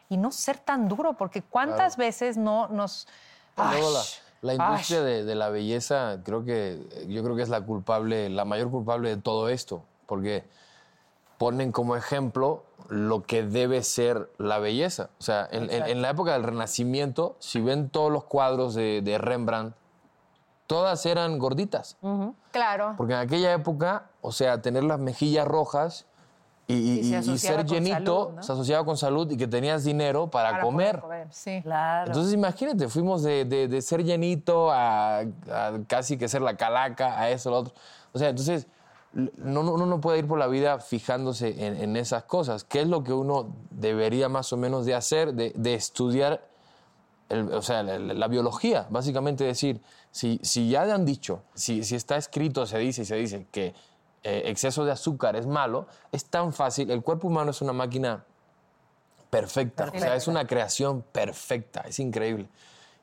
y 0.07 0.15
no 0.15 0.31
ser 0.31 0.57
tan 0.57 0.87
duro, 0.87 1.13
porque 1.17 1.41
cuántas 1.41 1.97
veces 1.97 2.37
no 2.37 2.69
nos... 2.69 3.09
La, 4.41 4.53
industria 4.53 5.01
de, 5.01 5.25
de 5.25 5.35
la 5.35 5.49
belleza, 5.49 6.19
creo 6.23 6.45
que 6.45 6.79
yo 7.09 7.23
creo 7.23 7.35
que 7.35 7.41
es 7.41 7.49
la 7.49 7.61
culpable, 7.61 8.29
la 8.29 8.45
mayor 8.45 8.69
culpable 8.69 9.09
de 9.09 9.17
todo 9.17 9.49
esto, 9.49 9.83
porque 10.07 10.43
ponen 11.37 11.71
como 11.71 11.95
ejemplo 11.95 12.63
lo 12.89 13.23
que 13.23 13.43
debe 13.43 13.83
ser 13.83 14.29
la 14.39 14.57
belleza. 14.59 15.09
O 15.19 15.23
sea, 15.23 15.47
en, 15.51 15.69
en- 15.69 15.85
en 15.85 16.01
la 16.01 16.09
época 16.09 16.33
del 16.33 16.43
Renacimiento, 16.43 17.35
si 17.39 17.61
ven 17.61 17.89
todos 17.89 18.11
los 18.11 18.23
cuadros 18.23 18.73
de, 18.73 19.01
de 19.03 19.17
Rembrandt, 19.19 19.75
todas 20.65 21.05
eran 21.05 21.37
gorditas. 21.37 21.97
Claro. 22.51 22.93
Porque 22.97 23.13
en 23.13 23.19
aquella 23.19 23.53
época, 23.53 24.05
o 24.21 24.31
sea, 24.31 24.61
tener 24.61 24.83
las 24.83 24.99
mejillas 24.99 25.47
rojas 25.47 26.05
y, 26.69 26.73
y- 26.73 26.99
Y 27.15 27.23
se 27.23 27.31
y- 27.31 27.37
ser 27.37 27.65
llenito 27.65 28.23
salud, 28.25 28.35
¿no? 28.35 28.43
se 28.43 28.51
asociaba 28.51 28.83
con 28.85 28.97
salud 28.97 29.29
y 29.31 29.37
que 29.37 29.47
tenías 29.47 29.83
dinero 29.85 30.29
para, 30.29 30.51
Para 30.51 30.63
comer. 30.63 30.99
comer, 30.99 31.27
Sí. 31.31 31.61
Claro. 31.63 32.07
Entonces 32.07 32.33
imagínate, 32.33 32.89
fuimos 32.89 33.23
de, 33.23 33.45
de- 33.45 33.67
de 33.69 33.81
ser 33.81 34.03
llenito 34.03 34.69
a, 34.71 35.19
a 35.19 35.71
casi 35.87 36.17
que 36.17 36.27
ser 36.27 36.41
la 36.41 36.57
calaca, 36.57 37.17
a 37.19 37.29
eso, 37.29 37.49
lo 37.51 37.57
otro. 37.59 37.73
O 38.11 38.19
sea, 38.19 38.29
entonces 38.29 38.67
no, 39.37 39.63
no- 39.63 39.73
uno 39.73 39.85
no 39.85 39.99
puede 39.99 40.19
ir 40.19 40.27
por 40.27 40.37
la 40.37 40.47
vida 40.47 40.79
fijándose 40.79 41.65
en, 41.65 41.75
en 41.75 41.97
esas 41.97 42.23
cosas. 42.23 42.63
¿Qué 42.63 42.81
es 42.81 42.87
lo 42.87 43.03
que 43.03 43.13
uno 43.13 43.53
debería 43.71 44.29
más 44.29 44.53
o 44.53 44.57
menos 44.57 44.85
de 44.85 44.93
hacer? 44.95 45.33
De, 45.33 45.51
de 45.55 45.73
estudiar, 45.73 46.47
el- 47.29 47.51
o 47.53 47.61
sea, 47.61 47.83
la, 47.83 47.97
la 47.99 48.27
biología. 48.27 48.85
Básicamente 48.89 49.43
decir, 49.43 49.81
si, 50.11 50.39
si 50.43 50.69
ya 50.69 50.85
le 50.85 50.91
han 50.93 51.03
dicho, 51.05 51.41
si, 51.55 51.83
si 51.83 51.95
está 51.95 52.15
escrito, 52.17 52.65
se 52.65 52.77
dice 52.77 53.01
y 53.01 53.05
se 53.05 53.15
dice 53.15 53.47
que 53.51 53.73
eh, 54.23 54.43
exceso 54.45 54.85
de 54.85 54.91
azúcar 54.91 55.35
es 55.35 55.47
malo, 55.47 55.87
es 56.11 56.25
tan 56.25 56.53
fácil. 56.53 56.91
El 56.91 57.01
cuerpo 57.01 57.27
humano 57.27 57.51
es 57.51 57.61
una 57.61 57.73
máquina 57.73 58.23
perfecta. 59.29 59.85
O 59.93 59.99
sea, 59.99 60.15
es 60.15 60.27
una 60.27 60.47
creación 60.47 61.01
perfecta, 61.11 61.81
es 61.81 61.99
increíble. 61.99 62.49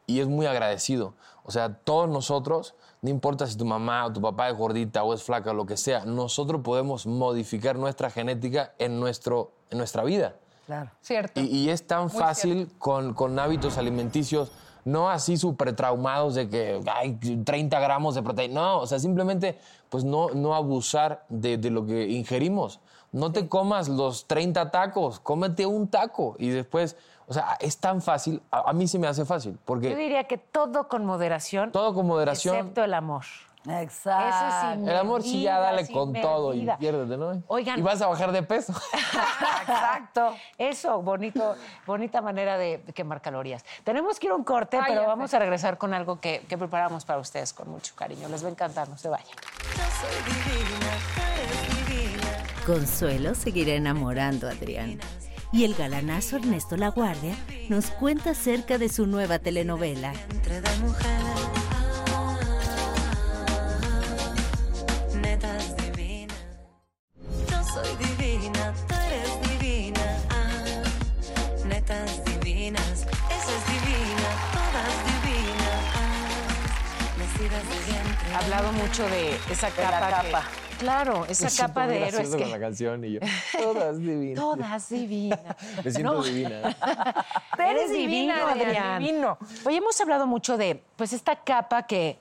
Y 0.07 0.21
es 0.21 0.27
muy 0.29 0.47
agradecido. 0.47 1.15
O 1.45 1.51
sea, 1.51 1.75
todos 1.75 2.09
nosotros, 2.09 2.75
no 3.05 3.11
importa 3.11 3.47
si 3.47 3.55
tu 3.55 3.67
mamá 3.67 4.07
o 4.07 4.13
tu 4.15 4.23
papá 4.23 4.49
es 4.49 4.57
gordita 4.57 5.05
o 5.05 5.13
es 5.13 5.23
flaca 5.23 5.51
o 5.51 5.55
lo 5.55 5.67
que 5.67 5.77
sea, 5.77 6.07
nosotros 6.07 6.63
podemos 6.65 7.07
modificar 7.07 7.77
nuestra 7.77 8.09
genética 8.09 8.73
en, 8.79 8.99
nuestro, 8.99 9.53
en 9.69 9.77
nuestra 9.77 10.05
vida. 10.05 10.37
Claro. 10.65 10.91
Cierto. 11.03 11.39
Y, 11.39 11.45
y 11.45 11.69
es 11.69 11.87
tan 11.87 12.09
fácil 12.09 12.71
con, 12.79 13.13
con 13.13 13.39
hábitos 13.39 13.77
alimenticios, 13.77 14.53
no 14.87 15.11
así 15.11 15.37
súper 15.37 15.77
traumados 15.77 16.35
de 16.35 16.49
que 16.49 16.81
hay 16.91 17.17
30 17.17 17.79
gramos 17.79 18.15
de 18.15 18.23
proteína. 18.23 18.55
No, 18.55 18.81
o 18.81 18.87
sea, 18.87 18.99
simplemente 18.99 19.59
pues 19.91 20.03
no, 20.03 20.31
no 20.31 20.55
abusar 20.55 21.27
de, 21.29 21.59
de 21.59 21.69
lo 21.69 21.85
que 21.85 22.09
ingerimos. 22.09 22.81
No 23.13 23.33
te 23.33 23.49
comas 23.49 23.91
los 23.91 24.27
30 24.27 24.71
tacos, 24.71 25.21
cómete 25.21 25.67
un 25.67 25.89
taco 25.89 26.37
y 26.39 26.49
después, 26.49 26.97
o 27.27 27.33
sea, 27.33 27.57
es 27.61 27.79
tan 27.79 28.01
fácil, 28.03 28.43
a, 28.51 28.71
a 28.71 28.73
mí 28.73 28.87
sí 28.89 28.99
me 28.99 29.07
hace 29.07 29.25
fácil, 29.25 29.53
Yo 29.55 29.59
porque 29.65 29.95
diría 29.95 30.25
que 30.25 30.39
todo 30.39 30.89
con 30.89 31.05
moderación. 31.05 31.73
todo 31.73 31.95
con 31.95 32.07
moderación. 32.07 32.57
Excepto 32.57 32.85
el 32.85 32.95
amor. 32.95 33.25
Exacto. 33.67 34.77
Ese 34.77 34.83
sí 34.85 34.91
El 34.91 34.97
amor 34.99 35.23
sí 35.23 35.43
ya 35.43 35.59
dale 35.59 35.89
con 35.89 36.13
todo 36.13 36.53
y 36.53 36.69
piérdete, 36.79 37.17
¿no? 37.17 37.43
Oigan. 37.47 37.79
Y 37.79 37.83
vas 37.83 38.03
a 38.03 38.09
bajar 38.09 38.31
de 38.31 38.43
peso. 38.43 38.75
Exacto. 39.63 40.35
Eso, 40.59 41.01
bonito, 41.01 41.57
bonita 41.87 42.21
manera 42.21 42.59
de 42.59 42.83
quemar 42.95 43.23
calorías. 43.23 43.65
Tenemos 43.83 44.19
que 44.21 44.27
ir 44.27 44.33
a 44.33 44.37
un 44.37 44.45
corte, 44.45 44.77
Ay, 44.77 44.85
pero 44.89 45.01
ya 45.03 45.07
vamos 45.07 45.33
a 45.33 45.39
regresar 45.39 45.79
con 45.79 45.95
algo 45.95 46.21
que, 46.21 46.45
que 46.47 46.59
preparamos 46.59 47.07
para 47.07 47.19
ustedes 47.21 47.55
con 47.55 47.71
mucho 47.71 47.95
cariño. 47.97 48.29
Les 48.29 48.45
va 48.45 48.49
a 48.49 48.51
encantar, 48.51 48.87
no 48.89 48.99
se 48.99 49.09
vayan. 49.09 49.29
Yo 49.29 49.83
soy 49.99 50.35
divina, 50.35 50.93
tú 51.15 51.23
eres 51.23 51.87
divina. 51.89 52.67
Consuelo 52.67 53.35
seguirá 53.35 53.73
enamorando 53.73 54.47
a 54.47 54.51
Adrián. 54.51 55.01
Y 55.55 55.63
el 55.63 55.77
galanazo 55.77 56.35
Ernesto 56.35 56.77
Laguardia 56.77 57.37
nos 57.69 57.87
cuenta 57.93 58.31
acerca 58.31 58.77
de 58.77 58.89
su 58.89 59.07
nueva 59.07 59.39
telenovela. 59.39 60.13
Entre 60.31 60.61
de 60.61 60.77
mujer. 60.79 61.21
Netas 65.23 65.77
divinas. 65.77 66.37
Yo 67.49 67.63
soy 67.73 67.89
divina, 67.99 68.75
tú 68.89 68.95
eres 68.97 69.61
divina. 69.61 70.19
Ah, 70.31 71.65
netas 71.69 72.25
divinas. 72.25 73.07
Esa 73.31 73.53
es 73.55 73.65
divina, 73.71 74.29
todas 74.53 74.93
divinas. 75.23 75.85
Ah, 78.35 78.39
hablado 78.41 78.73
mucho 78.73 79.09
de 79.09 79.37
esa 79.53 79.71
De 79.71 79.83
la 79.83 80.01
capa. 80.11 80.64
Claro, 80.85 81.27
esa 81.27 81.47
Me 81.51 81.57
capa 81.57 81.87
de 81.87 82.07
héroes 82.09 82.29
que. 82.31 82.43
con 82.43 82.51
la 82.51 82.61
canción 82.61 83.05
y 83.05 83.13
yo, 83.15 83.21
todas 83.61 83.99
divinas. 83.99 84.35
Todas 84.41 84.89
divinas. 84.91 85.41
Me 85.85 85.91
siento 85.91 86.13
No. 86.15 86.23
divina. 86.23 86.77
Eres 87.59 87.91
divino, 87.91 88.35
Adrián. 88.47 88.99
divino. 89.03 89.39
Hoy 89.65 89.77
hemos 89.77 90.01
hablado 90.01 90.27
mucho 90.27 90.57
de 90.57 90.83
pues 90.97 91.13
esta 91.13 91.37
capa 91.37 91.85
que, 91.87 92.19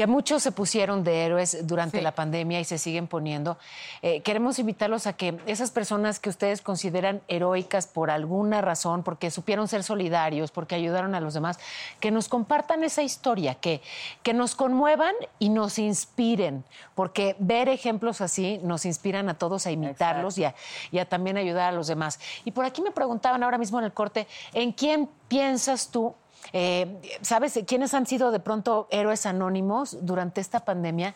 que 0.00 0.06
muchos 0.06 0.42
se 0.42 0.50
pusieron 0.50 1.04
de 1.04 1.26
héroes 1.26 1.66
durante 1.66 1.98
Sí. 1.98 2.02
la 2.02 2.14
pandemia 2.14 2.58
y 2.58 2.64
se 2.64 2.78
siguen 2.78 3.06
poniendo. 3.06 3.58
Eh, 4.00 4.22
queremos 4.22 4.58
invitarlos 4.58 5.06
a 5.06 5.12
que 5.12 5.38
esas 5.44 5.70
personas 5.72 6.18
que 6.18 6.30
ustedes 6.30 6.62
consideran 6.62 7.20
heroicas 7.28 7.86
por 7.86 8.10
alguna 8.10 8.62
razón, 8.62 9.02
porque 9.02 9.30
supieron 9.30 9.68
ser 9.68 9.82
solidarios, 9.82 10.52
porque 10.52 10.74
ayudaron 10.74 11.14
a 11.14 11.20
los 11.20 11.34
demás, 11.34 11.58
que 12.00 12.10
nos 12.10 12.30
compartan 12.30 12.82
esa 12.82 13.02
historia, 13.02 13.56
que, 13.56 13.82
que 14.22 14.32
nos 14.32 14.54
conmuevan 14.54 15.12
y 15.38 15.50
nos 15.50 15.78
inspiren, 15.78 16.64
porque 16.94 17.36
ver 17.38 17.68
ejemplos 17.68 18.22
así 18.22 18.58
nos 18.62 18.86
inspiran 18.86 19.28
a 19.28 19.34
todos 19.34 19.66
a 19.66 19.70
imitarlos 19.70 20.38
y 20.38 20.44
a, 20.44 20.54
y 20.92 20.98
a 20.98 21.10
también 21.10 21.36
ayudar 21.36 21.68
a 21.68 21.72
los 21.72 21.88
demás. 21.88 22.20
Y 22.46 22.52
por 22.52 22.64
aquí 22.64 22.80
me 22.80 22.90
preguntaban 22.90 23.42
ahora 23.42 23.58
mismo 23.58 23.78
en 23.78 23.84
el 23.84 23.92
corte, 23.92 24.26
¿en 24.54 24.72
quién 24.72 25.10
piensas 25.28 25.90
tú? 25.90 26.14
Eh, 26.52 27.18
¿Sabes 27.22 27.58
quiénes 27.66 27.94
han 27.94 28.06
sido 28.06 28.30
de 28.30 28.40
pronto 28.40 28.88
héroes 28.90 29.26
anónimos 29.26 29.98
durante 30.00 30.40
esta 30.40 30.64
pandemia? 30.64 31.14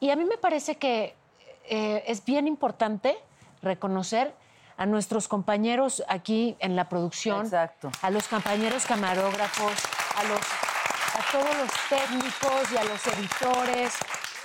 Y 0.00 0.10
a 0.10 0.16
mí 0.16 0.24
me 0.24 0.38
parece 0.38 0.76
que 0.76 1.14
eh, 1.68 2.04
es 2.06 2.24
bien 2.24 2.46
importante 2.46 3.16
reconocer 3.62 4.34
a 4.76 4.86
nuestros 4.86 5.28
compañeros 5.28 6.02
aquí 6.08 6.56
en 6.58 6.74
la 6.74 6.88
producción, 6.88 7.44
Exacto. 7.44 7.90
a 8.00 8.10
los 8.10 8.26
compañeros 8.28 8.86
camarógrafos, 8.86 9.72
a, 10.16 10.24
los, 10.24 10.40
a 10.40 11.30
todos 11.30 11.56
los 11.58 11.70
técnicos 11.88 12.72
y 12.72 12.76
a 12.78 12.84
los 12.84 13.06
editores. 13.06 13.92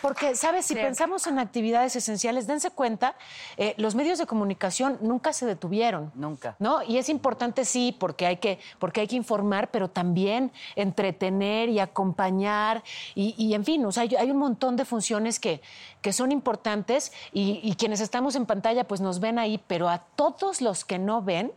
Porque, 0.06 0.36
¿sabes? 0.36 0.68
Si 0.68 0.76
pensamos 0.76 1.26
en 1.26 1.40
actividades 1.40 1.96
esenciales, 1.96 2.46
dense 2.46 2.70
cuenta, 2.70 3.16
eh, 3.58 3.74
los 3.78 3.96
medios 3.96 4.20
de 4.20 4.28
comunicación 4.28 5.00
nunca 5.02 5.34
se 5.34 5.48
detuvieron. 5.48 6.12
Nunca. 6.14 6.56
¿no? 6.60 6.84
Y 6.84 7.00
es 7.00 7.10
importante, 7.10 7.66
sí, 7.66 7.96
porque 8.00 8.28
hay 8.28 8.38
que, 8.38 8.60
porque 8.78 9.02
hay 9.02 9.08
que 9.08 9.16
informar, 9.16 9.72
pero 9.72 9.90
también 9.90 10.52
entretener 10.76 11.70
y 11.70 11.80
acompañar. 11.80 12.84
Y, 13.16 13.34
y, 13.36 13.56
en 13.56 13.66
fin, 13.66 13.84
o 13.84 13.92
sea, 13.92 14.04
hay, 14.04 14.16
hay 14.16 14.30
un 14.30 14.38
montón 14.38 14.76
de 14.76 14.86
funciones 14.86 15.40
que, 15.40 15.60
que 16.04 16.14
son 16.14 16.32
importantes 16.32 17.12
y, 17.34 17.60
y 17.64 17.74
quienes 17.74 18.00
estamos 18.00 18.36
en 18.36 18.46
pantalla 18.46 18.88
pues 18.88 19.02
nos 19.02 19.20
ven 19.20 19.40
ahí, 19.40 19.60
pero 19.66 19.90
a 19.90 19.98
todos 19.98 20.62
los 20.62 20.86
que 20.86 21.00
no 21.00 21.24
ven, 21.24 21.52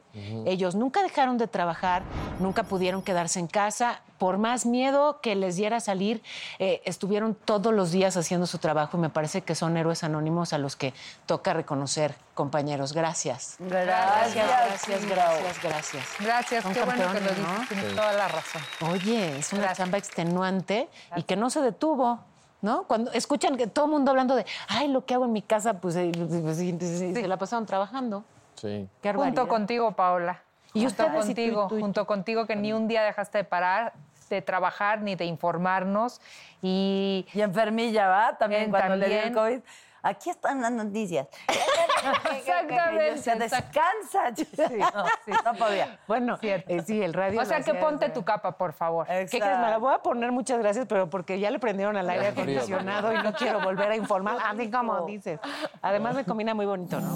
ellos 0.46 0.74
nunca 0.74 1.02
dejaron 1.02 1.36
de 1.36 1.46
trabajar, 1.46 2.02
nunca 2.40 2.64
pudieron 2.64 3.02
quedarse 3.02 3.38
en 3.38 3.46
casa, 3.46 4.00
por 4.18 4.36
más 4.38 4.66
miedo 4.66 5.20
que 5.20 5.34
les 5.36 5.56
diera 5.56 5.80
salir, 5.80 6.22
eh, 6.58 6.82
estuvieron 6.84 7.34
todos 7.34 7.72
los 7.72 7.92
días 7.92 8.16
haciendo 8.16 8.46
su 8.46 8.58
trabajo 8.58 8.96
y 8.96 9.00
me 9.00 9.10
parece 9.10 9.42
que 9.42 9.54
son 9.54 9.76
héroes 9.76 10.04
anónimos 10.04 10.52
a 10.52 10.58
los 10.58 10.76
que 10.76 10.92
toca 11.26 11.54
reconocer, 11.54 12.14
compañeros. 12.34 12.92
Gracias. 12.92 13.56
Gracias, 13.58 14.34
Gracias, 14.34 15.06
gracias, 15.08 15.62
gracias. 15.62 16.04
Gracias, 16.20 16.64
qué 16.66 16.82
bueno 16.82 17.12
que 17.12 17.20
lo 17.20 17.26
campeones, 17.28 17.38
¿no? 17.38 17.52
dices, 17.52 17.68
tienes 17.68 17.94
toda 17.94 18.12
la 18.12 18.28
razón. 18.28 18.62
Oye, 18.90 19.38
es 19.38 19.52
una 19.52 19.62
Gracias. 19.62 19.78
chamba 19.78 19.98
extenuante 19.98 20.88
y 21.16 21.22
que 21.22 21.36
no 21.36 21.50
se 21.50 21.60
detuvo. 21.60 22.20
¿No? 22.60 22.82
Cuando 22.88 23.12
escuchan 23.12 23.56
que 23.56 23.68
todo 23.68 23.84
el 23.84 23.92
mundo 23.92 24.10
hablando 24.10 24.34
de, 24.34 24.44
ay, 24.66 24.88
lo 24.88 25.06
que 25.06 25.14
hago 25.14 25.26
en 25.26 25.32
mi 25.32 25.42
casa, 25.42 25.74
pues, 25.74 25.94
eh, 25.94 26.10
pues, 26.42 26.56
sí, 26.56 26.76
sí, 26.80 27.14
se 27.14 27.28
la 27.28 27.36
pasaron 27.36 27.66
trabajando. 27.66 28.24
Sí. 28.56 28.88
Qué 29.00 29.12
Junto 29.14 29.46
contigo, 29.46 29.92
Paola. 29.92 30.42
Y 30.74 30.84
junto 30.84 31.04
ustedes, 31.04 31.24
y 31.24 31.26
contigo, 31.28 31.66
tú, 31.68 31.76
y 31.76 31.78
tú. 31.78 31.84
junto 31.84 32.06
contigo, 32.08 32.46
que 32.46 32.56
ni 32.56 32.72
un 32.72 32.88
día 32.88 33.04
dejaste 33.04 33.38
de 33.38 33.44
parar 33.44 33.92
de 34.28 34.42
trabajar 34.42 35.00
ni 35.02 35.14
de 35.14 35.24
informarnos. 35.24 36.20
Y 36.62 37.26
Y 37.32 37.40
enfermilla, 37.40 38.08
¿va? 38.08 38.38
También 38.38 38.62
Bien, 38.62 38.70
cuando 38.70 38.96
le 38.96 39.08
dio 39.08 39.16
el 39.18 39.32
también. 39.32 39.60
COVID. 39.60 39.68
Aquí 40.02 40.30
están 40.30 40.60
las 40.62 40.72
noticias. 40.72 41.26
Exactamente, 42.36 43.18
Se 43.18 43.34
descansa. 43.36 44.34
Sí, 44.36 44.46
no, 44.78 45.42
no 45.52 45.58
podía. 45.58 45.98
Bueno, 46.06 46.36
Cierto. 46.38 46.70
eh, 46.72 46.82
sí, 46.86 47.02
el 47.02 47.12
radio. 47.14 47.40
o 47.40 47.44
sea 47.44 47.60
que 47.62 47.74
ponte 47.74 48.08
tu 48.10 48.24
capa, 48.24 48.56
por 48.56 48.72
favor. 48.72 49.06
¿Qué 49.06 49.26
crees? 49.28 49.58
Me 49.58 49.70
la 49.70 49.78
voy 49.78 49.94
a 49.94 49.98
poner, 49.98 50.32
muchas 50.32 50.58
gracias, 50.58 50.86
pero 50.88 51.08
porque 51.10 51.38
ya 51.40 51.50
le 51.50 51.58
prendieron 51.58 51.96
al 51.96 52.08
aire 52.10 52.28
acondicionado 52.28 53.12
y 53.12 53.22
no 53.22 53.32
quiero 53.32 53.60
volver 53.60 53.90
a 53.90 53.96
informar. 53.96 54.38
Así 54.44 54.70
como 54.70 55.06
dices. 55.06 55.40
Además 55.82 56.14
me 56.14 56.24
combina 56.24 56.54
muy 56.54 56.66
bonito, 56.66 57.00
¿no? 57.00 57.14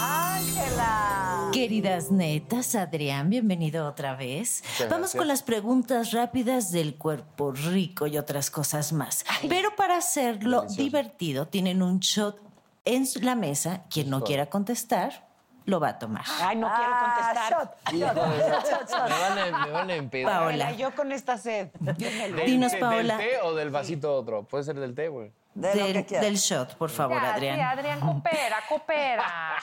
Ángela. 0.00 1.50
Queridas 1.52 2.10
netas, 2.10 2.74
Adrián, 2.74 3.28
bienvenido 3.28 3.86
otra 3.86 4.14
vez. 4.16 4.62
Muchas 4.62 4.88
Vamos 4.88 5.00
gracias. 5.00 5.18
con 5.20 5.28
las 5.28 5.42
preguntas 5.42 6.12
rápidas 6.12 6.72
del 6.72 6.96
cuerpo 6.96 7.52
rico 7.52 8.06
y 8.06 8.16
otras 8.18 8.50
cosas 8.50 8.92
más. 8.92 9.24
Pero 9.48 9.74
para 9.76 9.96
hacerlo 9.96 10.62
Delicioso. 10.62 10.82
divertido, 10.82 11.46
tienen 11.48 11.82
un 11.82 11.98
shot 12.00 12.38
en 12.84 13.06
la 13.22 13.34
mesa. 13.34 13.82
Quien 13.90 14.10
no 14.10 14.22
quiera 14.22 14.46
contestar, 14.46 15.28
lo 15.64 15.80
va 15.80 15.90
a 15.90 15.98
tomar. 15.98 16.24
Ay, 16.40 16.56
no 16.56 16.68
quiero 16.74 16.92
contestar. 17.00 17.36
Ah, 17.38 17.50
shot, 17.50 17.70
shot, 17.92 18.70
shot, 18.70 18.90
shot. 18.90 19.08
Me 19.08 19.18
van 19.20 19.38
a, 19.38 19.66
me 19.66 19.72
van 19.72 19.90
a 19.90 19.96
impedir. 19.96 20.26
Paola. 20.26 20.72
Yo 20.72 20.94
con 20.94 21.12
esta 21.12 21.38
sed. 21.38 21.70
dímelo. 21.78 22.36
¿Del 22.36 22.46
Dinos, 22.46 22.74
Paola. 22.76 23.16
¿Del 23.16 23.28
té 23.28 23.38
o 23.42 23.54
del 23.54 23.70
vasito 23.70 24.14
otro? 24.14 24.44
Puede 24.44 24.64
ser 24.64 24.78
del 24.78 24.94
té, 24.94 25.08
güey. 25.08 25.32
De 25.54 25.68
Del, 25.74 26.06
del 26.06 26.36
shot, 26.36 26.76
por 26.76 26.90
favor, 26.90 27.20
Ya, 27.20 27.34
Adrián. 27.34 27.56
Sí, 27.56 27.60
Adrián, 27.62 28.00
coopera, 28.00 28.56
coopera. 28.68 29.54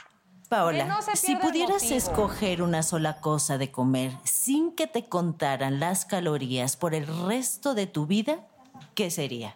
Paola, 0.48 0.86
no 0.86 1.00
si 1.02 1.36
pudieras 1.36 1.84
escoger 1.84 2.64
una 2.64 2.82
sola 2.82 3.22
cosa 3.22 3.60
de 3.60 3.72
comer 3.72 4.12
sin 4.24 4.76
que 4.76 4.88
te 4.88 5.08
contaran 5.08 5.80
las 5.80 6.06
calorías 6.06 6.76
por 6.76 6.96
el 6.96 7.06
resto 7.28 7.76
de 7.76 7.86
tu 7.86 8.08
vida, 8.08 8.40
¿qué 8.96 9.12
sería? 9.12 9.56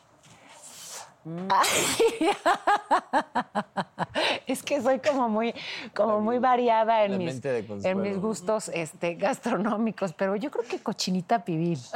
Es 4.47 4.63
que 4.63 4.81
soy 4.81 4.99
como 4.99 5.29
muy, 5.29 5.53
como 5.95 6.19
muy 6.19 6.39
variada 6.39 7.05
en 7.05 7.17
mis, 7.17 7.39
en 7.45 8.01
mis 8.01 8.19
gustos 8.19 8.69
este, 8.69 9.15
gastronómicos, 9.15 10.13
pero 10.13 10.35
yo 10.35 10.51
creo 10.51 10.65
que 10.65 10.79
cochinita 10.79 11.45
pibil. 11.45 11.79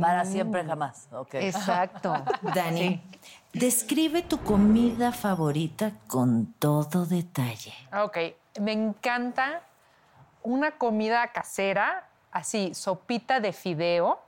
Para 0.00 0.24
siempre 0.24 0.64
jamás. 0.64 1.06
Ok. 1.12 1.34
Exacto. 1.34 2.14
Dani, 2.54 3.00
describe 3.52 4.22
tu 4.22 4.42
comida 4.42 5.12
favorita 5.12 5.92
con 6.08 6.46
todo 6.58 7.06
detalle. 7.06 7.72
Ok, 8.02 8.18
me 8.60 8.72
encanta 8.72 9.62
una 10.42 10.72
comida 10.72 11.28
casera, 11.28 12.08
así, 12.32 12.74
sopita 12.74 13.38
de 13.38 13.52
fideo, 13.52 14.18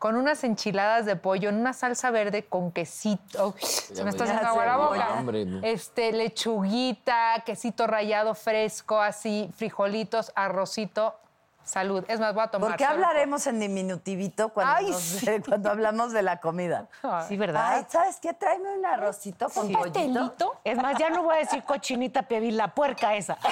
con 0.00 0.16
unas 0.16 0.42
enchiladas 0.44 1.04
de 1.04 1.14
pollo 1.14 1.50
en 1.50 1.56
una 1.56 1.74
salsa 1.74 2.10
verde 2.10 2.46
con 2.46 2.72
quesito. 2.72 3.48
Uy, 3.54 3.60
se 3.62 3.94
me 3.96 4.04
me 4.04 4.10
está 4.10 4.24
haciendo 4.24 4.48
agua 4.48 4.64
la 4.64 4.76
boca. 4.78 5.06
hambre, 5.18 5.44
¿no? 5.44 5.60
Este, 5.62 6.10
lechuguita, 6.12 7.42
quesito 7.44 7.86
rayado 7.86 8.34
fresco, 8.34 8.98
así, 9.00 9.50
frijolitos, 9.54 10.32
arrocito. 10.34 11.14
Salud. 11.62 12.02
Es 12.08 12.18
más, 12.18 12.32
voy 12.34 12.42
a 12.44 12.48
tomar. 12.48 12.70
¿Por 12.70 12.78
qué 12.78 12.84
hablaremos 12.86 13.46
en 13.46 13.60
diminutivito 13.60 14.48
cuando, 14.48 14.72
Ay, 14.74 14.90
nos- 14.90 15.00
sí. 15.02 15.26
cuando 15.46 15.70
hablamos 15.70 16.12
de 16.12 16.22
la 16.22 16.40
comida? 16.40 16.88
Sí, 17.28 17.36
¿verdad? 17.36 17.74
Ay, 17.74 17.86
¿sabes 17.88 18.16
qué? 18.20 18.32
Tráeme 18.32 18.78
un 18.78 18.86
arrocito 18.86 19.48
con 19.50 19.66
¿Un 19.66 19.72
pollito. 19.74 20.00
pastelito? 20.00 20.56
Es 20.64 20.76
más, 20.78 20.96
ya 20.98 21.10
no 21.10 21.22
voy 21.22 21.36
a 21.36 21.38
decir 21.40 21.62
cochinita 21.62 22.22
pibil, 22.22 22.56
la 22.56 22.68
puerca 22.74 23.14
esa. 23.14 23.36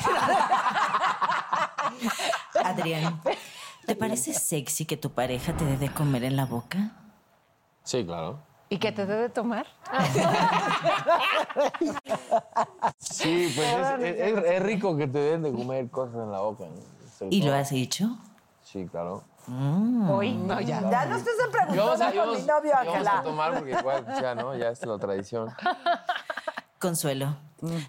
Adrián, 2.64 3.20
¿te 3.88 3.96
parece 3.96 4.34
sexy 4.34 4.84
que 4.84 4.96
tu 4.96 5.10
pareja 5.10 5.56
te 5.56 5.64
dé 5.64 5.76
de 5.78 5.88
comer 5.92 6.24
en 6.24 6.36
la 6.36 6.44
boca? 6.46 6.92
Sí, 7.84 8.04
claro. 8.04 8.38
¿Y 8.68 8.78
que 8.78 8.92
te 8.92 9.06
debe 9.06 9.30
tomar? 9.30 9.66
Sí, 12.98 13.52
pues 13.56 13.68
es, 14.00 14.16
es- 14.18 14.44
es 14.44 14.62
rico 14.62 14.96
que 14.96 15.06
te 15.06 15.18
den 15.18 15.42
de 15.42 15.52
comer 15.52 15.88
cosas 15.90 16.16
en 16.16 16.30
la 16.30 16.40
boca. 16.40 16.64
¿Y 17.30 17.42
lo 17.42 17.54
has 17.54 17.72
hecho? 17.72 18.16
Sí, 18.62 18.86
claro. 18.86 19.24
Hoy, 20.10 20.34
no, 20.34 20.60
ya. 20.60 20.82
Ya 20.90 21.06
no 21.06 21.16
estés 21.16 21.34
en 21.42 21.74
y 21.74 21.78
con 21.78 21.98
mi 22.32 22.42
novio, 22.42 22.72
y 22.82 22.86
vamos 22.86 23.08
a 23.08 23.22
tomar 23.22 23.54
porque 23.58 23.70
igual, 23.72 24.06
ya, 24.20 24.34
¿no? 24.34 24.54
Ya 24.54 24.68
es 24.68 24.84
la 24.84 24.98
tradición. 24.98 25.48
Consuelo, 26.78 27.34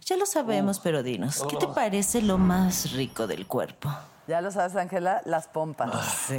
ya 0.06 0.16
lo 0.16 0.26
sabemos, 0.26 0.80
pero 0.80 1.04
dinos, 1.04 1.44
¿qué 1.50 1.58
te 1.58 1.68
parece 1.68 2.22
lo 2.22 2.38
más 2.38 2.94
rico 2.94 3.28
del 3.28 3.46
cuerpo? 3.46 3.90
Ya 4.30 4.42
lo 4.42 4.52
sabes, 4.52 4.76
Ángela, 4.76 5.24
las 5.26 5.48
pompas. 5.48 5.90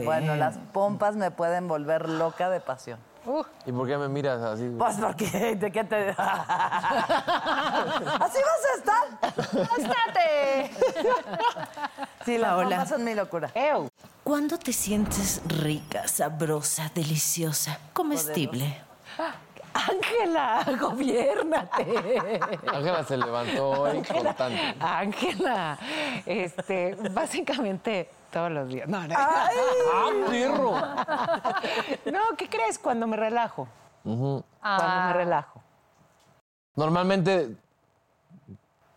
Bueno, 0.04 0.36
las 0.36 0.58
pompas 0.72 1.16
me 1.16 1.32
pueden 1.32 1.66
volver 1.66 2.08
loca 2.08 2.48
de 2.48 2.60
pasión. 2.60 3.00
¿Y 3.66 3.72
por 3.72 3.88
qué 3.88 3.98
me 3.98 4.08
miras 4.08 4.40
así? 4.42 4.70
Pues 4.78 4.94
porque, 4.94 5.56
¿de 5.56 5.72
qué 5.72 5.82
te...? 5.82 6.10
¿Así 6.16 6.18
vas 8.20 8.64
a 8.64 8.74
estar? 8.78 9.02
¡Estate! 9.76 10.70
Sí, 12.24 12.38
las 12.38 12.50
Paola. 12.50 12.68
pompas 12.68 12.88
son 12.90 13.02
mi 13.02 13.14
locura. 13.16 13.50
Ew. 13.56 13.90
¿Cuándo 14.22 14.56
te 14.56 14.72
sientes 14.72 15.42
rica, 15.48 16.06
sabrosa, 16.06 16.92
deliciosa, 16.94 17.80
comestible? 17.92 18.82
Ángela, 19.72 20.64
gobiérnate. 20.80 22.40
Ángela 22.72 23.04
se 23.04 23.16
levantó 23.16 23.70
hoy 23.70 24.02
cortante. 24.02 24.74
Ángela, 24.80 25.78
este, 26.26 26.96
básicamente 27.12 28.10
todos 28.32 28.50
los 28.50 28.68
días. 28.68 28.88
No, 28.88 29.06
no. 29.06 29.14
¡Ah, 29.16 29.48
perro! 30.28 30.72
No, 32.12 32.36
¿qué 32.36 32.48
crees? 32.48 32.78
Cuando 32.78 33.06
me 33.06 33.16
relajo. 33.16 33.68
Cuando 34.02 34.44
Ah. 34.62 35.04
me 35.08 35.12
relajo. 35.14 35.62
Normalmente, 36.76 37.56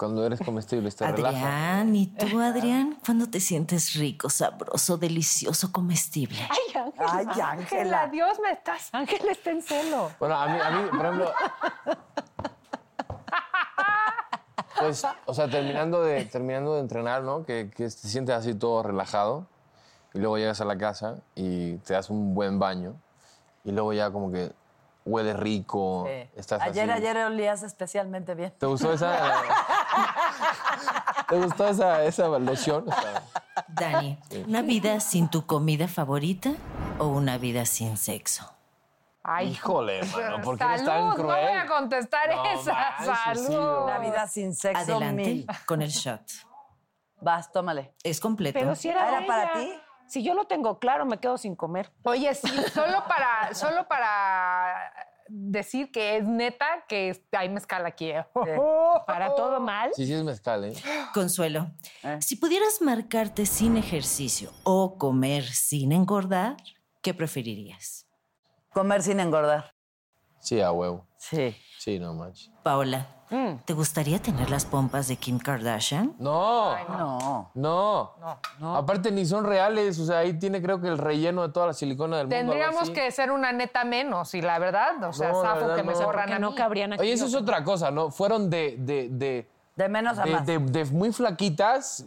cuando 0.04 0.26
eres 0.26 0.42
comestible, 0.42 0.92
te 0.92 1.10
relaja. 1.10 1.38
Adrián, 1.80 1.96
¿y 1.96 2.08
tú, 2.08 2.38
Adrián? 2.42 2.98
¿Cuándo 3.06 3.30
te 3.30 3.40
sientes 3.40 3.94
rico, 3.94 4.30
sabroso, 4.30 4.98
delicioso, 4.98 5.72
comestible? 5.72 6.38
Ay, 6.50 6.82
Ángela. 6.82 7.08
Ay, 7.08 7.42
Ángela. 7.42 8.08
Dios, 8.08 8.38
me 8.44 8.52
estás. 8.52 8.90
Ángela 8.92 9.32
está 9.32 9.52
en 9.52 9.62
celo. 9.62 10.12
Bueno, 10.20 10.36
a 10.36 10.48
mí, 10.48 10.60
a 10.62 10.72
mí, 10.72 10.90
por 10.90 11.06
ejemplo. 11.06 11.32
Pues, 14.78 15.06
o 15.26 15.34
sea, 15.34 15.50
terminando 15.50 16.04
de, 16.04 16.26
terminando 16.26 16.74
de 16.74 16.82
entrenar, 16.82 17.24
¿no? 17.24 17.46
Que, 17.46 17.70
que 17.70 17.86
te 17.86 17.90
sientes 17.90 18.36
así 18.36 18.54
todo 18.56 18.84
relajado. 18.84 19.48
Y 20.14 20.20
luego 20.20 20.38
llegas 20.38 20.60
a 20.60 20.66
la 20.66 20.78
casa 20.78 21.22
y 21.34 21.78
te 21.78 21.94
das 21.94 22.10
un 22.10 22.34
buen 22.34 22.60
baño. 22.60 22.96
Y 23.64 23.72
luego 23.72 23.94
ya 23.94 24.12
como 24.12 24.34
que 24.34 24.52
huele 25.06 25.34
rico. 25.34 26.06
Sí. 26.08 26.30
Estás 26.36 26.62
Ayer, 26.62 26.90
así. 26.90 27.02
ayer 27.02 27.18
olías 27.26 27.64
especialmente 27.64 28.36
bien. 28.36 28.54
¿Te 28.58 28.66
gustó 28.66 28.94
esa? 28.94 29.18
¿Te 31.28 31.40
gustó 31.40 31.68
esa, 31.68 32.04
esa 32.04 32.28
loción? 32.40 32.86
Dani, 33.68 34.18
¿una 34.48 34.62
vida 34.62 35.00
sin 35.00 35.30
tu 35.30 35.46
comida 35.46 35.88
favorita 35.88 36.52
o 37.00 37.08
una 37.08 37.38
vida 37.38 37.66
sin 37.66 37.98
sexo? 37.98 38.50
Ay, 39.26 39.50
híjole, 39.52 40.02
mano, 40.04 40.42
¿por 40.42 40.58
qué 40.58 40.64
salud, 40.66 40.74
eres 40.74 40.86
tan 40.86 41.12
cruel? 41.14 41.28
no 41.46 41.50
voy 41.52 41.60
a 41.60 41.68
contestar 41.68 42.36
No 42.36 42.44
esa. 42.46 42.76
sí, 43.00 43.12
salud. 43.46 43.84
Una 43.86 44.00
vida 44.00 44.28
sin 44.28 44.54
sexo 44.54 44.82
Adelante 44.96 45.24
mil. 45.24 45.48
con 45.66 45.82
el 45.82 45.90
shot. 45.90 46.22
Vas, 47.22 47.50
tómale. 47.52 47.94
Es 48.04 48.20
completo. 48.20 48.60
Pero 48.60 48.76
si 48.76 48.90
era, 48.90 49.08
¿Era 49.08 49.26
para 49.26 49.54
ti? 49.54 49.74
Si 50.08 50.22
yo 50.24 50.34
lo 50.34 50.46
tengo 50.46 50.78
claro, 50.78 51.06
me 51.06 51.20
quedo 51.20 51.38
sin 51.38 51.56
comer. 51.56 51.90
Oye, 52.04 52.36
sí, 52.36 52.50
solo 52.74 53.06
para, 53.08 53.54
solo 53.56 53.88
para 53.88 54.92
decir 55.28 55.92
que 55.92 56.18
es 56.18 56.26
neta 56.26 56.86
que 56.88 57.22
hay 57.32 57.50
mezcal 57.50 57.86
aquí. 57.86 58.12
¿eh? 58.12 58.26
Para 59.08 59.36
todo 59.36 59.60
mal. 59.60 59.92
Sí, 59.96 60.06
sí 60.06 60.14
es 60.14 60.24
mezcal, 60.24 60.66
¿eh? 60.66 60.74
Consuelo, 61.14 61.72
si 62.20 62.36
pudieras 62.36 62.82
marcarte 62.82 63.46
sin 63.46 63.78
ejercicio 63.78 64.52
o 64.64 64.98
comer 64.98 65.44
sin 65.44 65.92
engordar, 65.92 66.58
¿qué 67.02 67.14
preferirías? 67.14 68.08
Comer 68.72 69.04
sin 69.04 69.20
engordar. 69.20 69.76
Sí, 70.40 70.60
a 70.60 70.72
huevo. 70.72 71.08
Sí. 71.18 71.56
Sí, 71.80 72.00
no 72.00 72.14
manches. 72.14 72.52
Paola, 72.64 73.23
¿te 73.66 73.74
gustaría 73.74 74.22
tener 74.22 74.50
las 74.50 74.66
pompas 74.66 75.08
de 75.08 75.16
Kim 75.18 75.40
Kardashian? 75.40 76.14
No, 76.20 76.76
No. 77.54 78.14
no. 78.60 78.76
Aparte 78.76 79.12
ni 79.12 79.26
son 79.26 79.46
reales, 79.46 80.00
o 80.00 80.06
sea, 80.06 80.20
ahí 80.20 80.34
tiene 80.38 80.62
creo 80.62 80.80
que 80.82 80.88
el 80.88 80.98
relleno 80.98 81.42
de 81.48 81.50
toda 81.54 81.68
la 81.68 81.74
silicona 81.74 82.18
del 82.18 82.28
mundo. 82.28 82.38
Tendríamos 82.38 82.90
que 82.90 83.10
ser 83.12 83.32
una 83.32 83.52
neta 83.52 83.84
menos, 83.84 84.34
y 84.34 84.42
la 84.42 84.60
verdad, 84.60 85.04
o 85.04 85.14
sea, 85.14 85.32
No, 85.32 85.42
verdad 85.42 85.76
que 85.76 85.84
me 85.84 85.94
no. 85.94 86.02
borran 86.02 86.28
Que 86.28 86.34
a 86.34 86.40
no 86.40 86.56
cabrían 86.56 86.94
aquí. 86.94 87.02
Oye, 87.02 87.14
eso 87.14 87.26
es 87.26 87.36
otra 87.36 87.64
cosa, 87.64 87.92
¿no? 87.92 88.12
Fueron 88.12 88.50
de, 88.50 88.76
de, 88.80 89.10
de, 89.10 89.50
De 89.76 89.90
menos 89.90 90.18
a 90.20 90.24
de, 90.24 90.32
más. 90.32 90.46
de- 90.46 90.60
de 90.60 90.86
muy 90.86 91.12
flaquitas 91.12 92.06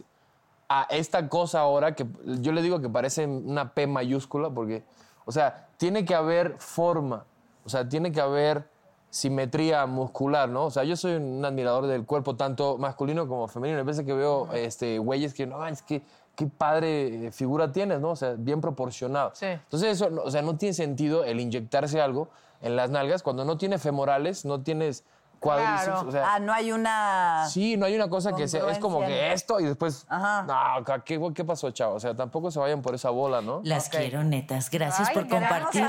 a 0.69 0.83
esta 0.89 1.27
cosa 1.29 1.61
ahora 1.61 1.95
que 1.95 2.05
yo 2.25 2.51
le 2.51 2.61
digo 2.61 2.81
que 2.81 2.89
parece 2.89 3.25
una 3.25 3.73
P 3.73 3.87
mayúscula 3.87 4.49
porque, 4.49 4.83
o 5.25 5.31
sea, 5.31 5.67
tiene 5.77 6.03
que 6.05 6.13
haber 6.15 6.55
forma, 6.59 7.25
o 7.65 7.69
sea, 7.69 7.87
tiene 7.87 8.11
que 8.11 8.19
haber 8.21 8.67
simetría 9.09 9.85
muscular, 9.85 10.49
¿no? 10.49 10.65
O 10.65 10.71
sea, 10.71 10.83
yo 10.83 10.95
soy 10.95 11.13
un 11.15 11.43
admirador 11.43 11.87
del 11.87 12.05
cuerpo 12.05 12.35
tanto 12.35 12.77
masculino 12.77 13.27
como 13.27 13.47
femenino. 13.47 13.79
A 13.79 13.83
veces 13.83 14.05
que 14.05 14.13
veo 14.13 14.49
este, 14.53 14.99
güeyes 14.99 15.33
que, 15.33 15.45
no, 15.47 15.65
es 15.65 15.81
que 15.81 16.01
qué 16.35 16.45
padre 16.47 17.27
eh, 17.27 17.31
figura 17.31 17.71
tienes, 17.71 17.99
¿no? 17.99 18.11
O 18.11 18.15
sea, 18.15 18.35
bien 18.37 18.61
proporcionado. 18.61 19.31
Sí. 19.33 19.47
Entonces, 19.47 19.93
eso, 19.93 20.09
no- 20.09 20.21
o 20.23 20.31
sea, 20.31 20.41
no 20.41 20.55
tiene 20.57 20.73
sentido 20.73 21.23
el 21.23 21.39
inyectarse 21.39 22.01
algo 22.01 22.29
en 22.61 22.75
las 22.75 22.89
nalgas 22.89 23.23
cuando 23.23 23.43
no 23.45 23.57
tiene 23.57 23.77
femorales, 23.79 24.45
no 24.45 24.61
tienes 24.61 25.03
cuádriceps, 25.39 25.83
Claro. 25.85 26.07
o 26.07 26.11
sea, 26.11 26.33
ah, 26.33 26.39
no 26.39 26.51
hay 26.51 26.71
una. 26.71 27.45
Sí, 27.49 27.77
no 27.77 27.85
hay 27.85 27.95
una 27.95 28.09
cosa 28.09 28.33
que 28.33 28.47
sea, 28.47 28.69
es 28.71 28.79
como 28.79 28.99
que 29.01 29.31
esto 29.33 29.59
y 29.59 29.65
después. 29.65 30.05
Ajá. 30.09 30.43
No, 30.43 31.03
¿qué, 31.05 31.19
¿qué 31.35 31.45
pasó, 31.45 31.69
chavo? 31.71 31.95
O 31.95 31.99
sea, 31.99 32.15
tampoco 32.15 32.49
se 32.51 32.59
vayan 32.59 32.81
por 32.81 32.95
esa 32.95 33.09
bola, 33.11 33.41
¿no? 33.41 33.61
Las 33.63 33.87
quiero, 33.89 34.23
netas. 34.23 34.69
Gracias 34.71 35.09
Ay, 35.09 35.13
por 35.13 35.27
compartir. 35.27 35.87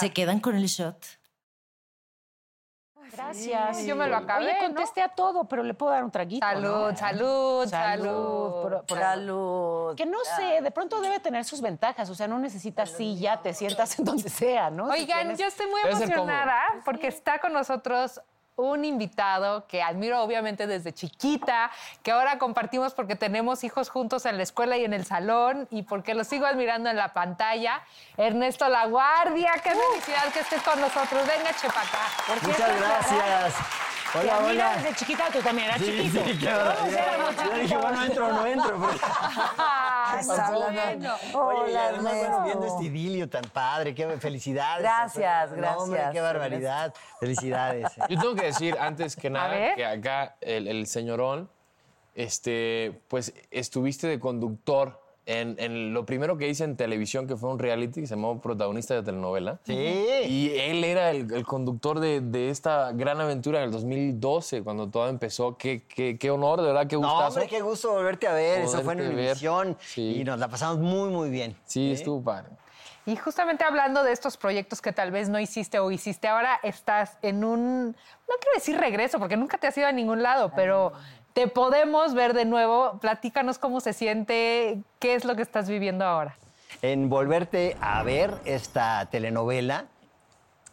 Se 0.00 0.10
quedan 0.12 0.40
con 0.40 0.56
el 0.56 0.66
shot. 0.66 0.96
Gracias. 3.12 3.84
yo 3.86 3.96
me 3.96 4.06
lo 4.08 4.16
acabé, 4.16 4.44
Oye, 4.46 4.54
¿no? 4.54 4.64
contesté 4.66 5.02
a 5.02 5.08
todo, 5.08 5.44
pero 5.44 5.62
le 5.62 5.74
puedo 5.74 5.92
dar 5.92 6.04
un 6.04 6.10
traguito. 6.10 6.46
Salud, 6.46 6.90
¿no? 6.90 6.96
salud, 6.96 7.66
salud. 7.66 8.04
Salud, 8.04 8.62
por- 8.62 8.84
por- 8.86 8.98
Salud. 8.98 9.94
Que 9.96 10.06
no 10.06 10.18
sé, 10.36 10.60
de 10.62 10.70
pronto 10.70 11.00
debe 11.00 11.20
tener 11.20 11.44
sus 11.44 11.60
ventajas. 11.60 12.08
O 12.10 12.14
sea, 12.14 12.26
no 12.28 12.38
necesitas 12.38 12.90
silla, 12.90 13.40
te 13.42 13.54
sientas 13.54 13.98
en 13.98 14.04
donde 14.04 14.28
sea, 14.28 14.70
¿no? 14.70 14.92
Si 14.92 15.00
Oigan, 15.02 15.18
tienes- 15.20 15.38
yo 15.38 15.46
estoy 15.46 15.66
muy 15.68 15.80
emocionada 15.90 16.60
porque 16.84 17.06
está 17.08 17.38
con 17.38 17.52
nosotros 17.52 18.20
un 18.56 18.84
invitado 18.84 19.66
que 19.66 19.82
admiro 19.82 20.22
obviamente 20.22 20.66
desde 20.66 20.92
chiquita, 20.92 21.70
que 22.02 22.10
ahora 22.10 22.38
compartimos 22.38 22.94
porque 22.94 23.14
tenemos 23.14 23.64
hijos 23.64 23.90
juntos 23.90 24.26
en 24.26 24.36
la 24.38 24.42
escuela 24.42 24.76
y 24.76 24.84
en 24.84 24.94
el 24.94 25.04
salón 25.04 25.68
y 25.70 25.82
porque 25.82 26.14
lo 26.14 26.24
sigo 26.24 26.46
admirando 26.46 26.88
en 26.90 26.96
la 26.96 27.12
pantalla. 27.12 27.82
Ernesto 28.16 28.68
Laguardia, 28.68 29.52
qué 29.62 29.70
felicidad 29.70 30.32
que 30.32 30.40
estés 30.40 30.62
con 30.62 30.80
nosotros. 30.80 31.26
Venga, 31.26 31.54
Chepacá. 31.54 32.08
Muchas 32.42 32.80
gracias. 32.80 33.54
Hola, 34.14 34.36
admiro 34.36 34.50
hola. 34.52 34.76
desde 34.76 34.94
chiquita, 34.96 35.24
tú 35.32 35.40
también 35.40 35.68
eras 35.68 35.80
Sí, 35.80 35.86
chiquito. 35.86 36.20
sí, 36.88 36.94
barbaridad. 36.94 37.44
Yo 37.50 37.58
dije, 37.58 37.76
bueno, 37.76 38.04
entro 38.04 38.26
o 38.28 38.32
no 38.32 38.46
entro. 38.46 38.68
pero- 38.80 38.98
Ay, 39.58 40.20
Está 40.20 40.50
bueno. 40.50 41.14
Oye, 41.34 41.70
y 41.70 41.70
Hola, 41.74 41.84
además, 41.88 42.02
bueno, 42.02 42.18
Ernesto. 42.22 42.44
viendo 42.44 42.66
este 42.66 42.84
idilio 42.84 43.28
tan 43.28 43.44
padre, 43.44 43.94
qué 43.94 44.06
felicidades. 44.18 44.82
Gracias, 44.82 45.50
No, 45.50 45.56
hombre, 45.78 45.98
gracias, 45.98 46.12
qué 46.12 46.20
barbaridad. 46.20 46.94
Felicidades. 47.20 47.92
Yo 48.08 48.18
tengo 48.20 48.34
que 48.34 48.44
decir 48.44 48.76
antes 48.78 49.16
que 49.16 49.28
nada 49.30 49.74
que 49.74 49.84
acá 49.84 50.36
el, 50.40 50.68
el 50.68 50.86
señorón, 50.86 51.50
este, 52.14 53.02
pues 53.08 53.34
estuviste 53.50 54.06
de 54.06 54.18
conductor 54.18 55.02
en, 55.26 55.56
en 55.58 55.92
lo 55.92 56.06
primero 56.06 56.38
que 56.38 56.48
hice 56.48 56.64
en 56.64 56.76
televisión, 56.76 57.26
que 57.26 57.36
fue 57.36 57.50
un 57.50 57.58
reality 57.58 58.00
que 58.00 58.06
se 58.06 58.14
llamó 58.14 58.40
Protagonista 58.40 58.94
de 58.94 59.02
Telenovela. 59.02 59.58
Sí. 59.64 59.72
Y 59.74 60.52
él 60.56 60.84
era 60.84 61.10
el, 61.10 61.32
el 61.34 61.44
conductor 61.44 61.98
de, 62.00 62.20
de 62.20 62.50
esta 62.50 62.92
gran 62.92 63.20
aventura 63.20 63.58
en 63.58 63.64
el 63.64 63.70
2012, 63.72 64.62
cuando 64.62 64.88
todo 64.88 65.08
empezó. 65.08 65.56
Qué, 65.56 65.82
qué, 65.86 66.16
qué 66.18 66.30
honor, 66.30 66.60
de 66.60 66.68
verdad, 66.68 66.86
qué 66.86 66.96
No, 66.96 67.02
gustazo. 67.08 67.26
hombre, 67.28 67.48
qué 67.48 67.60
gusto 67.60 67.92
volverte 67.92 68.26
a 68.28 68.32
ver. 68.32 68.60
Eso 68.62 68.80
fue 68.82 68.92
en. 68.94 69.00
Univisión 69.00 69.76
Sí. 69.80 70.20
y 70.20 70.24
nos 70.24 70.38
la 70.38 70.48
pasamos 70.48 70.78
muy, 70.78 71.10
muy 71.10 71.28
bien. 71.30 71.56
Sí, 71.64 71.90
estuvo 71.92 72.22
padre. 72.22 72.50
Y 73.08 73.14
justamente 73.14 73.62
hablando 73.62 74.02
de 74.02 74.10
estos 74.10 74.36
proyectos 74.36 74.82
que 74.82 74.92
tal 74.92 75.12
vez 75.12 75.28
no 75.28 75.38
hiciste 75.38 75.78
o 75.78 75.92
hiciste 75.92 76.26
ahora, 76.26 76.58
estás 76.64 77.18
en 77.22 77.44
un, 77.44 77.86
no 77.90 78.34
quiero 78.40 78.54
decir 78.56 78.76
regreso, 78.76 79.20
porque 79.20 79.36
nunca 79.36 79.58
te 79.58 79.68
has 79.68 79.78
ido 79.78 79.86
a 79.86 79.92
ningún 79.92 80.24
lado, 80.24 80.50
pero 80.56 80.92
te 81.36 81.48
podemos 81.48 82.14
ver 82.14 82.32
de 82.32 82.46
nuevo. 82.46 82.98
Platícanos 82.98 83.58
cómo 83.58 83.80
se 83.80 83.92
siente, 83.92 84.78
qué 84.98 85.14
es 85.14 85.26
lo 85.26 85.36
que 85.36 85.42
estás 85.42 85.68
viviendo 85.68 86.02
ahora. 86.02 86.38
en 86.80 87.10
volverte 87.10 87.76
a 87.82 88.02
ver 88.02 88.32
esta 88.46 89.06
telenovela 89.10 89.84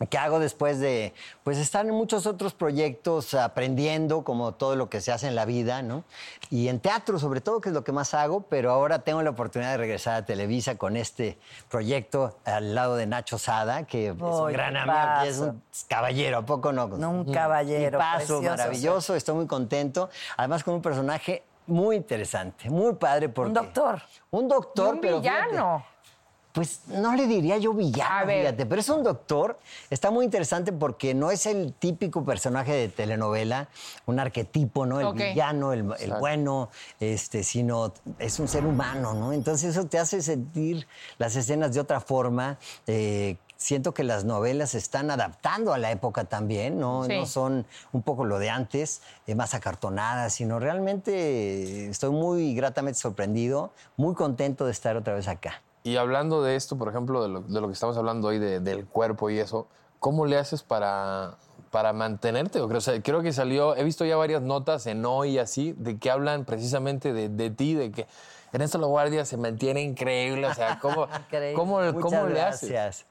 que 0.09 0.17
hago 0.17 0.39
después 0.39 0.79
de 0.79 1.13
pues 1.43 1.57
estar 1.57 1.85
en 1.85 1.93
muchos 1.93 2.25
otros 2.25 2.53
proyectos 2.53 3.33
aprendiendo 3.35 4.23
como 4.23 4.53
todo 4.53 4.75
lo 4.75 4.89
que 4.89 5.01
se 5.01 5.11
hace 5.11 5.27
en 5.27 5.35
la 5.35 5.45
vida, 5.45 5.81
¿no? 5.81 6.03
Y 6.49 6.67
en 6.67 6.79
teatro 6.79 7.19
sobre 7.19 7.41
todo, 7.41 7.61
que 7.61 7.69
es 7.69 7.75
lo 7.75 7.83
que 7.83 7.91
más 7.91 8.13
hago, 8.13 8.41
pero 8.41 8.71
ahora 8.71 8.99
tengo 8.99 9.21
la 9.21 9.29
oportunidad 9.29 9.71
de 9.71 9.77
regresar 9.77 10.15
a 10.15 10.25
Televisa 10.25 10.77
con 10.77 10.97
este 10.97 11.37
proyecto 11.69 12.37
al 12.43 12.75
lado 12.75 12.95
de 12.95 13.05
Nacho 13.05 13.37
Sada, 13.37 13.85
que 13.85 14.07
es 14.07 14.15
un 14.19 14.51
gran 14.51 14.75
amigo, 14.75 15.23
que 15.23 15.29
es 15.29 15.39
un 15.39 15.61
caballero, 15.87 16.37
¿a 16.39 16.45
poco 16.45 16.73
no? 16.73 16.85
Un 16.85 17.31
caballero, 17.31 17.99
paso 17.99 18.39
precioso, 18.39 18.49
maravilloso, 18.49 19.15
estoy 19.15 19.35
muy 19.35 19.47
contento, 19.47 20.09
además 20.37 20.63
con 20.63 20.73
un 20.73 20.81
personaje 20.81 21.43
muy 21.67 21.95
interesante, 21.95 22.69
muy 22.69 22.95
padre 22.95 23.29
porque 23.29 23.49
Un 23.49 23.53
doctor. 23.53 24.01
un 24.31 24.47
doctor, 24.47 24.95
un 24.95 25.01
pero 25.01 25.21
fíjate, 25.21 25.49
villano. 25.51 25.85
Pues 26.53 26.81
no 26.87 27.15
le 27.15 27.25
diría 27.27 27.57
yo 27.57 27.73
villano, 27.73 28.27
fíjate, 28.41 28.65
pero 28.67 28.79
es 28.79 28.87
un 28.89 29.03
doctor. 29.03 29.59
Está 29.89 30.11
muy 30.11 30.23
interesante 30.23 30.71
porque 30.71 31.13
no 31.15 31.31
es 31.31 31.47
el 31.47 31.73
típico 31.73 32.23
personaje 32.23 32.71
de 32.73 32.87
telenovela, 32.89 33.69
un 34.05 34.19
arquetipo, 34.19 34.85
¿no? 34.85 34.99
El 34.99 35.05
villano, 35.31 35.73
el, 35.73 35.91
el 35.99 36.13
bueno, 36.19 36.69
este, 36.99 37.43
sino 37.43 37.91
es 38.19 38.39
un 38.39 38.47
ser 38.47 38.65
humano, 38.65 39.15
¿no? 39.15 39.33
Entonces 39.33 39.71
eso 39.75 39.87
te 39.87 39.97
hace 39.97 40.21
sentir 40.21 40.87
las 41.17 41.35
escenas 41.35 41.73
de 41.73 41.79
otra 41.79 41.99
forma. 41.99 42.57
eh, 42.87 43.35
Siento 43.55 43.93
que 43.93 44.03
las 44.03 44.25
novelas 44.25 44.71
se 44.71 44.77
están 44.77 45.09
adaptando 45.09 45.73
a 45.73 45.77
la 45.77 45.89
época 45.89 46.25
también, 46.25 46.79
¿no? 46.81 47.05
Sí. 47.05 47.15
No 47.15 47.25
son 47.25 47.65
un 47.93 48.01
poco 48.01 48.25
lo 48.25 48.37
de 48.37 48.49
antes, 48.49 49.01
eh, 49.25 49.35
más 49.35 49.53
acartonadas, 49.53 50.33
sino 50.33 50.59
realmente 50.59 51.89
estoy 51.89 52.09
muy 52.11 52.55
gratamente 52.55 52.99
sorprendido, 52.99 53.71
muy 53.95 54.15
contento 54.15 54.65
de 54.65 54.71
estar 54.71 54.97
otra 54.97 55.13
vez 55.13 55.29
acá. 55.29 55.61
Y 55.83 55.97
hablando 55.97 56.41
de 56.43 56.55
esto, 56.55 56.77
por 56.77 56.87
ejemplo, 56.87 57.21
de 57.23 57.29
lo, 57.29 57.41
de 57.41 57.59
lo 57.61 57.67
que 57.67 57.73
estamos 57.73 57.97
hablando 57.97 58.29
hoy, 58.29 58.39
de- 58.39 58.59
del 58.59 58.85
cuerpo 58.85 59.29
y 59.29 59.39
eso, 59.39 59.67
¿cómo 59.99 60.25
le 60.25 60.37
haces 60.37 60.63
para, 60.63 61.35
para 61.71 61.91
mantenerte? 61.93 62.61
O 62.61 62.81
sea, 62.81 63.01
creo 63.01 63.21
que 63.21 63.33
salió, 63.33 63.75
he 63.75 63.83
visto 63.83 64.05
ya 64.05 64.15
varias 64.15 64.41
notas 64.41 64.87
en 64.87 65.05
hoy 65.05 65.37
así, 65.39 65.73
de 65.77 65.97
que 65.97 66.09
hablan 66.09 66.45
precisamente 66.45 67.11
de, 67.13 67.27
de 67.29 67.49
ti, 67.51 67.73
de 67.73 67.91
que 67.91 68.07
Ernesto 68.53 68.77
La 68.77 68.87
Guardia 68.87 69.25
se 69.25 69.35
mantiene 69.35 69.81
increíble, 69.81 70.47
o 70.47 70.53
sea, 70.53 70.79
¿cómo, 70.79 71.07
Increíble. 71.25 71.55
cómo, 71.55 71.79
cómo 71.99 72.27
le 72.27 72.41
haces? 72.41 72.69
gracias. 72.69 73.05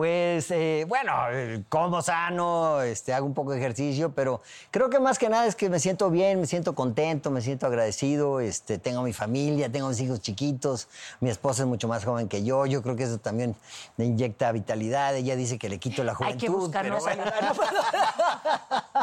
Pues, 0.00 0.50
eh, 0.50 0.84
bueno, 0.86 1.10
eh, 1.32 1.62
como 1.70 2.02
sano, 2.02 2.82
este, 2.82 3.14
hago 3.14 3.24
un 3.24 3.32
poco 3.32 3.52
de 3.52 3.58
ejercicio, 3.58 4.12
pero 4.14 4.42
creo 4.70 4.90
que 4.90 5.00
más 5.00 5.18
que 5.18 5.30
nada 5.30 5.46
es 5.46 5.56
que 5.56 5.70
me 5.70 5.80
siento 5.80 6.10
bien, 6.10 6.38
me 6.38 6.46
siento 6.46 6.74
contento, 6.74 7.30
me 7.30 7.40
siento 7.40 7.66
agradecido, 7.66 8.40
este, 8.40 8.76
tengo 8.76 9.00
mi 9.00 9.14
familia, 9.14 9.72
tengo 9.72 9.88
mis 9.88 9.98
hijos 10.00 10.20
chiquitos, 10.20 10.88
mi 11.20 11.30
esposa 11.30 11.62
es 11.62 11.68
mucho 11.68 11.88
más 11.88 12.04
joven 12.04 12.28
que 12.28 12.44
yo, 12.44 12.66
yo 12.66 12.82
creo 12.82 12.94
que 12.94 13.04
eso 13.04 13.16
también 13.16 13.56
me 13.96 14.04
inyecta 14.04 14.52
vitalidad, 14.52 15.16
ella 15.16 15.34
dice 15.34 15.58
que 15.58 15.70
le 15.70 15.78
quito 15.78 16.04
la 16.04 16.12
Hay 16.12 16.16
juventud. 16.18 16.40
que 16.44 16.50
buscarnos 16.50 17.02
pero 17.02 17.16
bueno. 17.16 17.32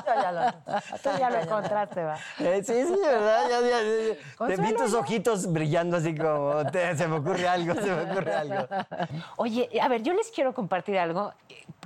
Yo 0.05 0.21
ya 0.21 0.31
lo, 0.31 0.51
Tú 1.01 1.09
ya 1.17 1.29
lo 1.31 1.39
encontraste, 1.39 2.03
va. 2.03 2.17
Eh, 2.37 2.61
sí, 2.63 2.73
sí, 2.85 2.99
¿verdad? 3.03 3.49
Ya, 3.49 3.61
ya, 3.61 3.81
ya. 3.81 4.47
Te 4.47 4.61
vi 4.61 4.75
tus 4.75 4.93
ojitos 4.93 5.51
brillando 5.51 5.97
así 5.97 6.13
como, 6.15 6.69
te- 6.71 6.95
se 6.95 7.07
me 7.07 7.15
ocurre 7.15 7.47
algo, 7.47 7.73
se 7.73 7.81
me 7.95 8.11
ocurre 8.11 8.35
algo. 8.35 8.67
Oye, 9.37 9.67
a 9.81 9.87
ver, 9.87 10.03
yo 10.03 10.13
les 10.13 10.29
quiero 10.29 10.53
compartir 10.53 10.82
algo 10.99 11.33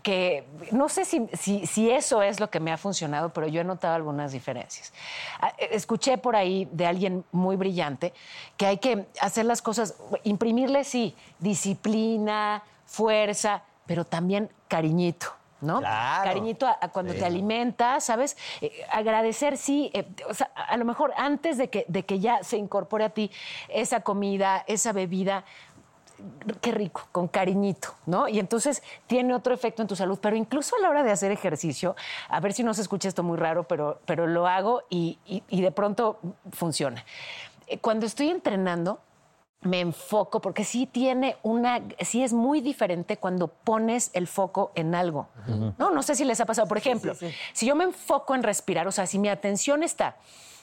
que 0.03 0.45
no 0.71 0.87
sé 0.89 1.05
si, 1.05 1.27
si- 1.33 1.65
si 1.67 1.91
eso 1.91 2.21
es 2.21 2.39
lo 2.39 2.49
que 2.49 2.59
me 2.59 2.71
ha 2.71 2.77
funcionado, 2.77 3.33
pero 3.33 3.47
yo 3.47 3.61
he 3.61 3.63
notado 3.63 3.95
algunas 3.95 4.31
diferencias. 4.31 4.93
Ah, 5.41 5.51
eh, 5.57 5.69
Escuché 5.71 6.17
por 6.17 6.35
ahí 6.35 6.67
de 6.71 6.85
alguien 6.85 7.25
muy 7.31 7.55
brillante 7.57 8.13
que 8.55 8.65
hay 8.65 8.77
que 8.77 9.05
hacer 9.21 9.45
las 9.45 9.61
cosas, 9.61 9.95
imprimirle, 10.23 10.83
sí, 10.83 11.15
disciplina, 11.39 12.63
fuerza, 12.85 13.63
pero 13.85 14.05
también 14.05 14.49
cariñito. 14.67 15.27
¿no? 15.59 15.79
Claro. 15.79 16.23
Cariñito 16.23 16.67
a, 16.67 16.77
a 16.79 16.89
cuando 16.89 17.13
Sí. 17.13 17.17
te 17.19 17.25
alimentas, 17.25 18.03
¿sabes? 18.03 18.37
Eh, 18.61 18.71
agradecer, 18.91 19.57
sí, 19.57 19.89
eh, 19.95 20.05
o 20.29 20.33
sea, 20.35 20.51
a 20.53 20.65
a 20.65 20.77
lo 20.77 20.85
mejor 20.85 21.11
antes 21.17 21.57
de 21.57 21.71
que, 21.71 21.83
de 21.87 22.05
que 22.05 22.19
ya 22.19 22.43
se 22.43 22.57
incorpore 22.57 23.05
a 23.05 23.09
ti 23.09 23.31
esa 23.67 24.01
comida, 24.01 24.63
esa 24.67 24.91
bebida, 24.93 25.45
qué 26.61 26.71
rico, 26.71 27.07
con 27.11 27.27
cariñito, 27.27 27.89
¿no? 28.05 28.27
Y 28.27 28.39
entonces 28.39 28.81
tiene 29.07 29.33
otro 29.33 29.53
efecto 29.53 29.81
en 29.81 29.87
tu 29.87 29.95
salud, 29.95 30.17
pero 30.21 30.35
incluso 30.35 30.75
a 30.75 30.79
la 30.79 30.89
hora 30.89 31.03
de 31.03 31.11
hacer 31.11 31.31
ejercicio, 31.31 31.95
a 32.29 32.39
ver 32.39 32.53
si 32.53 32.63
no 32.63 32.73
se 32.73 32.81
escucha 32.81 33.07
esto 33.07 33.23
muy 33.23 33.37
raro, 33.37 33.63
pero, 33.67 33.99
pero 34.05 34.27
lo 34.27 34.47
hago 34.47 34.83
y, 34.89 35.19
y- 35.25 35.43
y 35.49 35.61
de 35.61 35.71
pronto 35.71 36.19
funciona. 36.51 37.03
Eh, 37.67 37.79
Cuando 37.79 38.05
estoy 38.05 38.29
entrenando, 38.29 38.99
me 39.61 39.79
enfoco, 39.81 40.39
porque 40.39 40.63
sí 40.63 40.85
tiene 40.85 41.35
una, 41.43 41.81
sí 42.01 42.23
es 42.23 42.31
muy 42.31 42.61
diferente 42.61 43.17
cuando 43.17 43.47
pones 43.47 44.11
el 44.13 44.27
foco 44.27 44.71
en 44.75 44.93
algo. 44.95 45.27
No, 45.79 45.89
no 45.91 46.03
sé 46.03 46.15
si 46.15 46.25
les 46.25 46.39
ha 46.39 46.45
pasado. 46.45 46.67
Por 46.67 46.77
ejemplo, 46.77 47.13
si 47.53 47.65
yo 47.65 47.75
me 47.75 47.83
enfoco 47.83 48.35
en 48.35 48.43
respirar, 48.43 48.87
o 48.87 48.91
sea, 48.91 49.07
si 49.07 49.17
mi 49.17 49.29
atención 49.29 49.81
está 49.83 50.15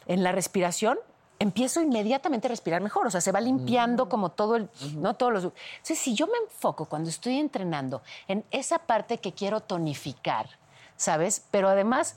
en 0.07 0.23
la 0.23 0.31
respiración, 0.33 0.97
empiezo 1.44 1.80
inmediatamente 1.80 2.48
a 2.48 2.50
respirar 2.50 2.80
mejor. 2.83 3.07
O 3.07 3.11
sea, 3.11 3.20
se 3.20 3.30
va 3.30 3.40
limpiando 3.40 4.09
como 4.09 4.30
todo 4.30 4.57
el, 4.57 4.68
no 4.96 5.14
todos 5.14 5.33
los. 5.33 5.44
Entonces, 5.44 5.98
si 5.98 6.14
yo 6.14 6.26
me 6.26 6.38
enfoco 6.44 6.87
cuando 6.87 7.11
estoy 7.11 7.38
entrenando 7.38 8.02
en 8.26 8.44
esa 8.50 8.78
parte 8.80 9.18
que 9.18 9.33
quiero 9.33 9.61
tonificar, 9.61 10.48
¿sabes? 10.96 11.46
Pero 11.50 11.68
además 11.68 12.16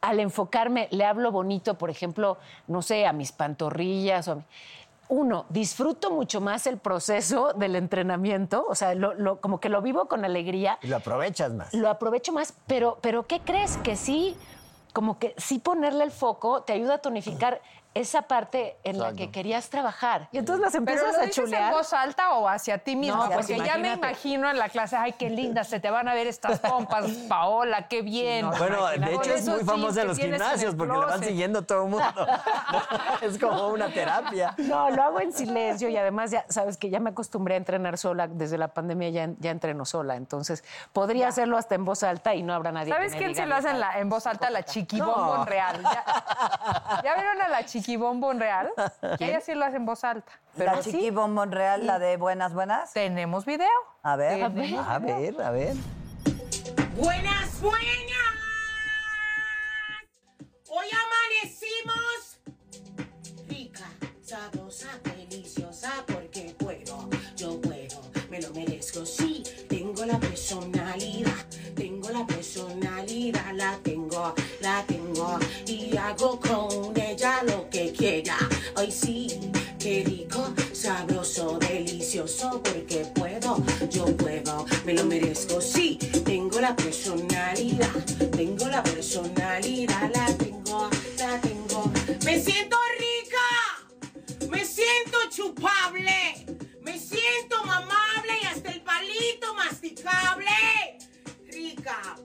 al 0.00 0.20
enfocarme, 0.20 0.86
le 0.92 1.04
hablo 1.04 1.32
bonito, 1.32 1.74
por 1.78 1.90
ejemplo, 1.90 2.36
no 2.68 2.82
sé, 2.82 3.06
a 3.06 3.12
mis 3.12 3.32
pantorrillas 3.32 4.28
o 4.28 4.32
a 4.32 4.34
mi- 4.36 4.44
Uno, 5.10 5.46
disfruto 5.48 6.10
mucho 6.10 6.40
más 6.42 6.66
el 6.66 6.76
proceso 6.76 7.54
del 7.54 7.76
entrenamiento, 7.76 8.66
o 8.68 8.74
sea, 8.74 8.94
lo- 8.94 9.14
lo- 9.14 9.40
como 9.40 9.58
que 9.58 9.70
lo 9.70 9.80
vivo 9.80 10.06
con 10.06 10.22
alegría, 10.24 10.78
Y 10.82 10.86
lo 10.88 10.96
aprovechas 10.98 11.50
más. 11.54 11.72
lo 11.72 11.88
aprovecho 11.88 12.30
más, 12.32 12.52
pero, 12.66 12.98
pero 13.00 13.26
¿qué 13.26 13.40
crees? 13.40 13.78
Que 13.78 13.96
sí, 13.96 14.36
como 14.92 15.18
que 15.18 15.34
sí 15.38 15.58
ponerle 15.60 16.04
el 16.04 16.10
foco 16.10 16.62
te 16.62 16.74
ayuda 16.74 16.96
a 16.96 16.98
tonificar 16.98 17.60
esa 18.00 18.22
parte 18.22 18.76
en 18.84 18.98
la 18.98 19.12
que 19.12 19.30
querías 19.30 19.68
trabajar. 19.70 20.28
Y 20.32 20.38
entonces 20.38 20.60
las 20.62 20.72
¿Pero 20.72 20.80
empiezas 20.82 21.12
lo 21.14 21.18
a 21.18 21.26
dices 21.26 21.36
chulear. 21.36 21.62
en 21.64 21.70
voz 21.78 21.92
alta 21.92 22.30
o 22.34 22.48
hacia 22.48 22.78
ti 22.78 22.94
mismo? 22.96 23.16
No, 23.24 23.30
pues 23.30 23.46
Porque 23.46 23.64
ya 23.64 23.76
me 23.78 23.92
imagino 23.92 24.48
en 24.48 24.58
la 24.58 24.68
clase, 24.68 24.96
ay, 24.96 25.12
qué 25.12 25.30
linda, 25.30 25.64
se 25.64 25.80
te 25.80 25.90
van 25.90 26.08
a 26.08 26.14
ver 26.14 26.26
estas 26.26 26.60
pompas, 26.60 27.06
Paola, 27.28 27.88
qué 27.88 28.02
bien. 28.02 28.48
Bueno, 28.58 28.86
de 28.86 29.14
hecho 29.14 29.34
es 29.34 29.48
muy 29.48 29.64
famosa 29.64 30.02
en 30.02 30.08
los 30.08 30.18
gimnasios 30.18 30.74
porque 30.74 30.92
la 30.92 31.06
van 31.06 31.24
siguiendo 31.24 31.62
todo 31.62 31.84
el 31.84 31.90
mundo. 31.90 32.06
es 33.20 33.38
como 33.38 33.68
una 33.68 33.88
terapia. 33.92 34.54
No, 34.58 34.90
lo 34.90 35.02
hago 35.02 35.20
en 35.20 35.32
silencio 35.32 35.88
y 35.88 35.96
además 35.96 36.30
ya 36.30 36.44
sabes 36.48 36.76
que 36.76 36.90
ya 36.90 37.00
me 37.00 37.10
acostumbré 37.10 37.54
a 37.54 37.58
entrenar 37.58 37.98
sola. 37.98 38.28
Desde 38.28 38.58
la 38.58 38.68
pandemia 38.68 39.10
ya, 39.10 39.28
ya 39.38 39.50
entreno 39.50 39.84
sola. 39.84 40.16
Entonces 40.16 40.62
podría 40.92 41.28
hacerlo 41.28 41.56
hasta 41.56 41.74
en 41.74 41.84
voz 41.84 42.02
alta 42.02 42.34
y 42.34 42.42
no 42.42 42.54
habrá 42.54 42.72
nadie 42.72 42.92
¿Sabes 42.92 43.12
que 43.14 43.18
me 43.20 43.24
quién 43.26 43.36
se 43.36 43.46
lo 43.46 43.56
hace 43.56 43.70
en, 43.70 43.80
la- 43.80 43.98
en 43.98 44.08
voz 44.08 44.26
alta? 44.26 44.50
La 44.50 44.62
chiquibombon 44.62 45.46
real. 45.46 45.82
¿Ya, 45.82 47.02
¿Ya 47.04 47.14
vieron 47.14 47.40
a 47.42 47.48
la 47.48 47.64
chiquibombon 47.88 48.38
real? 48.38 48.68
Ella 49.18 49.40
sí 49.40 49.54
lo 49.54 49.64
hace 49.64 49.76
en 49.76 49.86
voz 49.86 50.04
alta. 50.04 50.30
Pero 50.56 50.76
la 50.76 50.82
sí, 50.82 50.92
Chiqui 50.92 51.10
Bombón 51.10 51.52
Real, 51.52 51.86
la 51.86 51.98
de 51.98 52.16
Buenas 52.16 52.52
Buenas. 52.52 52.92
tenemos 52.92 53.46
video. 53.46 53.68
A 54.02 54.16
ver. 54.16 54.42
A 54.42 54.48
ver. 54.48 54.76
A 54.76 54.98
ver, 54.98 55.42
a 55.42 55.50
ver. 55.50 55.74
Buenas, 56.96 57.60
buenas. 57.60 57.88
Hoy 60.70 60.86
amanecimos 61.06 62.40
rica, 63.48 63.86
sabrosa, 64.22 64.88
deliciosa, 65.04 65.90
porque 66.06 66.54
puedo, 66.58 67.08
yo 67.36 67.58
puedo, 67.60 68.02
me 68.30 68.42
lo 68.42 68.50
merezco. 68.50 69.06
Sí, 69.06 69.42
tengo 69.68 70.04
la 70.04 70.18
personalidad, 70.18 71.46
tengo 71.74 72.10
la 72.10 72.26
personalidad, 72.26 73.52
la 73.54 73.78
tengo, 73.82 74.34
la 74.60 74.84
tengo 74.86 75.38
y 75.66 75.96
hago 75.96 76.38
con 76.40 76.98
ella 76.98 77.42
lo 77.44 77.68
que 77.70 77.92
quiera. 77.92 78.36
Hoy 78.76 78.90
sí, 78.90 79.50
qué 79.78 80.02
rico, 80.04 80.52
sabroso, 80.72 81.58
delicioso, 81.58 82.62
porque 82.62 83.06
puedo, 83.14 83.62
yo 83.90 84.04
puedo, 84.16 84.66
me 84.84 84.94
lo 84.94 85.04
merezco. 85.04 85.60
Sí, 85.60 85.98
tengo 86.24 86.60
la 86.60 86.74
personalidad, 86.74 87.90
tengo 88.36 88.66
la 88.66 88.82
personalidad, 88.82 90.10
la 90.14 90.26
tengo, 90.36 90.90
la 91.18 91.40
tengo. 91.40 91.90
Me 92.24 92.40
siento 92.40 92.76
rica, 92.98 94.48
me 94.50 94.64
siento 94.64 95.18
chupable, 95.30 96.46
me 96.82 96.98
siento 96.98 97.64
mamable 97.64 98.32
y 98.42 98.46
hasta 98.46 98.72
el 98.72 98.82
palito 98.82 99.54
masticable. 99.54 100.46
Rica, 101.46 102.16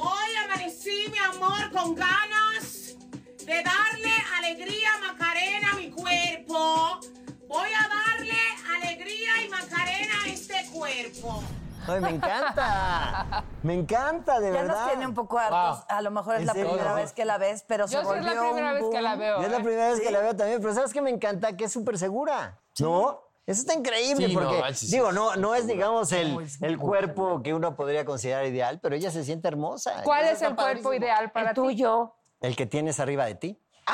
hoy 0.00 0.30
amanecí, 0.44 1.10
mi 1.12 1.18
amor, 1.18 1.70
con 1.72 1.94
ganas 1.94 2.96
de 3.44 3.62
darle 3.62 4.12
alegría 4.38 4.88
Macarena 5.06 5.72
a 5.72 5.76
mi 5.76 5.90
cuerpo. 5.90 7.00
Voy 7.48 7.68
a 7.68 7.88
darle 7.88 8.38
alegría 8.76 9.44
y 9.44 9.48
Macarena 9.48 10.14
a 10.24 10.28
este 10.28 10.68
cuerpo. 10.72 11.42
Ay, 11.88 12.00
me 12.00 12.10
encanta. 12.10 13.44
Me 13.62 13.74
encanta, 13.74 14.38
de 14.38 14.52
Ya 14.52 14.62
verdad. 14.62 14.76
nos 14.76 14.88
tiene 14.88 15.06
un 15.06 15.14
poco 15.14 15.38
hartos. 15.38 15.78
Wow. 15.78 15.84
A 15.88 16.02
lo 16.02 16.10
mejor 16.10 16.34
es 16.36 16.40
¿En 16.42 16.46
la 16.46 16.52
serio? 16.52 16.70
primera 16.72 16.94
vez 16.94 17.12
que 17.12 17.24
la 17.24 17.38
ves, 17.38 17.64
pero 17.66 17.88
se 17.88 17.94
Yo 17.94 18.00
sí 18.00 18.06
volvió 18.06 18.28
es 18.30 18.36
la 18.36 18.42
primera 18.42 18.68
un 18.72 18.74
vez 18.74 18.84
que 18.92 19.02
la 19.02 19.16
veo. 19.16 19.40
Y 19.40 19.44
es 19.44 19.50
la 19.50 19.56
¿eh? 19.56 19.62
primera 19.62 19.88
vez 19.90 20.00
que 20.00 20.10
la 20.10 20.20
veo 20.20 20.36
también, 20.36 20.60
pero 20.60 20.74
¿sabes 20.74 20.92
qué 20.92 21.00
me 21.02 21.10
encanta? 21.10 21.56
Que 21.56 21.64
es 21.64 21.72
súper 21.72 21.98
segura. 21.98 22.58
¿No? 22.78 23.20
Eso 23.46 23.60
está 23.62 23.74
increíble 23.74 24.28
Sí, 24.28 24.34
porque, 24.34 24.74
sí, 24.74 24.86
digo, 24.92 25.12
no, 25.12 25.34
no 25.36 25.54
es, 25.54 25.66
digamos, 25.66 26.12
el, 26.12 26.36
el 26.60 26.78
cuerpo 26.78 27.42
que 27.42 27.52
uno 27.54 27.74
podría 27.74 28.04
considerar 28.04 28.46
ideal, 28.46 28.78
pero 28.80 28.94
ella 28.94 29.10
se 29.10 29.24
siente 29.24 29.48
hermosa. 29.48 30.02
¿Cuál 30.04 30.26
es 30.26 30.40
el 30.42 30.48
cuerpo 30.54 30.62
padrísimo. 30.62 30.94
ideal 30.94 31.32
para 31.32 31.48
El 31.50 31.54
ti? 31.54 31.60
tuyo. 31.60 32.14
El 32.40 32.54
que 32.54 32.66
tienes 32.66 33.00
arriba 33.00 33.24
de 33.26 33.34
ti. 33.34 33.58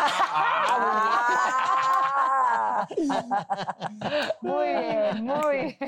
Muy 4.40 4.66
bien, 4.68 5.24
muy. 5.24 5.78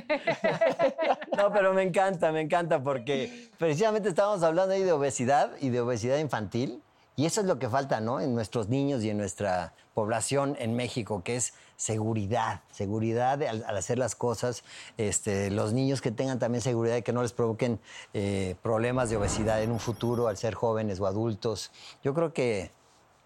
No, 1.36 1.52
pero 1.52 1.72
me 1.74 1.82
encanta, 1.82 2.32
me 2.32 2.40
encanta 2.40 2.82
porque 2.82 3.50
precisamente 3.58 4.08
estábamos 4.08 4.42
hablando 4.42 4.74
ahí 4.74 4.82
de 4.82 4.92
obesidad 4.92 5.50
y 5.60 5.70
de 5.70 5.80
obesidad 5.80 6.18
infantil 6.18 6.82
y 7.18 7.26
eso 7.26 7.40
es 7.40 7.48
lo 7.48 7.58
que 7.58 7.68
falta, 7.68 7.98
¿no? 8.00 8.20
En 8.20 8.32
nuestros 8.32 8.68
niños 8.68 9.02
y 9.02 9.10
en 9.10 9.18
nuestra 9.18 9.74
población 9.92 10.54
en 10.60 10.76
México, 10.76 11.22
que 11.24 11.34
es 11.34 11.52
seguridad, 11.76 12.60
seguridad 12.70 13.42
al, 13.42 13.64
al 13.66 13.76
hacer 13.76 13.98
las 13.98 14.14
cosas, 14.14 14.62
este, 14.96 15.50
los 15.50 15.72
niños 15.72 16.00
que 16.00 16.12
tengan 16.12 16.38
también 16.38 16.62
seguridad 16.62 16.94
de 16.94 17.02
que 17.02 17.12
no 17.12 17.22
les 17.22 17.32
provoquen 17.32 17.80
eh, 18.14 18.54
problemas 18.62 19.10
de 19.10 19.16
obesidad 19.16 19.60
en 19.64 19.72
un 19.72 19.80
futuro 19.80 20.28
al 20.28 20.36
ser 20.36 20.54
jóvenes 20.54 21.00
o 21.00 21.06
adultos. 21.06 21.72
Yo 22.04 22.14
creo 22.14 22.32
que 22.32 22.70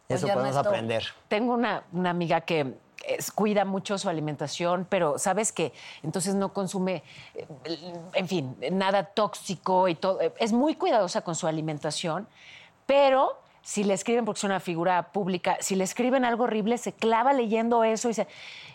eso 0.08 0.24
Oye, 0.24 0.32
podemos 0.34 0.56
Ernesto, 0.56 0.68
aprender. 0.70 1.04
Tengo 1.28 1.52
una, 1.52 1.84
una 1.92 2.08
amiga 2.10 2.40
que 2.40 2.74
es- 3.06 3.30
cuida 3.30 3.66
mucho 3.66 3.98
su 3.98 4.08
alimentación, 4.08 4.86
pero 4.88 5.18
sabes 5.18 5.52
que 5.52 5.74
entonces 6.02 6.34
no 6.34 6.54
consume, 6.54 7.02
eh, 7.34 7.46
en 8.14 8.26
fin, 8.26 8.56
nada 8.72 9.04
tóxico 9.04 9.86
y 9.88 9.96
todo. 9.96 10.18
Eh, 10.22 10.32
Es 10.38 10.52
muy 10.54 10.76
cuidadosa 10.76 11.20
con 11.20 11.34
su 11.34 11.46
alimentación, 11.46 12.26
pero 12.86 13.38
si 13.62 13.84
le 13.84 13.94
escriben, 13.94 14.24
porque 14.24 14.38
es 14.40 14.44
una 14.44 14.60
figura 14.60 15.12
pública, 15.12 15.56
si 15.60 15.74
le 15.76 15.84
escriben 15.84 16.24
algo 16.24 16.44
horrible, 16.44 16.78
se 16.78 16.92
clava 16.92 17.32
leyendo 17.32 17.84
eso 17.84 18.08
y 18.08 18.14
se... 18.14 18.26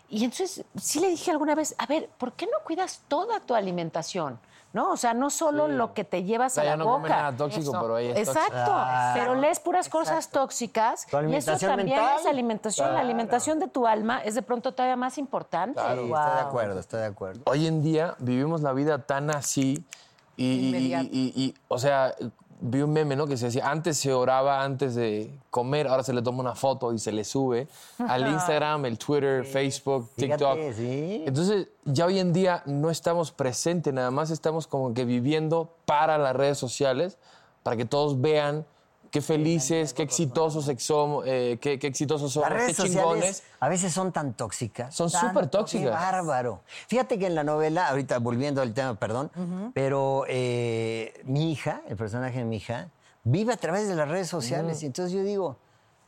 Y 0.10 0.24
entonces 0.24 0.64
sí 0.80 1.00
le 1.02 1.10
dije 1.10 1.32
alguna 1.32 1.54
vez, 1.56 1.76
a 1.78 1.86
ver, 1.86 2.10
¿por 2.18 2.32
qué 2.34 2.46
no 2.46 2.54
cuidas 2.66 3.02
toda 3.10 3.42
tu 3.42 3.54
alimentación? 3.56 4.40
¿No? 4.74 4.92
O 4.92 4.98
sea, 4.98 5.14
no 5.14 5.30
solo 5.30 5.68
lo 5.68 5.94
que 5.94 6.04
te 6.04 6.24
llevas 6.24 6.52
O 6.52 6.56
sea, 6.62 6.64
a 6.64 6.66
la 6.66 6.78
no 6.78 6.86
boca. 6.86 6.96
come 6.98 7.10
nada 7.10 7.36
tóxico, 7.36 7.62
Eso. 7.72 7.82
pero 7.82 7.98
ella 7.98 8.14
es. 8.14 8.28
Exacto, 8.28 8.54
Ah. 8.74 9.12
pero 9.16 9.34
lees 9.36 9.60
puras 9.60 9.90
cosas 9.90 10.30
tóxicas 10.30 11.08
y 11.12 11.34
eso 11.36 11.58
también 11.58 11.88
mental. 11.98 12.18
es 12.20 12.26
alimentación. 12.26 12.94
La 12.94 13.00
alimentación 13.00 13.60
de 13.60 13.68
tu 13.70 13.88
alma 13.88 14.20
es 14.24 14.36
de 14.36 14.42
pronto 14.42 14.74
todavía 14.74 14.96
más 14.98 15.18
importante. 15.18 15.80
Sí, 15.82 15.88
estoy 15.88 16.08
de 16.10 16.40
acuerdo, 16.42 16.80
estoy 16.80 17.00
de 17.00 17.06
acuerdo. 17.08 17.42
Hoy 17.46 17.66
en 17.66 17.82
día 17.82 18.16
vivimos 18.20 18.62
la 18.62 18.74
vida 18.74 19.00
tan 19.00 19.32
así 19.32 19.84
y, 20.36 20.46
y- 20.46 20.68
Inmediato. 20.68 21.08
y- 21.12 21.34
y- 21.36 21.44
y, 21.46 21.56
o 21.70 21.80
sea, 21.80 22.14
vi 22.60 22.82
un 22.82 22.92
meme, 22.92 23.16
¿no? 23.16 23.28
Que 23.28 23.38
se 23.38 23.46
decía, 23.48 23.70
antes 23.70 23.98
se 23.98 24.14
oraba 24.14 24.64
antes 24.64 24.96
de 24.96 25.38
comer, 25.50 25.88
ahora 25.88 26.04
se 26.04 26.14
le 26.14 26.22
toma 26.22 26.40
una 26.40 26.56
foto 26.56 26.94
y 26.94 27.00
se 27.00 27.12
le 27.12 27.24
sube 27.24 27.68
al 28.00 28.28
Instagram, 28.34 28.86
el 28.86 28.98
Twitter, 28.98 29.46
Facebook, 29.46 30.10
TikTok. 30.16 30.56
Fíjate, 30.56 30.74
sí. 30.74 31.24
Entonces, 31.26 31.68
ya 31.86 32.06
hoy 32.06 32.20
en 32.20 32.34
día 32.34 32.64
no 32.66 32.90
estamos 32.90 33.32
presentes, 33.32 33.94
nada 33.94 34.12
más 34.12 34.32
estamos 34.32 34.68
como 34.68 34.94
que 34.94 35.06
viviendo 35.06 35.76
para 35.86 36.18
las 36.18 36.36
redes 36.36 36.58
sociales, 36.58 37.18
para 37.64 37.78
que 37.78 37.86
todos 37.86 38.22
vean 38.22 38.66
qué 39.18 39.22
felices, 39.22 39.94
qué 39.94 40.04
exitosos 40.04 40.68
ex- 40.70 40.84
somos, 40.84 41.24
eh, 41.28 41.58
qué, 41.62 41.80
qué 41.80 41.88
exitosos 41.88 42.32
somos, 42.32 42.50
Las 42.50 42.60
redes 42.60 42.78
qué 42.78 42.84
chingones. 42.84 43.44
a 43.60 43.70
veces 43.70 43.92
son 43.94 44.12
tan 44.12 44.34
tóxicas. 44.34 44.94
Son 44.94 45.10
súper 45.10 45.44
Qué 45.46 45.50
tóxicas. 45.50 45.92
bárbaro. 45.92 46.62
Fíjate 46.88 47.18
que 47.18 47.26
en 47.28 47.36
la 47.36 47.44
novela, 47.44 47.88
ahorita 47.90 48.20
volviendo 48.20 48.62
al 48.62 48.74
tema, 48.74 48.96
perdón, 48.96 49.32
pero 49.74 50.26
eh, 50.28 51.14
mi 51.26 51.52
hija, 51.52 51.82
el 51.88 51.96
personaje 51.98 52.40
de 52.40 52.46
mi 52.46 52.58
hija, 52.58 52.90
vive 53.24 53.54
a 53.54 53.58
través 53.58 53.88
de 53.88 53.96
las 53.96 54.08
redes 54.08 54.28
sociales. 54.28 54.84
Y 54.84 54.86
entonces 54.86 55.14
yo 55.14 55.24
digo, 55.24 55.58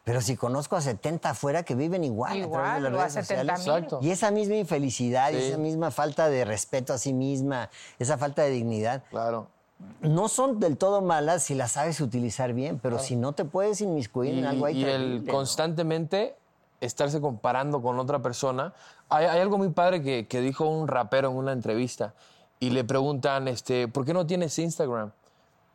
pero 0.04 0.22
si 0.22 0.36
conozco 0.38 0.76
a 0.76 0.82
70 0.82 1.32
afuera 1.32 1.64
que 1.64 1.76
viven 1.76 2.04
igual, 2.04 2.32
a 2.32 2.34
través 2.34 2.48
Igual, 2.48 2.84
de 2.84 2.90
las 2.92 3.14
redes 3.14 3.28
70 3.28 3.58
sociales. 3.58 3.84
Exacto. 3.84 4.00
Y 4.06 4.12
esa 4.12 4.32
misma 4.32 4.56
infelicidad, 4.56 5.30
Sí. 5.32 5.38
esa 5.38 5.58
misma 5.58 5.92
falta 5.92 6.30
de 6.30 6.46
respeto 6.46 6.94
a 6.94 6.98
sí 6.98 7.14
misma, 7.14 7.70
esa 8.00 8.18
falta 8.18 8.42
de 8.44 8.50
dignidad, 8.52 9.04
Claro. 9.10 9.48
No 10.02 10.28
son 10.28 10.60
del 10.60 10.78
todo 10.78 11.02
malas 11.02 11.44
si 11.44 11.56
las 11.56 11.74
sabes 11.74 12.02
utilizar 12.02 12.54
bien, 12.54 12.80
pero 12.80 13.00
si 13.00 13.16
no 13.16 13.34
te 13.34 13.46
puedes 13.46 13.82
inmiscuir 13.82 14.34
Y, 14.34 14.40
en 14.40 14.46
algo 14.46 14.66
ahí 14.66 14.80
y 14.80 14.86
el 14.86 15.26
¿no? 15.26 15.32
constantemente 15.32 16.36
estarse 16.82 17.20
comparando 17.20 17.82
con 17.82 18.00
otra 18.00 18.22
persona. 18.22 18.74
Hay, 19.10 19.26
hay 19.26 19.40
algo 19.40 19.58
muy 19.58 19.70
padre 19.70 20.02
que, 20.02 20.28
que 20.28 20.42
dijo 20.42 20.66
un 20.66 20.88
rapero 20.88 21.30
en 21.32 21.38
una 21.38 21.52
entrevista 21.52 22.14
y 22.60 22.70
le 22.72 22.84
preguntan, 22.84 23.48
este, 23.48 23.88
¿por 23.88 24.06
qué 24.06 24.14
no 24.14 24.26
tienes 24.26 24.58
Instagram? 24.60 25.12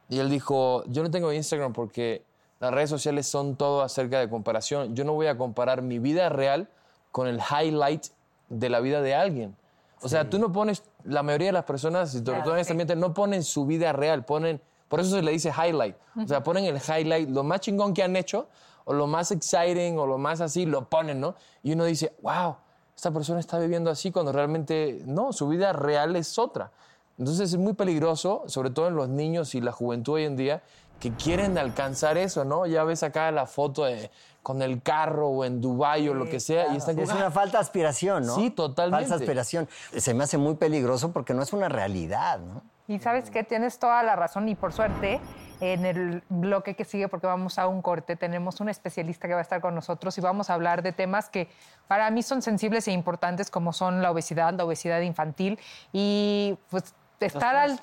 Y 0.09 0.19
él 0.19 0.31
dijo, 0.31 0.85
yo 0.87 1.03
no 1.03 1.11
tengo 1.11 1.33
Instagram 1.33 1.73
porque 1.73 2.25
las 2.61 2.73
redes 2.73 2.91
sociales 2.91 3.27
son 3.27 3.57
todo 3.57 3.83
acerca 3.83 4.21
de 4.21 4.29
comparación. 4.29 4.95
Yo 4.95 5.05
no 5.05 5.15
voy 5.15 5.27
a 5.27 5.37
comparar 5.37 5.83
mi 5.83 5.99
vida 5.99 6.29
real 6.29 6.69
con 7.11 7.27
el 7.27 7.39
highlight 7.39 8.07
de 8.49 8.69
la 8.69 8.81
vida 8.81 9.01
de 9.01 9.15
alguien. 9.15 9.57
O 10.05 10.09
sea, 10.09 10.29
tú 10.29 10.39
no 10.39 10.53
pones, 10.53 10.83
la 11.05 11.23
mayoría 11.23 11.47
de 11.47 11.53
las 11.53 11.65
personas, 11.65 12.13
sobre 12.13 12.43
todo 12.43 12.53
en 12.55 12.61
este 12.61 12.75
ambiente, 12.75 12.95
no 12.95 13.15
ponen 13.15 13.43
su 13.43 13.65
vida 13.65 13.91
real, 13.95 14.23
ponen, 14.27 14.61
por 14.87 15.01
eso 15.01 15.17
se 15.17 15.23
le 15.23 15.31
dice 15.31 15.51
highlight. 15.51 15.97
O 16.23 16.29
sea, 16.29 16.43
ponen 16.43 16.67
el 16.67 16.77
highlight, 16.77 17.31
lo 17.31 17.43
más 17.43 17.61
chingón 17.61 17.95
que 17.95 18.03
han 18.03 18.15
hecho, 18.15 18.49
o 18.85 18.93
lo 18.93 19.07
más 19.07 19.31
exciting, 19.31 19.99
o 19.99 20.07
lo 20.07 20.19
más 20.19 20.43
así, 20.43 20.67
lo 20.67 20.91
ponen, 20.91 21.21
¿no? 21.21 21.37
Y 21.63 21.73
uno 21.73 21.87
dice, 21.87 22.15
wow, 22.21 22.57
esta 22.95 23.13
persona 23.13 23.41
está 23.41 23.59
viviendo 23.59 23.91
así 23.91 24.13
cuando 24.13 24.31
realmente 24.31 25.03
no, 25.07 25.33
su 25.33 25.49
vida 25.49 25.73
real 25.73 26.17
es 26.17 26.39
otra. 26.39 26.71
Entonces 27.19 27.55
es 27.55 27.59
muy 27.59 27.73
peligroso, 27.73 28.43
sobre 28.47 28.69
todo 28.69 28.89
en 28.89 28.97
los 28.97 29.09
niños 29.09 29.55
y 29.55 29.63
la 29.63 29.73
juventud 29.73 30.15
hoy 30.15 30.25
en 30.25 30.37
día, 30.37 30.63
que 31.01 31.13
quieren 31.13 31.57
alcanzar 31.57 32.19
eso, 32.19 32.45
¿no? 32.45 32.67
Ya 32.67 32.85
ves 32.85 33.03
acá 33.03 33.31
la 33.31 33.47
foto 33.47 33.85
de, 33.85 34.11
con 34.45 34.61
el 34.61 34.83
carro 34.83 35.29
o 35.31 35.45
en 35.45 35.61
Dubái 35.61 36.07
o 36.09 36.15
lo 36.15 36.27
que 36.27 36.39
sea, 36.39 36.69
y 36.73 36.77
están 36.77 36.99
Es 36.99 37.11
una 37.11 37.31
falta 37.31 37.59
de 37.59 37.63
aspiración, 37.63 38.27
¿no? 38.27 38.37
Sí, 38.37 38.51
totalmente. 38.51 39.07
Falsa 39.09 39.17
aspiración. 39.17 39.69
Se 39.97 40.13
me 40.13 40.23
hace 40.23 40.37
muy 40.37 40.55
peligroso 40.55 41.13
porque 41.13 41.33
no 41.33 41.43
es 41.43 41.53
una 41.55 41.71
realidad, 41.71 42.39
¿no? 42.39 42.63
Y 42.87 42.99
sabes 42.99 43.31
que 43.31 43.43
tienes 43.43 43.79
toda 43.79 44.03
la 44.03 44.15
razón 44.15 44.47
y 44.51 44.55
por 44.55 44.75
suerte 44.75 45.19
en 45.61 45.87
el 45.87 46.23
bloque 46.29 46.75
que 46.77 46.85
sigue, 46.85 47.09
porque 47.09 47.27
vamos 47.27 47.59
a 47.59 47.67
un 47.67 47.81
corte, 47.81 48.17
tenemos 48.17 48.61
un 48.61 48.69
especialista 48.69 49.27
que 49.27 49.33
va 49.33 49.41
a 49.41 49.43
estar 49.43 49.63
con 49.63 49.75
nosotros 49.75 50.19
y 50.19 50.21
vamos 50.21 50.51
a 50.51 50.55
hablar 50.55 50.83
de 50.83 50.93
temas 50.93 51.31
que 51.31 51.49
para 51.89 52.11
mí 52.11 52.23
son 52.23 52.43
sensibles 52.43 52.87
e 52.87 52.93
importantes 52.93 53.51
como 53.51 53.73
son 53.73 54.03
la 54.03 54.11
obesidad, 54.11 54.53
la 54.53 54.67
obesidad 54.67 55.01
infantil 55.01 55.59
y 55.91 56.59
pues 56.69 56.95
estar 57.19 57.57
al, 57.57 57.81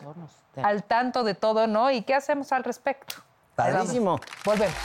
al 0.62 0.84
tanto 0.84 1.24
de 1.24 1.34
todo, 1.34 1.66
¿no? 1.66 1.90
¿Y 1.90 2.04
qué 2.04 2.14
hacemos 2.14 2.52
al 2.52 2.64
respecto? 2.64 3.16
Padrísimo. 3.56 4.20
Volvemos. 4.46 4.76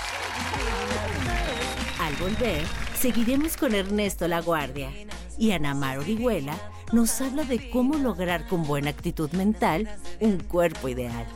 Volver, 2.19 2.63
seguiremos 2.99 3.59
con 3.59 3.75
Ernesto 3.75 4.27
La 4.27 4.41
Guardia 4.41 4.91
y 5.39 5.53
Ana 5.53 5.75
Mar 5.75 5.99
Orihuela 5.99 6.57
nos 6.93 7.21
habla 7.21 7.45
de 7.45 7.69
cómo 7.69 7.99
lograr 7.99 8.47
con 8.49 8.63
buena 8.63 8.89
actitud 8.89 9.31
mental 9.33 9.87
un 10.21 10.39
cuerpo 10.39 10.89
ideal. 10.89 11.27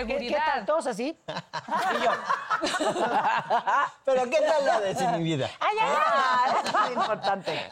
Seguridad. 0.00 0.38
qué 0.38 0.50
tal? 0.52 0.66
¿Todos 0.66 0.86
así? 0.86 1.16
Y 1.90 2.04
yo. 2.04 2.10
Pero 4.04 4.24
¿qué 4.24 4.38
tal 4.40 4.66
la 4.66 4.80
desinhibida? 4.80 5.48
¡Ay, 5.60 5.76
ay! 5.80 6.52
Eso 6.64 6.84
es 6.84 6.96
importante. 6.96 7.68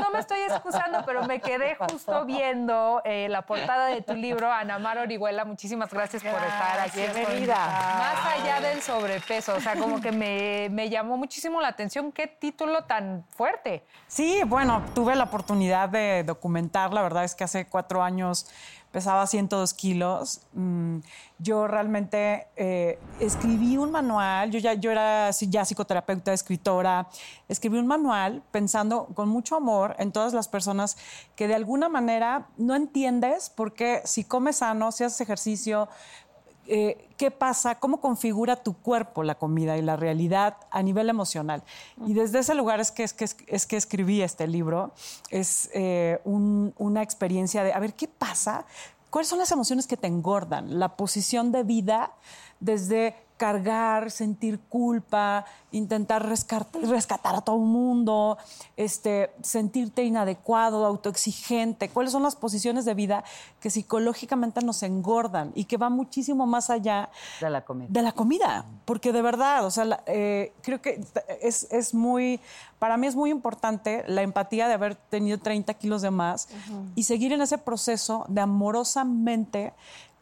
No 0.00 0.10
me 0.10 0.18
estoy 0.20 0.40
excusando, 0.40 1.02
pero 1.04 1.24
me 1.24 1.40
quedé 1.40 1.76
justo 1.76 2.24
viendo 2.24 3.02
eh, 3.04 3.28
la 3.28 3.42
portada 3.42 3.86
de 3.86 4.02
tu 4.02 4.14
libro, 4.14 4.50
Ana 4.50 4.78
Mar 4.78 4.98
Orihuela. 4.98 5.44
Muchísimas 5.44 5.92
gracias 5.92 6.22
por 6.22 6.42
estar 6.42 6.80
aquí. 6.80 7.00
Bienvenida. 7.00 7.56
Más 7.56 8.26
allá 8.34 8.60
del 8.60 8.82
sobrepeso, 8.82 9.54
o 9.54 9.60
sea, 9.60 9.76
como 9.76 10.00
que 10.00 10.12
me, 10.12 10.68
me 10.70 10.88
llamó 10.88 11.16
muchísimo 11.16 11.60
la 11.60 11.68
atención. 11.68 12.12
¿Qué 12.12 12.26
título 12.26 12.84
tan 12.84 13.24
fuerte? 13.30 13.84
Sí, 14.08 14.40
bueno, 14.46 14.82
tuve 14.94 15.14
la 15.16 15.24
oportunidad 15.24 15.88
de 15.88 16.24
documentar. 16.24 16.92
La 16.92 17.02
verdad 17.02 17.24
es 17.24 17.34
que 17.34 17.44
hace 17.44 17.66
cuatro 17.66 18.02
años 18.02 18.46
pesaba 18.92 19.26
102 19.26 19.74
kilos. 19.74 20.42
Mm, 20.52 20.98
Yo 21.38 21.66
realmente 21.66 22.48
eh, 22.56 22.98
escribí 23.18 23.78
un 23.78 23.90
manual. 23.90 24.50
Yo 24.50 24.58
ya 24.58 24.74
yo 24.74 24.90
era 24.90 25.30
ya 25.30 25.64
psicoterapeuta, 25.64 26.32
escritora. 26.32 27.08
Escribí 27.48 27.78
un 27.78 27.86
manual 27.86 28.42
pensando 28.50 29.06
con 29.14 29.28
mucho 29.28 29.56
amor 29.56 29.96
en 29.98 30.12
todas 30.12 30.34
las 30.34 30.48
personas 30.48 30.98
que 31.36 31.48
de 31.48 31.54
alguna 31.54 31.88
manera 31.88 32.48
no 32.58 32.74
entiendes 32.74 33.48
por 33.48 33.72
qué 33.72 34.02
si 34.04 34.24
comes 34.24 34.56
sano, 34.56 34.92
si 34.92 35.04
haces 35.04 35.20
ejercicio, 35.22 35.88
eh, 36.72 37.08
qué 37.16 37.30
pasa, 37.30 37.78
cómo 37.80 38.00
configura 38.00 38.56
tu 38.56 38.74
cuerpo 38.74 39.22
la 39.24 39.34
comida 39.34 39.76
y 39.76 39.82
la 39.82 39.96
realidad 39.96 40.56
a 40.70 40.82
nivel 40.82 41.08
emocional. 41.08 41.62
Y 42.06 42.14
desde 42.14 42.38
ese 42.38 42.54
lugar 42.54 42.78
es 42.80 42.90
que, 42.92 43.02
es 43.02 43.12
que, 43.12 43.26
es 43.46 43.66
que 43.66 43.76
escribí 43.76 44.22
este 44.22 44.46
libro. 44.46 44.92
Es 45.30 45.68
eh, 45.74 46.20
un- 46.24 46.72
una 46.78 47.02
experiencia 47.02 47.64
de, 47.64 47.72
a 47.72 47.78
ver, 47.80 47.94
¿qué 47.94 48.08
pasa? 48.08 48.64
¿Cuáles 49.10 49.28
son 49.28 49.40
las 49.40 49.50
emociones 49.50 49.86
que 49.88 49.96
te 49.96 50.06
engordan? 50.06 50.78
La 50.78 50.96
posición 50.96 51.50
de 51.50 51.64
vida 51.64 52.12
desde 52.60 53.14
cargar, 53.36 54.10
sentir 54.10 54.60
culpa, 54.68 55.46
intentar 55.72 56.28
rescatar 56.28 57.34
a 57.36 57.40
todo 57.40 57.56
el 57.56 57.62
mundo, 57.62 58.36
este, 58.76 59.30
sentirte 59.40 60.04
inadecuado, 60.04 60.84
autoexigente. 60.84 61.88
¿Cuáles 61.88 62.12
son 62.12 62.22
las 62.22 62.36
posiciones 62.36 62.84
de 62.84 62.92
vida 62.92 63.24
que 63.60 63.70
psicológicamente 63.70 64.60
nos 64.62 64.82
engordan 64.82 65.52
y 65.54 65.64
que 65.64 65.78
va 65.78 65.88
muchísimo 65.88 66.44
más 66.46 66.68
allá 66.68 67.08
De 67.40 67.48
la 67.48 67.64
comida. 67.64 67.86
de 67.88 68.02
la 68.02 68.12
comida? 68.12 68.66
Porque 68.84 69.10
de 69.10 69.22
verdad, 69.22 69.64
o 69.64 69.70
sea, 69.70 69.86
la- 69.86 70.02
eh, 70.04 70.52
creo 70.60 70.82
que 70.82 71.00
es, 71.40 71.66
es 71.72 71.94
muy, 71.94 72.40
para 72.78 72.98
mí 72.98 73.06
es 73.06 73.16
muy 73.16 73.30
importante 73.30 74.04
la 74.06 74.20
empatía 74.20 74.68
de 74.68 74.74
haber 74.74 74.96
tenido 74.96 75.38
30 75.38 75.72
kilos 75.72 76.02
de 76.02 76.10
más 76.10 76.48
y 76.94 77.04
seguir 77.04 77.32
en 77.32 77.40
ese 77.40 77.56
proceso 77.56 78.26
de 78.28 78.42
amorosamente 78.42 79.72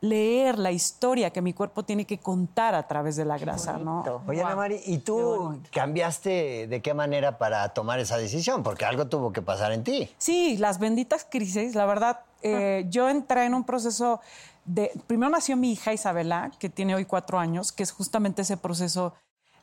leer 0.00 0.58
la 0.58 0.70
historia 0.70 1.30
que 1.30 1.42
mi 1.42 1.52
cuerpo 1.52 1.82
tiene 1.84 2.04
que 2.04 2.18
contar 2.18 2.74
a 2.74 2.86
través 2.86 3.16
de 3.16 3.24
la 3.24 3.36
grasa, 3.36 3.78
¿no? 3.78 4.22
Oye, 4.26 4.42
Ana 4.42 4.54
Mari, 4.54 4.80
¿y 4.86 4.98
tú 4.98 5.60
cambiaste 5.72 6.66
de 6.68 6.82
qué 6.82 6.94
manera 6.94 7.38
para 7.38 7.68
tomar 7.70 7.98
esa 7.98 8.16
decisión? 8.16 8.62
Porque 8.62 8.84
algo 8.84 9.08
tuvo 9.08 9.32
que 9.32 9.42
pasar 9.42 9.72
en 9.72 9.82
ti. 9.82 10.08
Sí, 10.18 10.56
las 10.56 10.78
benditas 10.78 11.26
crisis, 11.28 11.74
la 11.74 11.86
verdad, 11.86 12.20
eh, 12.42 12.86
yo 12.88 13.08
entré 13.08 13.46
en 13.46 13.54
un 13.54 13.64
proceso 13.64 14.20
de... 14.64 14.92
Primero 15.06 15.30
nació 15.30 15.56
mi 15.56 15.72
hija 15.72 15.92
Isabela, 15.92 16.52
que 16.58 16.68
tiene 16.68 16.94
hoy 16.94 17.04
cuatro 17.04 17.38
años, 17.38 17.72
que 17.72 17.82
es 17.82 17.90
justamente 17.90 18.42
ese 18.42 18.56
proceso 18.56 19.14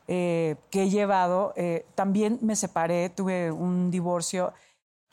eh, 0.06 0.56
que 0.70 0.84
he 0.84 0.90
llevado. 0.90 1.54
Eh, 1.56 1.86
también 1.94 2.38
me 2.42 2.56
separé, 2.56 3.08
tuve 3.08 3.50
un 3.50 3.90
divorcio, 3.90 4.52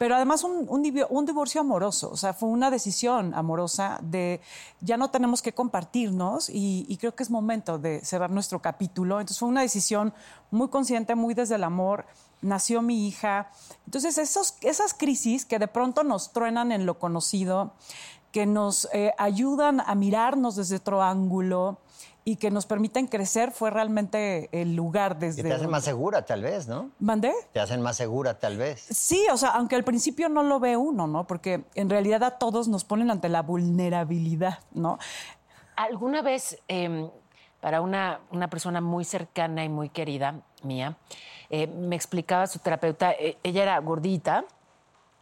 pero 0.04 0.18
además 0.18 0.43
un, 0.43 0.68
un 0.68 1.26
divorcio 1.26 1.62
amoroso, 1.62 2.12
o 2.12 2.18
sea, 2.18 2.34
fue 2.34 2.49
una 2.49 2.70
decisión 2.70 3.34
amorosa 3.34 3.99
de 4.01 4.41
ya 4.82 4.97
no 4.97 5.10
tenemos 5.12 5.41
que 5.41 5.54
compartirnos 5.54 6.49
y, 6.49 6.97
creo 6.99 7.16
que 7.16 7.24
es 7.24 7.30
momento 7.30 7.80
de 7.80 8.04
cerrar 8.04 8.30
nuestro 8.30 8.62
capítulo. 8.62 9.22
Entonces 9.22 9.39
fue 9.39 9.47
una 9.47 9.62
decisión 9.62 10.14
muy 10.51 10.68
consciente, 10.68 11.16
muy 11.16 11.34
desde 11.34 11.56
el 11.56 11.64
amor. 11.64 12.06
Nació 12.41 12.82
mi 12.82 13.08
hija. 13.08 13.49
Entonces 13.86 14.18
esas 14.18 14.93
crisis 14.93 15.45
que 15.45 15.58
de 15.58 15.70
pronto 15.70 16.04
nos 16.04 16.34
truenan 16.34 16.74
en 16.74 16.86
lo 16.86 16.99
conocido, 16.99 17.72
que 18.34 18.45
nos 18.45 18.89
eh, 18.91 19.14
ayudan 19.18 19.80
a 19.80 19.95
mirarnos 19.95 20.58
desde 20.58 20.76
otro 20.76 21.01
ángulo 21.01 21.78
y 22.26 22.38
que 22.38 22.52
nos 22.52 22.66
permiten 22.66 23.08
crecer, 23.08 23.52
fue 23.52 23.70
realmente 23.70 24.50
el 24.52 24.76
lugar 24.76 25.20
desde... 25.20 25.44
te 25.44 25.54
hacen 25.54 25.70
más 25.70 25.84
segura, 25.84 26.26
tal 26.26 26.42
vez, 26.42 26.68
¿no? 26.68 26.92
¿Mandé? 27.00 27.34
Te 27.52 27.60
hacen 27.60 27.82
más 27.82 27.98
segura, 27.98 28.40
tal 28.40 28.58
vez. 28.58 28.86
Sí, 28.90 29.26
o 29.32 29.38
sea, 29.38 29.50
aunque 29.50 29.76
al 29.76 29.84
principio 29.84 30.30
no 30.30 30.44
lo 30.44 30.60
ve 30.60 30.78
uno, 30.78 31.08
¿no? 31.08 31.28
Porque 31.28 31.66
en 31.76 31.90
realidad 31.90 32.24
a 32.24 32.38
todos 32.38 32.68
nos 32.68 32.86
ponen 32.86 33.12
ante 33.12 33.30
la 33.30 33.42
vulnerabilidad, 33.42 34.60
¿no? 34.72 35.00
¿Alguna 35.76 36.22
vez, 36.22 36.60
eh, 36.68 37.10
para 37.60 37.82
una, 37.82 38.22
una 38.32 38.50
persona 38.50 38.80
muy 38.80 39.04
cercana 39.04 39.64
y 39.66 39.70
muy 39.70 39.90
querida 39.90 40.42
mía, 40.64 40.98
eh, 41.50 41.68
me 41.68 41.96
explicaba 41.96 42.48
su 42.48 42.60
terapeuta, 42.60 43.12
eh, 43.12 43.38
ella 43.44 43.64
era 43.64 43.80
gordita, 43.80 44.46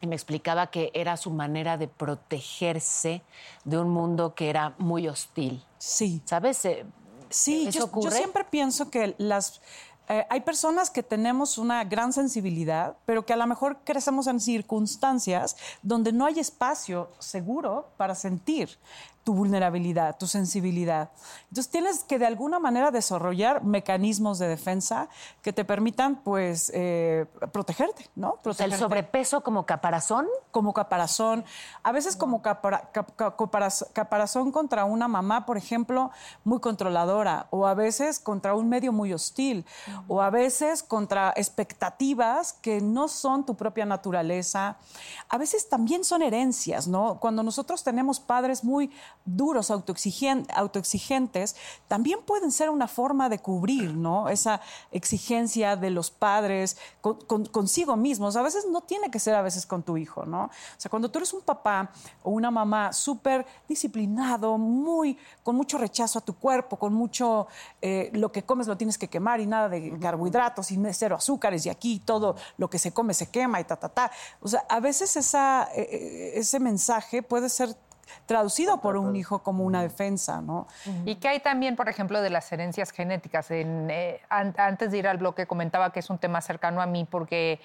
y 0.01 0.07
me 0.07 0.15
explicaba 0.15 0.67
que 0.67 0.91
era 0.93 1.15
su 1.15 1.29
manera 1.31 1.77
de 1.77 1.87
protegerse 1.87 3.21
de 3.63 3.77
un 3.77 3.89
mundo 3.89 4.33
que 4.35 4.49
era 4.49 4.73
muy 4.77 5.07
hostil. 5.07 5.63
Sí. 5.77 6.21
¿Sabes? 6.25 6.65
Eh, 6.65 6.85
Sí, 7.31 7.67
¿Eso 7.67 7.71
yo, 7.71 7.79
yo 7.79 7.85
ocurre? 7.85 8.17
siempre 8.17 8.43
pienso 8.43 8.89
que 8.91 9.15
las, 9.17 9.61
eh, 10.09 10.25
hay 10.29 10.41
personas 10.41 10.89
que 10.89 11.01
tenemos 11.01 11.57
una 11.57 11.85
gran 11.85 12.11
sensibilidad, 12.11 12.97
pero 13.05 13.25
que 13.25 13.31
a 13.31 13.37
lo 13.37 13.47
mejor 13.47 13.79
crecemos 13.85 14.27
en 14.27 14.41
circunstancias 14.41 15.55
donde 15.81 16.11
no 16.11 16.25
hay 16.25 16.39
espacio 16.39 17.09
seguro 17.19 17.87
para 17.95 18.15
sentir 18.15 18.77
tu 19.23 19.33
vulnerabilidad, 19.33 20.17
tu 20.17 20.25
sensibilidad. 20.27 21.11
Entonces 21.49 21.69
tienes 21.71 22.03
que 22.03 22.17
de 22.17 22.25
alguna 22.25 22.59
manera 22.59 22.89
desarrollar 22.91 23.63
mecanismos 23.63 24.39
de 24.39 24.47
defensa 24.47 25.09
que 25.41 25.53
te 25.53 25.63
permitan, 25.63 26.15
pues, 26.23 26.71
eh, 26.73 27.25
protegerte, 27.51 28.09
¿no? 28.15 28.29
Sea, 28.29 28.35
el 28.35 28.41
Protegerte. 28.41 28.77
sobrepeso 28.77 29.41
como 29.43 29.65
caparazón. 29.65 30.27
Como 30.51 30.73
caparazón, 30.73 31.45
a 31.83 31.91
veces 31.93 32.15
como 32.17 32.41
capara- 32.41 32.89
cap- 32.91 33.15
cap- 33.15 33.37
caparaz- 33.37 33.85
caparazón 33.93 34.51
contra 34.51 34.83
una 34.85 35.07
mamá, 35.07 35.45
por 35.45 35.55
ejemplo, 35.57 36.11
muy 36.43 36.59
controladora, 36.59 37.47
o 37.51 37.65
a 37.67 37.73
veces 37.73 38.19
contra 38.19 38.53
un 38.53 38.67
medio 38.67 38.91
muy 38.91 39.13
hostil, 39.13 39.65
o 40.09 40.21
a 40.21 40.29
veces 40.29 40.83
contra 40.83 41.31
expectativas 41.37 42.53
que 42.53 42.81
no 42.81 43.07
son 43.07 43.45
tu 43.45 43.55
propia 43.55 43.85
naturaleza. 43.85 44.77
A 45.29 45.37
veces 45.37 45.69
también 45.69 46.03
son 46.03 46.21
herencias, 46.21 46.87
¿no? 46.87 47.17
Cuando 47.19 47.43
nosotros 47.43 47.83
tenemos 47.83 48.19
padres 48.19 48.63
muy 48.63 48.91
duros, 49.25 49.69
autoexigen- 49.69 50.47
autoexigentes, 50.53 51.55
también 51.87 52.19
pueden 52.25 52.51
ser 52.51 52.69
una 52.69 52.87
forma 52.87 53.29
de 53.29 53.39
cubrir, 53.39 53.93
¿no? 53.95 54.29
Esa 54.29 54.61
exigencia 54.91 55.75
de 55.75 55.89
los 55.89 56.11
padres 56.11 56.77
con- 57.01 57.19
con- 57.25 57.45
consigo 57.45 57.95
mismos. 57.95 58.35
A 58.35 58.41
veces 58.41 58.65
no 58.69 58.81
tiene 58.81 59.11
que 59.11 59.19
ser 59.19 59.35
a 59.35 59.41
veces 59.41 59.65
con 59.65 59.83
tu 59.83 59.97
hijo, 59.97 60.25
¿no? 60.25 60.45
O 60.45 60.49
sea, 60.77 60.89
cuando 60.89 61.09
tú 61.09 61.19
eres 61.19 61.33
un 61.33 61.41
papá 61.41 61.91
o 62.23 62.31
una 62.31 62.51
mamá 62.51 62.93
súper 62.93 63.45
disciplinado, 63.67 64.57
muy, 64.57 65.17
con 65.43 65.55
mucho 65.55 65.77
rechazo 65.77 66.19
a 66.19 66.21
tu 66.21 66.35
cuerpo, 66.35 66.77
con 66.77 66.93
mucho, 66.93 67.47
eh, 67.81 68.09
lo 68.13 68.31
que 68.31 68.43
comes 68.43 68.67
lo 68.67 68.77
tienes 68.77 68.97
que 68.97 69.07
quemar 69.07 69.39
y 69.39 69.45
nada 69.45 69.69
de 69.69 69.97
carbohidratos 69.99 70.71
y 70.71 70.79
cero 70.93 71.15
azúcares 71.15 71.65
y 71.65 71.69
aquí 71.69 71.99
todo 72.03 72.35
lo 72.57 72.69
que 72.69 72.79
se 72.79 72.91
come 72.91 73.13
se 73.13 73.29
quema 73.29 73.59
y 73.59 73.63
ta, 73.63 73.75
ta, 73.75 73.89
ta. 73.89 74.11
O 74.41 74.47
sea, 74.47 74.65
a 74.69 74.79
veces 74.79 75.15
eh, 75.15 75.67
eh, 75.75 76.31
ese 76.35 76.59
mensaje 76.59 77.23
puede 77.23 77.49
ser 77.49 77.75
traducido 78.25 78.81
por 78.81 78.97
un 78.97 79.15
hijo 79.15 79.39
como 79.43 79.63
una 79.63 79.81
defensa, 79.81 80.41
¿no? 80.41 80.67
Y 81.05 81.15
que 81.15 81.27
hay 81.27 81.39
también, 81.39 81.75
por 81.75 81.89
ejemplo, 81.89 82.21
de 82.21 82.29
las 82.29 82.51
herencias 82.51 82.91
genéticas. 82.91 83.51
En, 83.51 83.89
eh, 83.89 84.21
an- 84.29 84.55
antes 84.57 84.91
de 84.91 84.97
ir 84.99 85.07
al 85.07 85.17
bloque 85.17 85.45
comentaba 85.47 85.91
que 85.91 85.99
es 85.99 86.09
un 86.09 86.17
tema 86.17 86.41
cercano 86.41 86.81
a 86.81 86.85
mí 86.85 87.05
porque 87.09 87.59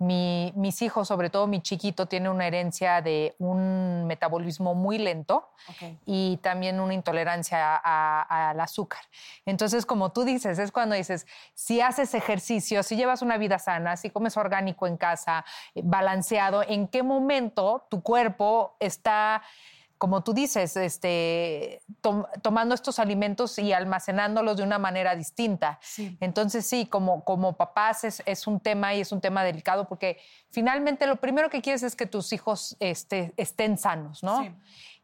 mi- 0.00 0.52
mis 0.56 0.82
hijos, 0.82 1.06
sobre 1.06 1.30
todo 1.30 1.46
mi 1.46 1.60
chiquito, 1.62 2.06
tiene 2.06 2.28
una 2.28 2.46
herencia 2.48 3.00
de 3.00 3.36
un 3.38 4.06
metabolismo 4.08 4.74
muy 4.74 4.98
lento 4.98 5.48
y 6.04 6.36
también 6.38 6.80
una 6.80 6.92
intolerancia 6.94 7.76
al 7.76 8.58
azúcar. 8.58 9.00
Entonces, 9.46 9.86
como 9.86 10.10
tú 10.10 10.24
dices, 10.24 10.58
es 10.58 10.72
cuando 10.72 10.96
dices, 10.96 11.26
si 11.54 11.80
haces 11.80 12.12
ejercicio, 12.14 12.82
si 12.82 12.96
llevas 12.96 13.22
una 13.22 13.38
vida 13.38 13.60
sana, 13.60 13.96
si 13.96 14.10
comes 14.10 14.36
orgánico 14.36 14.88
en 14.88 14.96
casa, 14.96 15.44
eh, 15.76 15.80
balanceado, 15.84 16.62
¿en 16.64 16.88
qué 16.88 17.04
momento 17.04 17.86
tu 17.88 18.02
cuerpo 18.02 18.74
está 18.80 19.42
como 20.04 20.22
tú 20.22 20.34
dices, 20.34 20.76
este, 20.76 21.80
tom- 22.02 22.26
tomando 22.42 22.74
estos 22.74 22.98
alimentos 22.98 23.58
y 23.58 23.72
almacenándolos 23.72 24.58
de 24.58 24.62
una 24.62 24.78
manera 24.78 25.16
distinta. 25.16 25.80
Entonces, 26.20 26.66
sí, 26.66 26.84
como, 26.84 27.24
como 27.24 27.54
papás 27.54 28.04
es, 28.04 28.22
es 28.26 28.46
un 28.46 28.60
tema 28.60 28.92
y 28.92 29.00
es 29.00 29.12
un 29.12 29.22
tema 29.22 29.42
delicado 29.42 29.88
porque 29.88 30.18
finalmente 30.50 31.06
lo 31.06 31.16
primero 31.16 31.48
que 31.48 31.62
quieres 31.62 31.82
es 31.82 31.96
que 31.96 32.04
tus 32.04 32.34
hijos 32.34 32.76
este, 32.80 33.32
estén 33.38 33.78
sanos, 33.78 34.22
¿no? 34.22 34.42
Sí. 34.42 34.50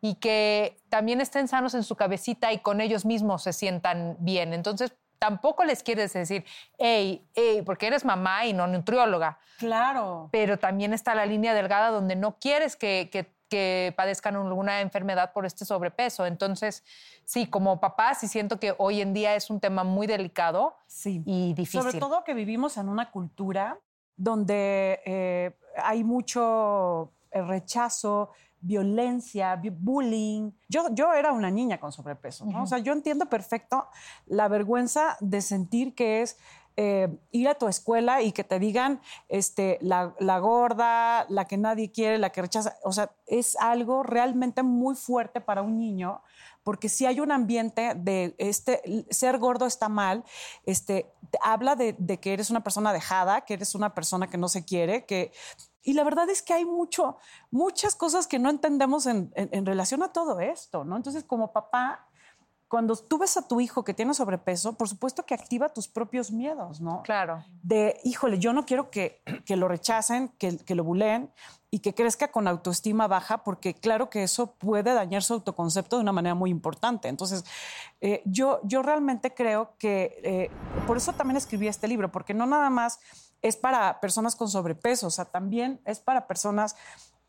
Y 0.02 0.14
que 0.16 0.76
también 0.90 1.22
estén 1.22 1.48
sanos 1.48 1.72
en 1.72 1.82
su 1.82 1.96
cabecita 1.96 2.52
y 2.52 2.58
con 2.58 2.82
ellos 2.82 3.06
mismos 3.06 3.42
se 3.44 3.54
sientan 3.54 4.18
bien. 4.18 4.52
Entonces, 4.52 4.92
tampoco 5.18 5.64
les 5.64 5.82
quieres 5.82 6.12
decir, 6.12 6.44
hey, 6.76 7.26
hey, 7.34 7.62
porque 7.64 7.86
eres 7.86 8.04
mamá 8.04 8.44
y 8.44 8.52
no 8.52 8.66
nutrióloga 8.66 9.38
Claro. 9.58 10.28
pero 10.30 10.58
también 10.58 10.92
está 10.92 11.14
la 11.14 11.24
línea 11.24 11.54
delgada 11.54 11.88
donde 11.88 12.16
no 12.16 12.36
quieres 12.38 12.76
que, 12.76 13.08
que- 13.10 13.32
que 13.50 13.92
padezcan 13.96 14.36
alguna 14.36 14.80
enfermedad 14.80 15.32
por 15.34 15.44
este 15.44 15.64
sobrepeso. 15.66 16.24
Entonces, 16.24 16.82
sí, 17.24 17.46
como 17.46 17.80
papá, 17.80 18.14
sí 18.14 18.28
siento 18.28 18.58
que 18.58 18.74
hoy 18.78 19.02
en 19.02 19.12
día 19.12 19.34
es 19.34 19.50
un 19.50 19.60
tema 19.60 19.84
muy 19.84 20.06
delicado 20.06 20.76
Sí. 20.86 21.22
y 21.26 21.52
difícil. 21.52 21.82
Sobre 21.82 21.98
todo 22.00 22.24
que 22.24 22.32
vivimos 22.32 22.78
en 22.78 22.88
una 22.88 23.10
cultura 23.10 23.78
donde 24.16 25.00
eh, 25.04 25.56
hay 25.82 26.04
mucho 26.04 27.12
eh, 27.32 27.42
rechazo, 27.42 28.30
violencia, 28.60 29.56
bu- 29.60 29.74
bullying. 29.78 30.52
Yo, 30.68 30.86
yo 30.92 31.12
era 31.14 31.32
una 31.32 31.50
niña 31.50 31.78
con 31.80 31.92
sobrepeso, 31.92 32.44
¿no? 32.44 32.62
O 32.62 32.66
sea, 32.66 32.78
yo 32.78 32.92
entiendo 32.92 33.26
perfecto 33.26 33.88
la 34.26 34.48
vergüenza 34.48 35.16
de 35.20 35.40
sentir 35.40 35.94
que 35.94 36.22
es 36.22 36.38
eh, 36.82 37.08
ir 37.30 37.46
a 37.48 37.54
tu 37.56 37.68
escuela 37.68 38.22
y 38.22 38.32
que 38.32 38.42
te 38.42 38.58
digan 38.58 39.00
este, 39.28 39.76
la, 39.82 40.14
la 40.18 40.38
gorda, 40.38 41.26
la 41.28 41.44
que 41.44 41.58
nadie 41.58 41.92
quiere, 41.92 42.16
la 42.16 42.30
que 42.30 42.40
rechaza. 42.40 42.76
O 42.84 42.92
sea, 42.92 43.10
es 43.26 43.54
algo 43.60 44.02
realmente 44.02 44.62
muy 44.62 44.94
fuerte 44.94 45.40
para 45.42 45.60
un 45.62 45.78
niño 45.78 46.22
porque 46.62 46.88
si 46.88 47.06
hay 47.06 47.20
un 47.20 47.32
ambiente 47.32 47.94
de 47.96 48.34
este 48.38 48.82
ser 49.10 49.38
gordo 49.38 49.66
está 49.66 49.88
mal, 49.88 50.24
este 50.64 51.10
te 51.30 51.38
habla 51.42 51.74
de, 51.76 51.96
que 52.20 52.32
eres 52.32 52.50
una 52.50 52.62
persona 52.62 52.92
dejada, 52.92 53.42
que 53.42 53.54
eres 53.54 53.74
una 53.74 53.94
persona 53.94 54.28
que 54.28 54.38
no 54.38 54.48
se 54.48 54.64
quiere, 54.64 55.04
que 55.04 55.32
y 55.82 55.92
la 55.94 56.04
verdad 56.04 56.28
es 56.28 56.42
que 56.42 56.52
hay 56.52 56.64
mucho, 56.64 57.16
muchas 57.50 57.94
cosas 57.94 58.26
que 58.26 58.38
no 58.38 58.50
entendemos 58.50 59.06
en, 59.06 59.32
en- 59.34 59.48
en 59.52 59.64
relación 59.66 60.02
a 60.02 60.12
todo 60.12 60.38
esto, 60.40 60.84
¿no? 60.84 60.96
Entonces, 60.96 61.24
como 61.24 61.52
papá, 61.52 62.06
cuando 62.70 62.94
tú 62.94 63.18
ves 63.18 63.36
a 63.36 63.48
tu 63.48 63.60
hijo 63.60 63.82
que 63.82 63.94
tiene 63.94 64.14
sobrepeso, 64.14 64.74
por 64.74 64.88
supuesto 64.88 65.26
que 65.26 65.34
activa 65.34 65.70
tus 65.70 65.88
propios 65.88 66.30
miedos, 66.30 66.80
¿no? 66.80 67.02
Claro. 67.02 67.44
de, 67.64 67.98
híjole, 68.04 68.38
yo 68.38 68.52
no 68.52 68.64
quiero 68.64 68.92
que, 68.92 69.20
que 69.44 69.56
lo 69.56 69.66
rechacen, 69.66 70.28
que, 70.38 70.56
que 70.56 70.76
lo 70.76 70.84
buleen 70.84 71.32
y 71.72 71.80
que 71.80 71.94
crezca 71.94 72.28
con 72.28 72.46
autoestima 72.46 73.08
baja, 73.08 73.42
porque 73.42 73.74
claro 73.74 74.08
que 74.08 74.22
eso 74.22 74.52
puede 74.52 74.94
dañar 74.94 75.24
su 75.24 75.34
autoconcepto 75.34 75.96
de 75.96 76.02
una 76.02 76.12
manera 76.12 76.36
muy 76.36 76.50
importante. 76.50 77.08
Entonces, 77.08 77.44
eh, 78.00 78.22
yo, 78.24 78.60
yo 78.62 78.82
realmente 78.82 79.34
creo 79.34 79.74
que, 79.76 80.20
eh, 80.22 80.50
por 80.86 80.96
eso 80.96 81.12
también 81.12 81.38
escribí 81.38 81.66
este 81.66 81.88
libro, 81.88 82.12
porque 82.12 82.34
no 82.34 82.46
nada 82.46 82.70
más 82.70 83.00
es 83.42 83.56
para 83.56 83.98
personas 83.98 84.36
con 84.36 84.48
sobrepeso, 84.48 85.08
o 85.08 85.10
sea, 85.10 85.24
también 85.24 85.80
es 85.84 85.98
para 85.98 86.28
personas 86.28 86.76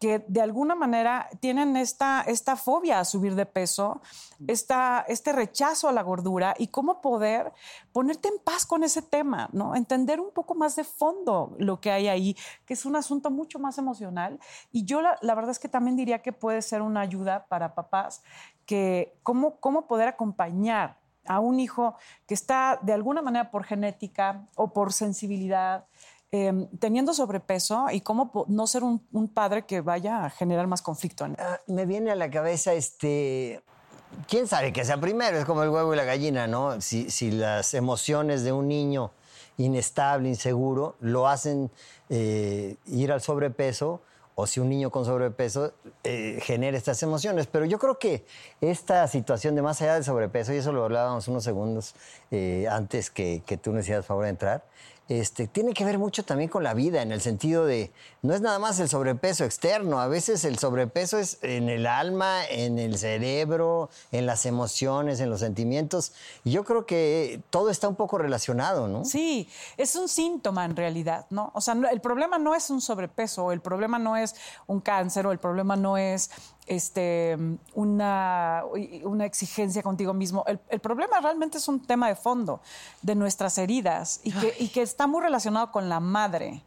que 0.01 0.25
de 0.27 0.41
alguna 0.41 0.73
manera 0.73 1.29
tienen 1.41 1.77
esta, 1.77 2.23
esta 2.25 2.55
fobia 2.55 2.99
a 2.99 3.05
subir 3.05 3.35
de 3.35 3.45
peso, 3.45 4.01
esta, 4.47 5.05
este 5.07 5.31
rechazo 5.31 5.87
a 5.87 5.91
la 5.91 6.01
gordura 6.01 6.55
y 6.57 6.69
cómo 6.69 7.01
poder 7.01 7.53
ponerte 7.93 8.29
en 8.29 8.39
paz 8.43 8.65
con 8.65 8.83
ese 8.83 9.03
tema, 9.03 9.47
¿no? 9.53 9.75
Entender 9.75 10.19
un 10.19 10.31
poco 10.31 10.55
más 10.55 10.75
de 10.75 10.85
fondo 10.85 11.55
lo 11.59 11.79
que 11.79 11.91
hay 11.91 12.07
ahí, 12.07 12.35
que 12.65 12.73
es 12.73 12.83
un 12.87 12.95
asunto 12.95 13.29
mucho 13.29 13.59
más 13.59 13.77
emocional. 13.77 14.39
Y 14.71 14.85
yo 14.85 15.03
la, 15.03 15.35
verdad 15.35 15.51
es 15.51 15.59
que 15.59 15.69
también 15.69 15.95
diría 15.95 16.23
que 16.23 16.33
puede 16.33 16.63
ser 16.63 16.81
una 16.81 17.01
ayuda 17.01 17.45
para 17.45 17.75
papás, 17.75 18.23
que 18.65 19.13
cómo, 19.21 19.59
cómo 19.59 19.85
poder 19.85 20.07
acompañar 20.07 20.97
a 21.27 21.39
un 21.39 21.59
hijo 21.59 21.93
que 22.25 22.33
está 22.33 22.79
de 22.81 22.93
alguna 22.93 23.21
manera 23.21 23.51
por 23.51 23.65
genética 23.65 24.47
o 24.55 24.73
por 24.73 24.93
sensibilidad, 24.93 25.85
eh, 26.33 26.67
teniendo 26.79 27.13
sobrepeso 27.13 27.87
y 27.91 28.01
cómo 28.01 28.45
no 28.47 28.65
ser 28.65 28.83
un, 28.83 29.01
padre 29.33 29.65
que 29.65 29.81
vaya 29.81 30.25
a 30.25 30.29
generar 30.29 30.65
más 30.67 30.81
conflicto. 30.81 31.25
Ah, 31.37 31.59
me 31.67 31.85
viene 31.85 32.11
a 32.11 32.15
la 32.15 32.29
cabeza 32.29 32.73
este. 32.73 33.61
¿Quién 34.27 34.47
sabe 34.47 34.71
que 34.71 34.85
sea 34.85 34.99
primero? 34.99 35.37
Es 35.37 35.45
como 35.45 35.63
el 35.63 35.69
huevo 35.69 35.93
y 35.93 35.97
la 35.97 36.03
gallina, 36.03 36.47
¿no? 36.47 36.79
Si, 36.79 37.31
las 37.31 37.73
emociones 37.73 38.43
de 38.43 38.51
un 38.51 38.67
niño 38.67 39.11
inestable, 39.57 40.29
inseguro, 40.29 40.95
lo 41.01 41.27
hacen 41.27 41.69
eh, 42.09 42.77
ir 42.85 43.11
al 43.11 43.21
sobrepeso, 43.21 44.01
o 44.35 44.47
si 44.47 44.59
un 44.59 44.69
niño 44.69 44.89
con 44.89 45.05
sobrepeso 45.05 45.73
eh, 46.03 46.39
genera 46.41 46.77
estas 46.77 47.01
emociones. 47.03 47.47
Pero 47.47 47.65
yo 47.65 47.77
creo 47.77 47.99
que 47.99 48.25
esta 48.59 49.07
situación 49.07 49.55
de 49.55 49.61
más 49.61 49.81
allá 49.81 49.95
del 49.95 50.03
sobrepeso, 50.03 50.53
y 50.53 50.57
eso 50.57 50.71
lo 50.71 50.83
hablábamos 50.85 51.27
unos 51.27 51.43
segundos 51.43 51.93
eh, 52.31 52.67
antes 52.69 53.11
que, 53.11 53.43
que 53.45 53.57
tú 53.57 53.71
nos 53.71 53.83
hicieras 53.83 54.05
favor 54.05 54.23
de 54.23 54.29
entrar, 54.31 54.63
este, 55.19 55.45
tiene 55.45 55.73
que 55.73 55.83
ver 55.83 55.97
mucho 55.97 56.23
también 56.23 56.49
con 56.49 56.63
la 56.63 56.73
vida, 56.73 57.01
en 57.01 57.11
el 57.11 57.19
sentido 57.19 57.65
de, 57.65 57.91
no 58.21 58.33
es 58.33 58.39
nada 58.39 58.59
más 58.59 58.79
el 58.79 58.87
sobrepeso 58.87 59.43
externo, 59.43 59.99
a 59.99 60.07
veces 60.07 60.45
el 60.45 60.57
sobrepeso 60.57 61.17
es 61.17 61.37
en 61.41 61.67
el 61.67 61.85
alma, 61.85 62.45
en 62.45 62.79
el 62.79 62.97
cerebro, 62.97 63.89
en 64.13 64.25
las 64.25 64.45
emociones, 64.45 65.19
en 65.19 65.29
los 65.29 65.41
sentimientos. 65.41 66.13
Y 66.45 66.51
yo 66.51 66.63
creo 66.63 66.85
que 66.85 67.41
todo 67.49 67.69
está 67.69 67.89
un 67.89 67.95
poco 67.95 68.19
relacionado, 68.19 68.87
¿no? 68.87 69.03
Sí, 69.03 69.49
es 69.75 69.97
un 69.97 70.07
síntoma 70.07 70.63
en 70.63 70.77
realidad, 70.77 71.25
¿no? 71.29 71.51
O 71.55 71.59
sea, 71.59 71.75
el 71.91 71.99
problema 71.99 72.37
no 72.37 72.55
es 72.55 72.69
un 72.69 72.79
sobrepeso, 72.79 73.51
el 73.51 73.59
problema 73.59 73.99
no 73.99 74.15
es 74.15 74.35
un 74.67 74.79
cáncer 74.79 75.27
o 75.27 75.33
el 75.33 75.39
problema 75.39 75.75
no 75.75 75.97
es 75.97 76.31
este, 76.67 77.37
una, 77.73 78.63
una 79.03 79.25
exigencia 79.25 79.83
contigo 79.83 80.13
mismo. 80.13 80.43
El, 80.47 80.59
el 80.69 80.79
problema 80.79 81.19
realmente 81.19 81.57
es 81.57 81.67
un 81.67 81.79
tema 81.81 82.07
de 82.07 82.15
fondo 82.15 82.61
de 83.01 83.15
nuestras 83.15 83.57
heridas 83.57 84.21
y 84.23 84.31
que, 84.31 84.55
y 84.59 84.67
que 84.69 84.81
está 84.81 85.07
muy 85.07 85.21
relacionado 85.21 85.71
con 85.71 85.89
la 85.89 85.99
madre. 85.99 86.63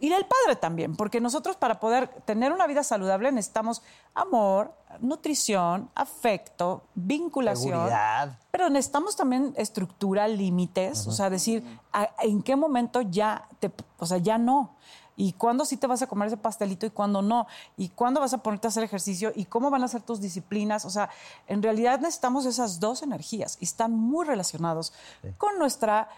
Y 0.00 0.12
el 0.12 0.26
padre 0.26 0.56
también, 0.56 0.96
porque 0.96 1.20
nosotros 1.20 1.56
para 1.56 1.80
poder 1.80 2.08
tener 2.26 2.52
una 2.52 2.66
vida 2.66 2.82
saludable 2.82 3.30
necesitamos 3.32 3.80
amor, 4.14 4.74
nutrición, 5.00 5.88
afecto, 5.94 6.82
vinculación. 6.94 7.72
Seguridad. 7.72 8.38
Pero 8.50 8.68
necesitamos 8.68 9.16
también 9.16 9.54
estructura, 9.56 10.28
límites, 10.28 11.06
o 11.06 11.12
sea, 11.12 11.30
decir 11.30 11.64
a- 11.92 12.10
en 12.22 12.42
qué 12.42 12.54
momento 12.56 13.00
ya 13.00 13.48
te, 13.60 13.70
o 13.98 14.04
sea, 14.04 14.18
ya 14.18 14.36
no. 14.36 14.74
Y 15.16 15.34
cuándo 15.34 15.64
sí 15.64 15.76
te 15.76 15.86
vas 15.86 16.02
a 16.02 16.06
comer 16.06 16.28
ese 16.28 16.36
pastelito 16.36 16.86
y 16.86 16.90
cuándo 16.90 17.22
no. 17.22 17.46
Y 17.76 17.90
cuándo 17.90 18.20
vas 18.20 18.34
a 18.34 18.38
ponerte 18.38 18.66
a 18.66 18.70
hacer 18.70 18.82
ejercicio 18.82 19.32
y 19.34 19.44
cómo 19.44 19.70
van 19.70 19.84
a 19.84 19.88
ser 19.88 20.02
tus 20.02 20.20
disciplinas. 20.20 20.84
O 20.84 20.90
sea, 20.90 21.10
en 21.46 21.62
realidad 21.62 22.00
necesitamos 22.00 22.46
esas 22.46 22.80
dos 22.80 23.02
energías 23.02 23.56
y 23.60 23.64
están 23.64 23.92
muy 23.92 24.26
relacionados 24.26 24.92
con 25.38 25.58
nuestra 25.58 26.08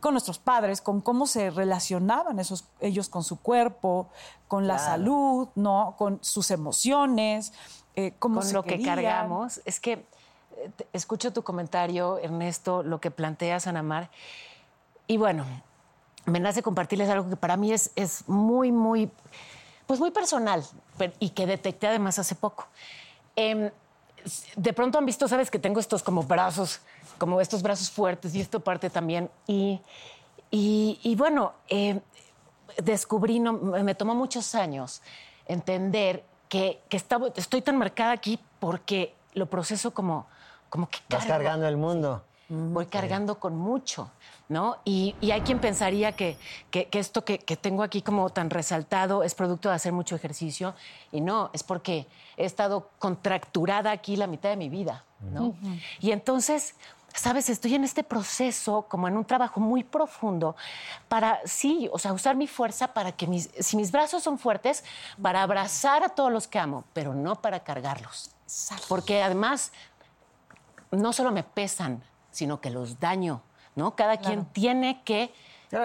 con 0.00 0.12
nuestros 0.12 0.38
padres, 0.38 0.80
con 0.80 1.00
cómo 1.00 1.26
se 1.26 1.50
relacionaban 1.50 2.38
esos, 2.38 2.64
ellos 2.80 3.08
con 3.08 3.22
su 3.22 3.40
cuerpo, 3.40 4.08
con 4.48 4.66
la 4.66 4.78
salud, 4.78 5.48
¿no? 5.54 5.94
con 5.96 6.18
sus 6.20 6.50
emociones, 6.50 7.52
eh, 7.94 8.14
cómo 8.18 8.40
con 8.40 8.48
se 8.48 8.54
lo 8.54 8.64
que 8.64 8.82
cargamos. 8.82 9.60
Es 9.64 9.80
que 9.80 9.92
eh, 9.92 10.70
escucho 10.92 11.32
tu 11.32 11.42
comentario, 11.42 12.18
Ernesto, 12.18 12.82
lo 12.82 13.00
que 13.00 13.10
planteas, 13.10 13.66
Anamar. 13.66 14.10
Y 15.06 15.16
bueno, 15.16 15.44
me 16.28 16.40
nace 16.40 16.62
compartirles 16.62 17.08
algo 17.08 17.28
que 17.30 17.36
para 17.36 17.56
mí 17.56 17.72
es, 17.72 17.90
es 17.96 18.28
muy, 18.28 18.70
muy, 18.72 19.10
pues 19.86 20.00
muy 20.00 20.10
personal 20.10 20.64
pero- 20.96 21.12
y 21.18 21.30
que 21.30 21.46
detecté 21.46 21.86
además 21.88 22.18
hace 22.18 22.34
poco. 22.34 22.66
S- 23.36 24.46
de 24.56 24.72
pronto 24.72 24.98
han 24.98 25.06
visto, 25.06 25.28
sabes, 25.28 25.50
que 25.50 25.58
tengo 25.58 25.78
estos 25.80 26.02
como 26.02 26.22
brazos, 26.24 26.80
como 27.18 27.40
estos 27.40 27.62
brazos 27.62 27.90
fuertes 27.90 28.34
y 28.34 28.40
esto 28.40 28.60
parte 28.60 28.90
también. 28.90 29.30
Y, 29.46 29.80
y, 30.50 30.98
y 31.02 31.14
bueno, 31.16 31.52
eh, 31.68 32.00
descubrí, 32.82 33.38
no, 33.38 33.52
me 33.52 33.94
tomó 33.94 34.14
muchos 34.14 34.54
años 34.54 35.02
entender 35.46 36.24
que, 36.48 36.80
que 36.88 36.96
estaba- 36.96 37.28
estoy 37.36 37.62
tan 37.62 37.76
marcada 37.78 38.12
aquí 38.12 38.38
porque 38.58 39.14
lo 39.34 39.46
proceso 39.46 39.92
como, 39.94 40.26
como 40.68 40.88
que 40.88 40.98
Vas 41.08 41.24
cargo. 41.24 41.28
cargando 41.44 41.68
el 41.68 41.76
mundo. 41.76 42.24
Voy 42.50 42.86
cargando 42.86 43.38
con 43.38 43.56
mucho, 43.56 44.10
¿no? 44.48 44.78
Y, 44.84 45.14
y 45.20 45.32
hay 45.32 45.42
quien 45.42 45.58
pensaría 45.58 46.12
que, 46.12 46.38
que- 46.70 46.86
que 46.88 46.98
esto 46.98 47.22
que, 47.24 47.38
que 47.38 47.56
tengo 47.58 47.82
aquí 47.82 48.00
como 48.00 48.30
tan 48.30 48.48
resaltado 48.48 49.22
es 49.22 49.34
producto 49.34 49.68
de 49.68 49.74
hacer 49.74 49.92
mucho 49.92 50.16
ejercicio. 50.16 50.74
Y 51.12 51.20
no, 51.20 51.50
es 51.52 51.62
porque 51.62 52.06
he 52.38 52.46
estado 52.46 52.88
contracturada 52.98 53.90
aquí 53.90 54.16
la 54.16 54.26
mitad 54.26 54.48
de 54.48 54.56
mi 54.56 54.70
vida, 54.70 55.04
¿no? 55.20 55.54
Y 56.00 56.10
entonces, 56.12 56.74
sabes, 57.12 57.50
estoy 57.50 57.74
en 57.74 57.84
este 57.84 58.02
proceso, 58.02 58.86
como 58.88 59.08
en 59.08 59.18
un 59.18 59.26
trabajo 59.26 59.60
muy 59.60 59.84
profundo, 59.84 60.56
para, 61.08 61.40
sí, 61.44 61.90
o 61.92 61.98
sea, 61.98 62.14
usar 62.14 62.34
mi 62.34 62.46
fuerza 62.46 62.94
para 62.94 63.12
que 63.12 63.26
mis, 63.26 63.50
si 63.60 63.76
mis 63.76 63.92
brazos 63.92 64.22
son 64.22 64.38
fuertes, 64.38 64.84
para 65.20 65.42
abrazar 65.42 66.02
a 66.02 66.08
todos 66.08 66.32
los 66.32 66.48
que 66.48 66.58
amo, 66.58 66.84
pero 66.94 67.12
no 67.14 67.42
para 67.42 67.60
cargarlos. 67.60 68.30
Porque 68.88 69.22
además, 69.22 69.70
no 70.90 71.12
solo 71.12 71.30
me 71.30 71.42
pesan, 71.42 72.02
sino 72.38 72.60
que 72.60 72.70
los 72.70 73.00
daño, 73.00 73.42
¿no? 73.74 73.96
Cada 73.96 74.16
quien 74.18 74.44
tiene 74.46 75.02
que, 75.04 75.32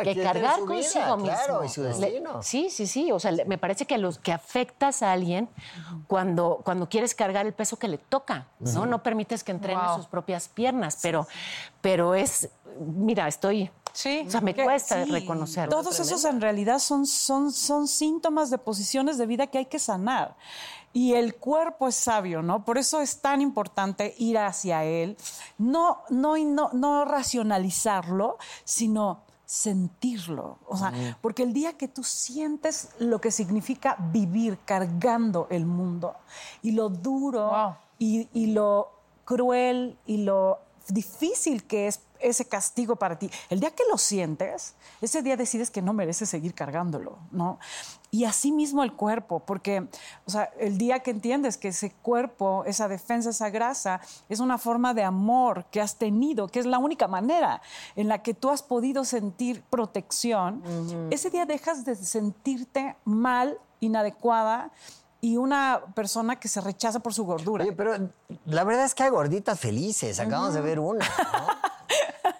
que 0.03 0.21
cargar 0.21 0.59
su 0.59 0.65
vida, 0.67 0.81
consigo 0.83 1.17
mismo. 1.17 1.33
claro, 1.35 1.63
y 1.63 1.69
su 1.69 1.81
Le- 1.81 1.87
destino. 1.89 2.43
sí, 2.43 2.69
sí, 2.69 2.85
sí. 2.85 3.11
O 3.11 3.19
sea, 3.19 3.31
le- 3.31 3.45
me 3.45 3.57
parece 3.57 3.87
que 3.87 3.97
los 3.97 4.19
que 4.19 4.31
afectas 4.31 5.01
a 5.01 5.11
alguien 5.11 5.49
cuando, 6.07 6.61
cuando 6.63 6.87
quieres 6.87 7.15
cargar 7.15 7.47
el 7.47 7.53
peso 7.53 7.77
que 7.77 7.87
le 7.87 7.97
toca, 7.97 8.45
¿no? 8.59 8.85
No 8.85 9.01
permites 9.01 9.43
que 9.43 9.51
entrene 9.51 9.81
Wow. 9.83 9.95
sus 9.95 10.05
propias 10.05 10.47
piernas, 10.47 10.99
pero, 11.01 11.27
pero 11.81 12.13
es, 12.13 12.49
mira, 12.79 13.27
estoy, 13.27 13.71
sí, 13.93 14.23
o 14.27 14.29
sea, 14.29 14.41
me 14.41 14.53
Que 14.53 14.63
cuesta 14.63 15.03
sí, 15.03 15.11
reconocerlo. 15.11 15.75
Todos 15.75 15.99
esos 15.99 16.23
en 16.25 16.39
realidad 16.39 16.77
son, 16.77 17.07
son, 17.07 17.51
son 17.51 17.87
síntomas 17.87 18.51
de 18.51 18.59
posiciones 18.59 19.17
de 19.17 19.25
vida 19.25 19.47
que 19.47 19.57
hay 19.57 19.65
que 19.65 19.79
sanar. 19.79 20.35
Y 20.93 21.13
el 21.13 21.35
cuerpo 21.35 21.87
es 21.87 21.95
sabio, 21.95 22.41
¿no? 22.43 22.63
Por 22.63 22.77
eso 22.77 23.01
es 23.01 23.19
tan 23.19 23.41
importante 23.41 24.13
ir 24.19 24.37
hacia 24.37 24.83
él, 24.83 25.17
no, 25.57 26.03
no, 26.09 26.37
no, 26.37 26.69
no 26.73 27.03
racionalizarlo, 27.05 28.37
sino 28.63 29.21
sentirlo. 29.45 30.59
O 30.67 30.77
sea, 30.77 30.91
Mm. 30.91 31.15
porque 31.21 31.43
el 31.43 31.53
día 31.53 31.73
que 31.77 31.87
tú 31.87 32.03
sientes 32.03 32.89
lo 32.99 33.19
que 33.19 33.31
significa 33.31 33.97
vivir 34.11 34.59
cargando 34.65 35.47
el 35.49 35.65
mundo 35.65 36.15
y 36.61 36.71
lo 36.71 36.89
duro 36.89 37.75
y, 37.99 38.27
y 38.33 38.47
lo 38.47 38.89
cruel 39.25 39.97
y 40.05 40.17
lo 40.17 40.59
difícil 40.87 41.63
que 41.65 41.87
es 41.87 42.01
ese 42.19 42.45
castigo 42.45 42.95
para 42.95 43.17
ti, 43.19 43.29
el 43.49 43.59
día 43.59 43.71
que 43.71 43.83
lo 43.89 43.97
sientes, 43.97 44.75
ese 45.01 45.21
día 45.21 45.35
decides 45.37 45.69
que 45.69 45.81
no 45.81 45.93
mereces 45.93 46.29
seguir 46.29 46.53
cargándolo, 46.53 47.17
¿no? 47.31 47.59
Y 48.13 48.25
así 48.25 48.51
mismo 48.51 48.83
el 48.83 48.93
cuerpo, 48.93 49.39
porque, 49.39 49.87
o 50.27 50.29
sea, 50.29 50.43
el 50.59 50.77
día 50.77 50.99
que 50.99 51.09
entiendes 51.09 51.57
que 51.57 51.69
ese 51.69 51.89
cuerpo, 52.03 52.63
esa 52.67 52.87
defensa, 52.87 53.31
esa 53.31 53.49
grasa, 53.49 54.01
es 54.29 54.39
una 54.39 54.59
forma 54.59 54.93
de 54.93 55.01
amor 55.01 55.65
que 55.71 55.81
has 55.81 55.95
tenido, 55.95 56.47
que 56.47 56.59
es 56.59 56.67
la 56.67 56.77
única 56.77 57.07
manera 57.07 57.63
en 57.95 58.07
la 58.07 58.21
que 58.21 58.35
tú 58.35 58.51
has 58.51 58.61
podido 58.61 59.03
sentir 59.03 59.63
protección, 59.63 60.61
ese 61.09 61.31
día 61.31 61.47
dejas 61.47 61.85
de 61.85 61.95
sentirte 61.95 62.95
mal, 63.03 63.57
inadecuada 63.79 64.69
y 65.23 65.37
una 65.37 65.81
persona 65.95 66.37
que 66.37 66.49
se 66.49 66.59
rechaza 66.59 66.99
por 66.99 67.13
su 67.13 67.23
gordura. 67.23 67.63
Oye, 67.63 67.71
pero 67.71 68.09
la 68.45 68.65
verdad 68.65 68.83
es 68.83 68.93
que 68.93 69.03
hay 69.03 69.09
gorditas 69.09 69.57
felices. 69.57 70.19
Acabamos 70.19 70.53
de 70.53 70.59
ver 70.59 70.79
una. 70.79 70.99
¿no? 70.99 71.47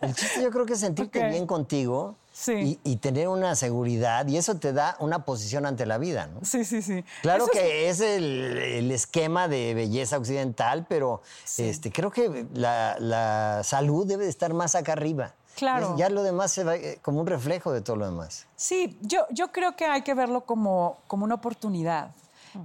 El 0.01 0.13
chiste 0.13 0.43
yo 0.43 0.51
creo 0.51 0.65
que 0.65 0.73
es 0.73 0.81
sentirte 0.81 1.25
bien 1.29 1.47
contigo 1.47 2.17
y, 2.45 2.77
y 2.84 2.97
tener 2.97 3.29
una 3.29 3.55
seguridad 3.55 4.27
y 4.27 4.36
eso 4.36 4.55
te 4.55 4.73
da 4.73 4.97
una 4.99 5.23
posición 5.23 5.65
ante 5.65 5.86
la 5.86 5.97
vida, 5.97 6.27
¿no? 6.27 6.41
Sí, 6.43 6.65
sí, 6.65 6.81
sí. 6.81 7.05
Claro 7.21 7.45
Eso 7.45 7.53
que 7.53 7.88
es 7.88 8.01
el, 8.01 8.57
el 8.57 8.91
esquema 8.91 9.47
de 9.47 9.73
belleza 9.73 10.17
occidental, 10.17 10.86
pero 10.89 11.21
este, 11.57 11.89
creo 11.89 12.11
que 12.11 12.47
la, 12.53 12.97
la 12.99 13.61
salud 13.63 14.05
debe 14.05 14.25
de 14.25 14.29
estar 14.29 14.53
más 14.53 14.75
acá 14.75 14.91
arriba. 14.91 15.36
Claro. 15.55 15.95
Ya, 15.97 16.07
ya 16.07 16.09
lo 16.09 16.21
demás 16.21 16.51
se 16.51 16.65
va 16.65 16.75
eh, 16.75 16.99
como 17.01 17.21
un 17.21 17.27
reflejo 17.27 17.71
de 17.71 17.79
todo 17.79 17.95
lo 17.95 18.07
demás. 18.07 18.45
Sí, 18.57 18.97
yo, 18.99 19.25
yo 19.29 19.53
creo 19.53 19.77
que 19.77 19.86
hay 19.86 20.01
que 20.01 20.13
verlo 20.13 20.41
como, 20.41 20.97
como 21.07 21.23
una 21.23 21.36
oportunidad 21.36 22.11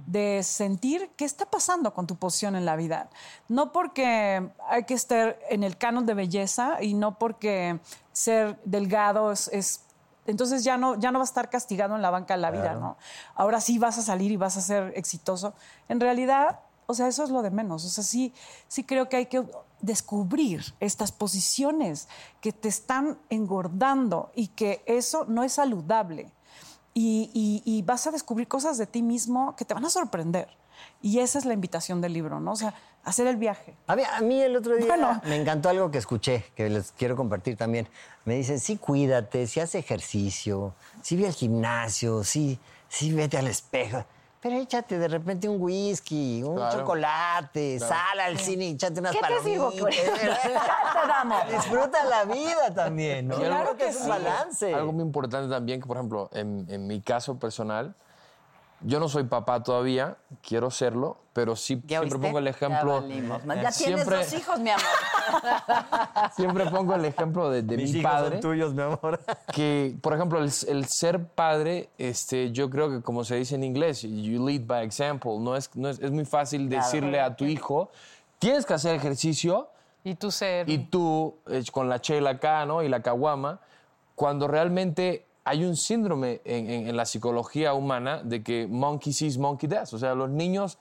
de 0.05 0.41
sentir 0.43 1.11
qué 1.15 1.25
está 1.25 1.45
pasando 1.45 1.93
con 1.93 2.07
tu 2.07 2.15
posición 2.15 2.55
en 2.55 2.65
la 2.65 2.75
vida. 2.75 3.09
No 3.47 3.71
porque 3.71 4.49
hay 4.67 4.83
que 4.85 4.93
estar 4.93 5.39
en 5.49 5.63
el 5.63 5.77
canon 5.77 6.05
de 6.05 6.13
belleza 6.13 6.81
y 6.81 6.93
no 6.93 7.17
porque 7.17 7.79
ser 8.11 8.59
delgado 8.65 9.31
es... 9.31 9.47
es- 9.49 9.81
entonces 10.25 10.63
ya 10.63 10.77
no, 10.77 10.93
ya 10.99 11.11
no 11.11 11.17
vas 11.17 11.29
a 11.29 11.31
estar 11.31 11.49
castigado 11.49 11.95
en 11.95 12.03
la 12.03 12.11
banca 12.11 12.35
de 12.35 12.41
la 12.41 12.51
vida. 12.51 12.75
¿no? 12.75 12.97
Ahora 13.33 13.59
sí 13.61 13.79
vas 13.79 13.97
a 13.97 14.03
salir 14.03 14.31
y 14.31 14.37
vas 14.37 14.57
a 14.57 14.61
ser 14.61 14.93
exitoso. 14.95 15.53
En 15.87 15.99
realidad, 15.99 16.59
o 16.85 16.93
sea, 16.93 17.07
eso 17.07 17.23
es 17.23 17.31
lo 17.31 17.41
de 17.41 17.49
menos. 17.49 17.83
O 17.83 17.89
sea, 17.89 18.03
sí, 18.03 18.31
sí 18.67 18.83
creo 18.83 19.09
que 19.09 19.17
hay 19.17 19.25
que 19.25 19.43
descubrir 19.81 20.75
estas 20.79 21.11
posiciones 21.11 22.07
que 22.41 22.51
te 22.51 22.67
están 22.67 23.17
engordando 23.29 24.29
y 24.35 24.49
que 24.49 24.83
eso 24.85 25.25
no 25.27 25.43
es 25.43 25.53
saludable. 25.53 26.31
Y, 27.01 27.31
y- 27.33 27.61
y 27.65 27.81
vas 27.83 28.07
a 28.07 28.11
descubrir 28.11 28.49
cosas 28.49 28.77
de 28.77 28.85
ti 28.85 29.01
mismo 29.01 29.55
que 29.55 29.63
te 29.63 29.73
van 29.73 29.85
a 29.85 29.89
sorprender. 29.89 30.49
Y 31.01 31.19
esa 31.19 31.39
es 31.39 31.45
la 31.45 31.53
invitación 31.53 32.01
del 32.01 32.11
libro, 32.11 32.41
¿no? 32.41 32.51
O 32.51 32.55
sea, 32.57 32.73
hacer 33.05 33.25
el 33.27 33.37
viaje. 33.37 33.73
A 33.87 33.95
mí, 33.95 34.03
a 34.05 34.19
mí 34.19 34.41
el 34.41 34.53
otro 34.57 34.75
día 34.75 34.85
Bueno. 34.87 35.21
me 35.23 35.37
encantó 35.37 35.69
algo 35.69 35.89
que 35.91 35.97
escuché, 35.97 36.43
que 36.55 36.69
les 36.69 36.91
quiero 36.91 37.15
compartir 37.15 37.55
también. 37.55 37.87
Me 38.25 38.35
dicen, 38.35 38.59
sí, 38.59 38.75
cuídate, 38.75 39.47
sí 39.47 39.61
haz 39.61 39.75
ejercicio, 39.75 40.73
sí 41.01 41.15
ve 41.15 41.27
al 41.27 41.33
gimnasio, 41.33 42.25
sí, 42.25 42.59
sí 42.89 43.13
vete 43.13 43.37
al 43.37 43.47
espejo. 43.47 44.03
Pero 44.41 44.55
échate 44.55 44.97
de 44.97 45.07
repente 45.09 45.49
un 45.49 45.61
whisky, 45.61 46.41
un 46.43 46.55
Claro. 46.55 46.79
chocolate, 46.79 47.75
Claro. 47.77 47.93
sal 47.93 48.19
al 48.21 48.39
cine 48.39 48.65
y 48.67 48.71
échate 48.71 48.99
unas 49.01 49.11
¿Qué 49.11 49.19
te 49.19 49.49
digo? 49.49 49.69
palomitas. 49.69 49.95
Te 50.43 51.07
damos. 51.07 51.49
Disfruta 51.51 52.05
la 52.05 52.23
vida 52.25 52.73
también, 52.73 53.27
¿no? 53.27 53.35
Algo- 53.35 53.47
Creo 53.63 53.77
que 53.77 53.87
es 53.89 53.97
un 54.01 54.07
balance. 54.09 54.73
Algo 54.73 54.93
muy 54.93 55.03
importante 55.03 55.49
también 55.49 55.81
que, 55.81 55.87
por 55.87 55.97
ejemplo, 55.97 56.29
en, 56.33 56.65
en 56.69 56.87
mi 56.87 57.01
caso 57.01 57.37
personal, 57.37 57.95
yo 58.81 58.99
no 58.99 59.09
soy 59.09 59.23
papá 59.23 59.61
todavía, 59.63 60.17
quiero 60.41 60.71
serlo, 60.71 61.17
pero 61.33 61.55
sí 61.55 61.75
siempre 61.87 61.97
oíste? 61.99 62.17
pongo 62.19 62.39
el 62.39 62.47
ejemplo. 62.47 63.05
Ya 63.07 63.17
Ya 63.17 63.71
tienes 63.71 63.75
siempre, 63.75 64.17
dos 64.17 64.33
hijos, 64.33 64.59
mi 64.59 64.69
amor. 64.69 64.85
siempre 66.35 66.65
pongo 66.67 66.95
el 66.95 67.05
ejemplo 67.05 67.49
de, 67.49 67.61
de 67.61 67.77
Mis 67.77 67.93
mi 67.93 67.99
hijos 67.99 68.11
padre. 68.11 68.31
son 68.33 68.41
tuyos, 68.41 68.73
mi 68.73 68.81
amor. 68.81 69.19
que, 69.53 69.95
por 70.01 70.13
ejemplo, 70.13 70.39
el, 70.39 70.51
el 70.67 70.85
ser 70.87 71.23
padre, 71.27 71.89
este, 71.97 72.51
yo 72.51 72.69
creo 72.69 72.89
que 72.89 73.01
como 73.01 73.23
se 73.23 73.35
dice 73.35 73.55
en 73.55 73.63
inglés, 73.63 74.01
you 74.01 74.45
lead 74.45 74.61
by 74.65 74.85
example. 74.85 75.33
No 75.39 75.55
es, 75.55 75.69
no 75.75 75.89
es, 75.89 75.99
es 75.99 76.11
muy 76.11 76.25
fácil 76.25 76.67
Claro. 76.67 76.83
decirle 76.85 77.19
a 77.19 77.35
tu 77.35 77.45
hijo, 77.45 77.89
tienes 78.39 78.65
que 78.65 78.73
hacer 78.73 78.95
ejercicio 78.95 79.69
Y 80.03 80.15
tú 80.15 80.31
ser... 80.31 80.69
y 80.69 80.77
tú 80.79 81.35
eh, 81.47 81.63
con 81.71 81.89
la 81.89 81.99
chela 82.01 82.31
acá, 82.31 82.65
¿no? 82.65 82.81
Y 82.83 82.89
la 82.89 83.01
caguama, 83.01 83.59
cuando 84.15 84.47
realmente 84.47 85.25
hay 85.49 85.65
un 85.65 85.75
síndrome 85.75 86.41
en, 86.45 86.69
en- 86.69 86.87
en 86.87 86.97
la 86.97 87.05
psicología 87.05 87.73
humana 87.73 88.21
de 88.23 88.43
que 88.43 88.67
monkey 88.69 89.11
sees, 89.13 89.37
monkey 89.37 89.67
does. 89.69 89.93
O 89.93 89.97
sea, 89.99 90.15
los 90.15 90.29
niños 90.29 90.77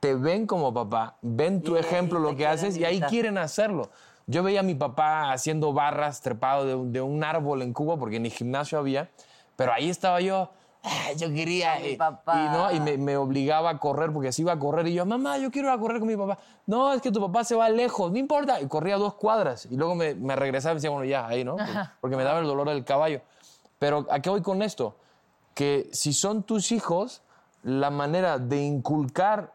te 0.00 0.14
ven 0.14 0.46
como 0.46 0.72
papá, 0.72 1.16
ven 1.22 1.62
tu 1.62 1.76
Y- 1.76 1.80
ejemplo, 1.80 2.18
lo 2.20 2.36
que 2.36 2.46
haces 2.46 2.76
y 2.76 2.84
ahí 2.84 3.00
quieren 3.02 3.38
hacerlo. 3.38 3.90
Yo 4.26 4.42
veía 4.42 4.60
a 4.60 4.62
mi 4.62 4.74
papá 4.74 5.32
haciendo 5.32 5.72
barras 5.72 6.20
trepado 6.20 6.66
de, 6.66 6.74
un- 6.74 6.92
de 6.92 7.00
un 7.00 7.24
árbol 7.24 7.62
en 7.62 7.72
Cuba 7.72 7.96
porque 7.96 8.20
ni 8.20 8.30
gimnasio 8.30 8.78
había, 8.78 9.08
pero 9.56 9.72
ahí 9.72 9.88
estaba 9.90 10.20
yo 10.20 10.50
"Ah, 10.84 11.12
yo 11.16 11.28
quería. 11.32 11.76
mi 11.80 11.88
eh", 11.88 11.96
papá. 11.96 12.34
Y, 12.44 12.56
no, 12.56 12.70
y 12.72 12.78
me, 12.80 12.96
me 12.98 13.16
obligaba 13.16 13.70
a 13.70 13.78
correr 13.78 14.12
porque 14.12 14.30
se 14.30 14.42
iba 14.42 14.52
a 14.52 14.58
correr. 14.58 14.86
Y 14.86 14.94
yo, 14.94 15.04
mamá, 15.04 15.36
yo 15.38 15.50
quiero 15.50 15.68
ir 15.68 15.74
a 15.74 15.78
correr 15.78 15.98
con 15.98 16.06
mi 16.08 16.16
papá. 16.16 16.38
No, 16.66 16.92
es 16.92 17.02
que 17.02 17.10
tu 17.10 17.20
papá 17.20 17.42
se 17.42 17.54
va 17.56 17.68
lejos, 17.68 18.12
no 18.12 18.18
importa. 18.18 18.60
Y 18.60 18.68
corría 18.68 18.96
dos 18.98 19.14
cuadras. 19.14 19.66
Y 19.66 19.76
luego 19.76 19.94
me, 19.96 20.14
me 20.14 20.36
regresaba 20.36 20.72
y 20.72 20.76
decía, 20.76 20.90
bueno, 20.90 21.04
ya, 21.06 21.26
ahí, 21.26 21.42
¿no? 21.42 21.56
Porque 22.00 22.16
me 22.16 22.22
daba 22.22 22.38
el 22.38 22.46
dolor 22.46 22.68
del 22.68 22.84
caballo. 22.84 23.22
Pero 23.78 24.06
¿a 24.10 24.20
qué 24.20 24.30
voy 24.30 24.42
con 24.42 24.62
esto? 24.62 24.96
Que 25.54 25.88
si 25.92 26.12
son 26.12 26.42
tus 26.42 26.72
hijos, 26.72 27.22
la 27.62 27.90
manera 27.90 28.38
de 28.38 28.62
inculcar 28.62 29.52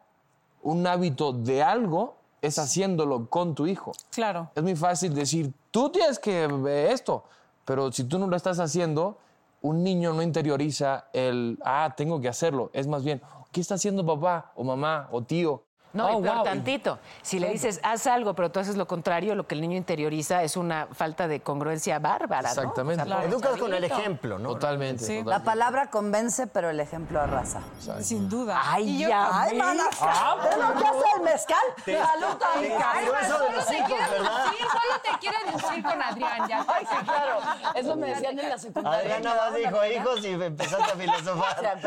un 0.62 0.86
hábito 0.88 1.34
de 1.34 1.62
algo 1.62 2.16
es 2.42 2.60
haciéndolo 2.60 3.28
con 3.30 3.56
tu 3.56 3.68
hijo. 3.68 3.94
Claro. 4.12 4.52
Es 4.56 4.64
muy 4.64 4.76
fácil 4.76 5.14
decir, 5.14 5.54
tú 5.72 5.90
tienes 5.90 6.20
que 6.20 6.48
ver 6.48 6.92
esto, 6.92 7.24
pero 7.66 7.92
si 7.92 8.04
tú 8.04 8.20
no 8.20 8.28
lo 8.28 8.36
estás 8.36 8.60
haciendo, 8.60 9.18
un 9.62 9.82
niño 9.82 10.14
no 10.14 10.22
interioriza 10.22 11.06
el, 11.14 11.58
ah, 11.64 11.94
tengo 11.96 12.20
que 12.20 12.28
hacerlo. 12.28 12.70
Es 12.74 12.86
más 12.88 13.04
bien, 13.04 13.22
¿qué 13.52 13.62
está 13.62 13.76
haciendo 13.76 14.06
papá 14.06 14.52
o 14.56 14.64
mamá 14.64 15.08
o 15.12 15.22
tío? 15.22 15.64
No, 15.94 16.08
Oh, 16.08 16.20
y 16.20 16.24
peor 16.24 16.36
wow. 16.38 16.44
tantito. 16.44 17.00
Si 17.22 17.40
le 17.40 17.50
dices, 17.50 17.80
haz 17.84 18.08
algo, 18.08 18.34
pero 18.34 18.52
tú 18.52 18.60
haces 18.60 18.76
lo 18.76 18.88
contrario, 18.88 19.36
lo 19.36 19.46
que 19.48 19.54
el 19.56 19.62
niño 19.62 19.78
interioriza 19.78 20.42
es 20.44 20.58
una 20.58 20.88
falta 20.92 21.28
de 21.28 21.40
congruencia 21.42 22.00
bárbara. 22.00 22.42
¿no? 22.54 22.62
Exactamente. 22.62 23.04
O 23.04 23.06
sea, 23.06 23.24
Educas 23.26 23.58
con 23.58 23.74
el 23.74 23.84
ejemplo, 23.84 24.40
¿no? 24.40 24.50
Totalmente. 24.50 25.04
Sí. 25.06 25.22
La 25.24 25.44
palabra 25.44 25.88
convence, 25.92 26.48
pero 26.48 26.70
el 26.72 26.80
ejemplo 26.80 27.22
arrasa. 27.22 27.62
Sin 28.02 28.28
duda. 28.28 28.60
Ay, 28.64 29.00
yo- 29.00 29.08
ya. 29.10 29.30
¡Ay! 29.32 29.60
Ah, 30.02 30.36
¿Ves 30.44 30.58
lo 30.58 30.74
que 30.82 30.88
hace 30.88 31.04
el 31.18 31.22
mezcal? 31.24 31.58
¡Salud, 31.86 32.38
Te 32.38 33.26
eso 33.26 33.40
de 33.40 33.52
los 33.52 33.72
hijos, 33.72 34.10
¿verdad? 34.12 34.46
Sí, 34.50 34.58
solo 34.64 35.02
te 35.04 35.20
quieren 35.20 35.54
decir 35.54 35.84
con 35.84 36.02
Adrián, 36.02 36.48
ya. 36.50 36.66
Ay, 36.68 36.86
sí, 36.90 37.06
claro. 37.06 37.40
Eso 37.76 37.96
me 37.96 38.08
decían 38.08 38.40
en 38.40 38.50
la 38.50 38.58
secundaria. 38.58 39.00
Adrián 39.00 39.24
nada 39.24 39.50
más 39.52 39.56
dijo 39.60 39.86
hijos 39.86 40.26
y 40.26 40.28
empezaste 40.30 40.92
a 40.92 40.96
filosofar. 40.96 41.80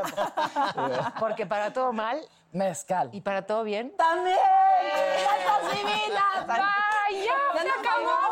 Porque 1.19 1.45
para 1.47 1.73
todo 1.73 1.93
mal 1.93 2.21
Mezcal. 2.57 3.11
y 3.13 3.21
para 3.21 3.45
todo 3.47 3.63
bien. 3.65 3.93
¡También! 3.97 4.37
¡Netas 4.37 5.77
divinas! 5.77 6.47
¡Vaya! 6.47 6.65
Ya 7.55 7.63
¡Se 7.63 7.69
acabó 7.69 8.26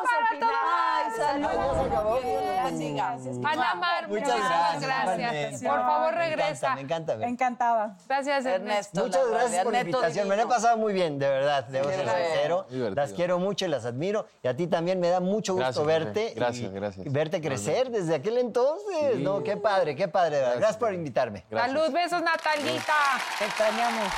Ana 3.44 3.74
Mar, 3.74 4.08
Muchas 4.08 4.80
gracias. 4.80 5.62
Por 5.62 5.80
favor, 5.80 6.14
Me 6.16 6.24
encanta, 6.26 6.36
regresa. 6.36 6.74
me 6.74 6.80
encanta. 6.80 7.16
ver. 7.16 7.28
Encantada. 7.28 7.96
Gracias, 8.08 8.44
Ernesto. 8.46 9.00
Ernesto. 9.00 9.04
Muchas 9.04 9.28
gracias 9.30 9.64
por 9.64 9.72
la 9.72 9.80
invitación. 9.80 10.28
Me 10.28 10.36
la 10.36 10.42
he 10.42 10.46
pasado 10.46 10.76
muy 10.76 10.92
bien, 10.92 11.18
de 11.18 11.28
verdad. 11.28 11.64
Debo 11.64 11.88
ser 11.90 12.08
sincero. 12.08 12.66
Las 12.94 13.12
quiero 13.12 13.38
mucho 13.38 13.64
y 13.66 13.68
las 13.68 13.84
admiro. 13.84 14.26
Y 14.42 14.48
a 14.48 14.56
ti 14.56 14.66
también 14.66 15.00
me 15.00 15.08
da 15.08 15.20
mucho 15.20 15.52
gusto 15.54 15.64
Gracias, 15.84 15.86
verte. 15.86 16.32
Gracias, 16.34 16.70
y- 16.70 16.74
gracias. 16.74 17.12
verte 17.12 17.40
crecer 17.40 17.90
desde 17.90 18.14
aquel 18.14 18.38
entonces. 18.38 19.18
No, 19.18 19.42
qué 19.42 19.56
padre, 19.56 19.94
qué 19.94 20.08
padre. 20.08 20.40
Gracias, 20.40 20.76
por 20.76 20.92
invitarme. 20.94 21.44
Gracias. 21.50 21.72
Salud, 21.76 21.92
besos, 21.94 22.22
Natalita. 22.22 22.92
Te 23.38 23.44
extrañamos. 23.44 24.08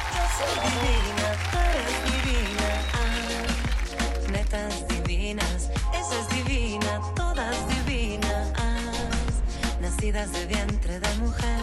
Nacidas 9.97 10.31
de 10.31 10.47
vientre 10.47 11.01
de 11.01 11.19
mujer. 11.21 11.61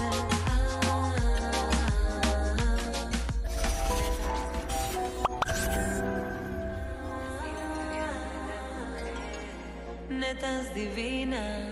Netas 10.09 10.73
divinas. 10.73 11.67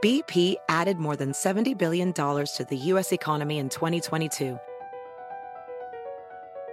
BP 0.00 0.54
added 0.68 0.98
more 0.98 1.16
than 1.16 1.32
$70 1.32 1.76
billion 1.76 2.12
to 2.12 2.66
the 2.70 2.76
U.S. 2.76 3.10
economy 3.10 3.58
in 3.58 3.68
2022. 3.68 4.56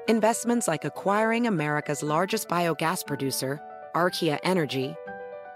Investments 0.07 0.67
like 0.67 0.85
acquiring 0.85 1.47
America's 1.47 2.03
largest 2.03 2.47
biogas 2.47 3.03
producer, 3.03 3.59
Archaea 3.95 4.37
Energy, 4.43 4.95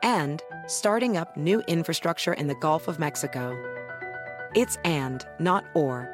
and 0.06 0.42
starting 0.68 1.18
up 1.18 1.36
new 1.36 1.62
infrastructure 1.68 2.34
in 2.34 2.48
the 2.48 2.56
Gulf 2.56 2.88
of 2.88 3.00
Mexico. 3.00 3.58
It's 4.56 4.78
and, 4.86 5.26
not 5.40 5.66
or. 5.74 6.08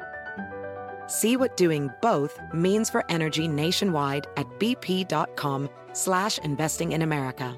See 1.06 1.36
what 1.36 1.56
doing 1.56 1.90
both 2.00 2.40
means 2.54 2.88
for 2.88 3.04
energy 3.08 3.46
nationwide 3.46 4.26
at 4.36 4.48
bp.com 4.58 5.68
slash 5.92 6.38
investing 6.38 6.92
in 6.92 7.02
America. 7.02 7.56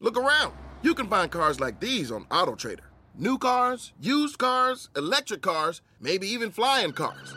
Look 0.00 0.18
around. 0.18 0.52
You 0.82 0.94
can 0.94 1.08
find 1.08 1.30
cars 1.30 1.60
like 1.60 1.80
these 1.80 2.12
on 2.12 2.26
AutoTrader. 2.26 2.80
New 3.16 3.38
cars, 3.38 3.94
used 3.98 4.36
cars, 4.36 4.90
electric 4.94 5.40
cars, 5.40 5.80
maybe 5.98 6.26
even 6.28 6.50
flying 6.50 6.92
cars. 6.92 7.34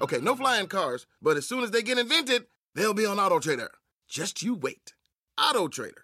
Okay, 0.00 0.18
no 0.18 0.34
flying 0.34 0.66
cars, 0.66 1.06
but 1.22 1.36
as 1.36 1.46
soon 1.46 1.62
as 1.62 1.70
they 1.70 1.82
get 1.82 1.98
invented, 1.98 2.46
they'll 2.74 2.94
be 2.94 3.06
on 3.06 3.18
Auto 3.18 3.38
Trader. 3.38 3.70
Just 4.08 4.42
you 4.42 4.54
wait. 4.54 4.94
AutoTrader. 5.38 6.03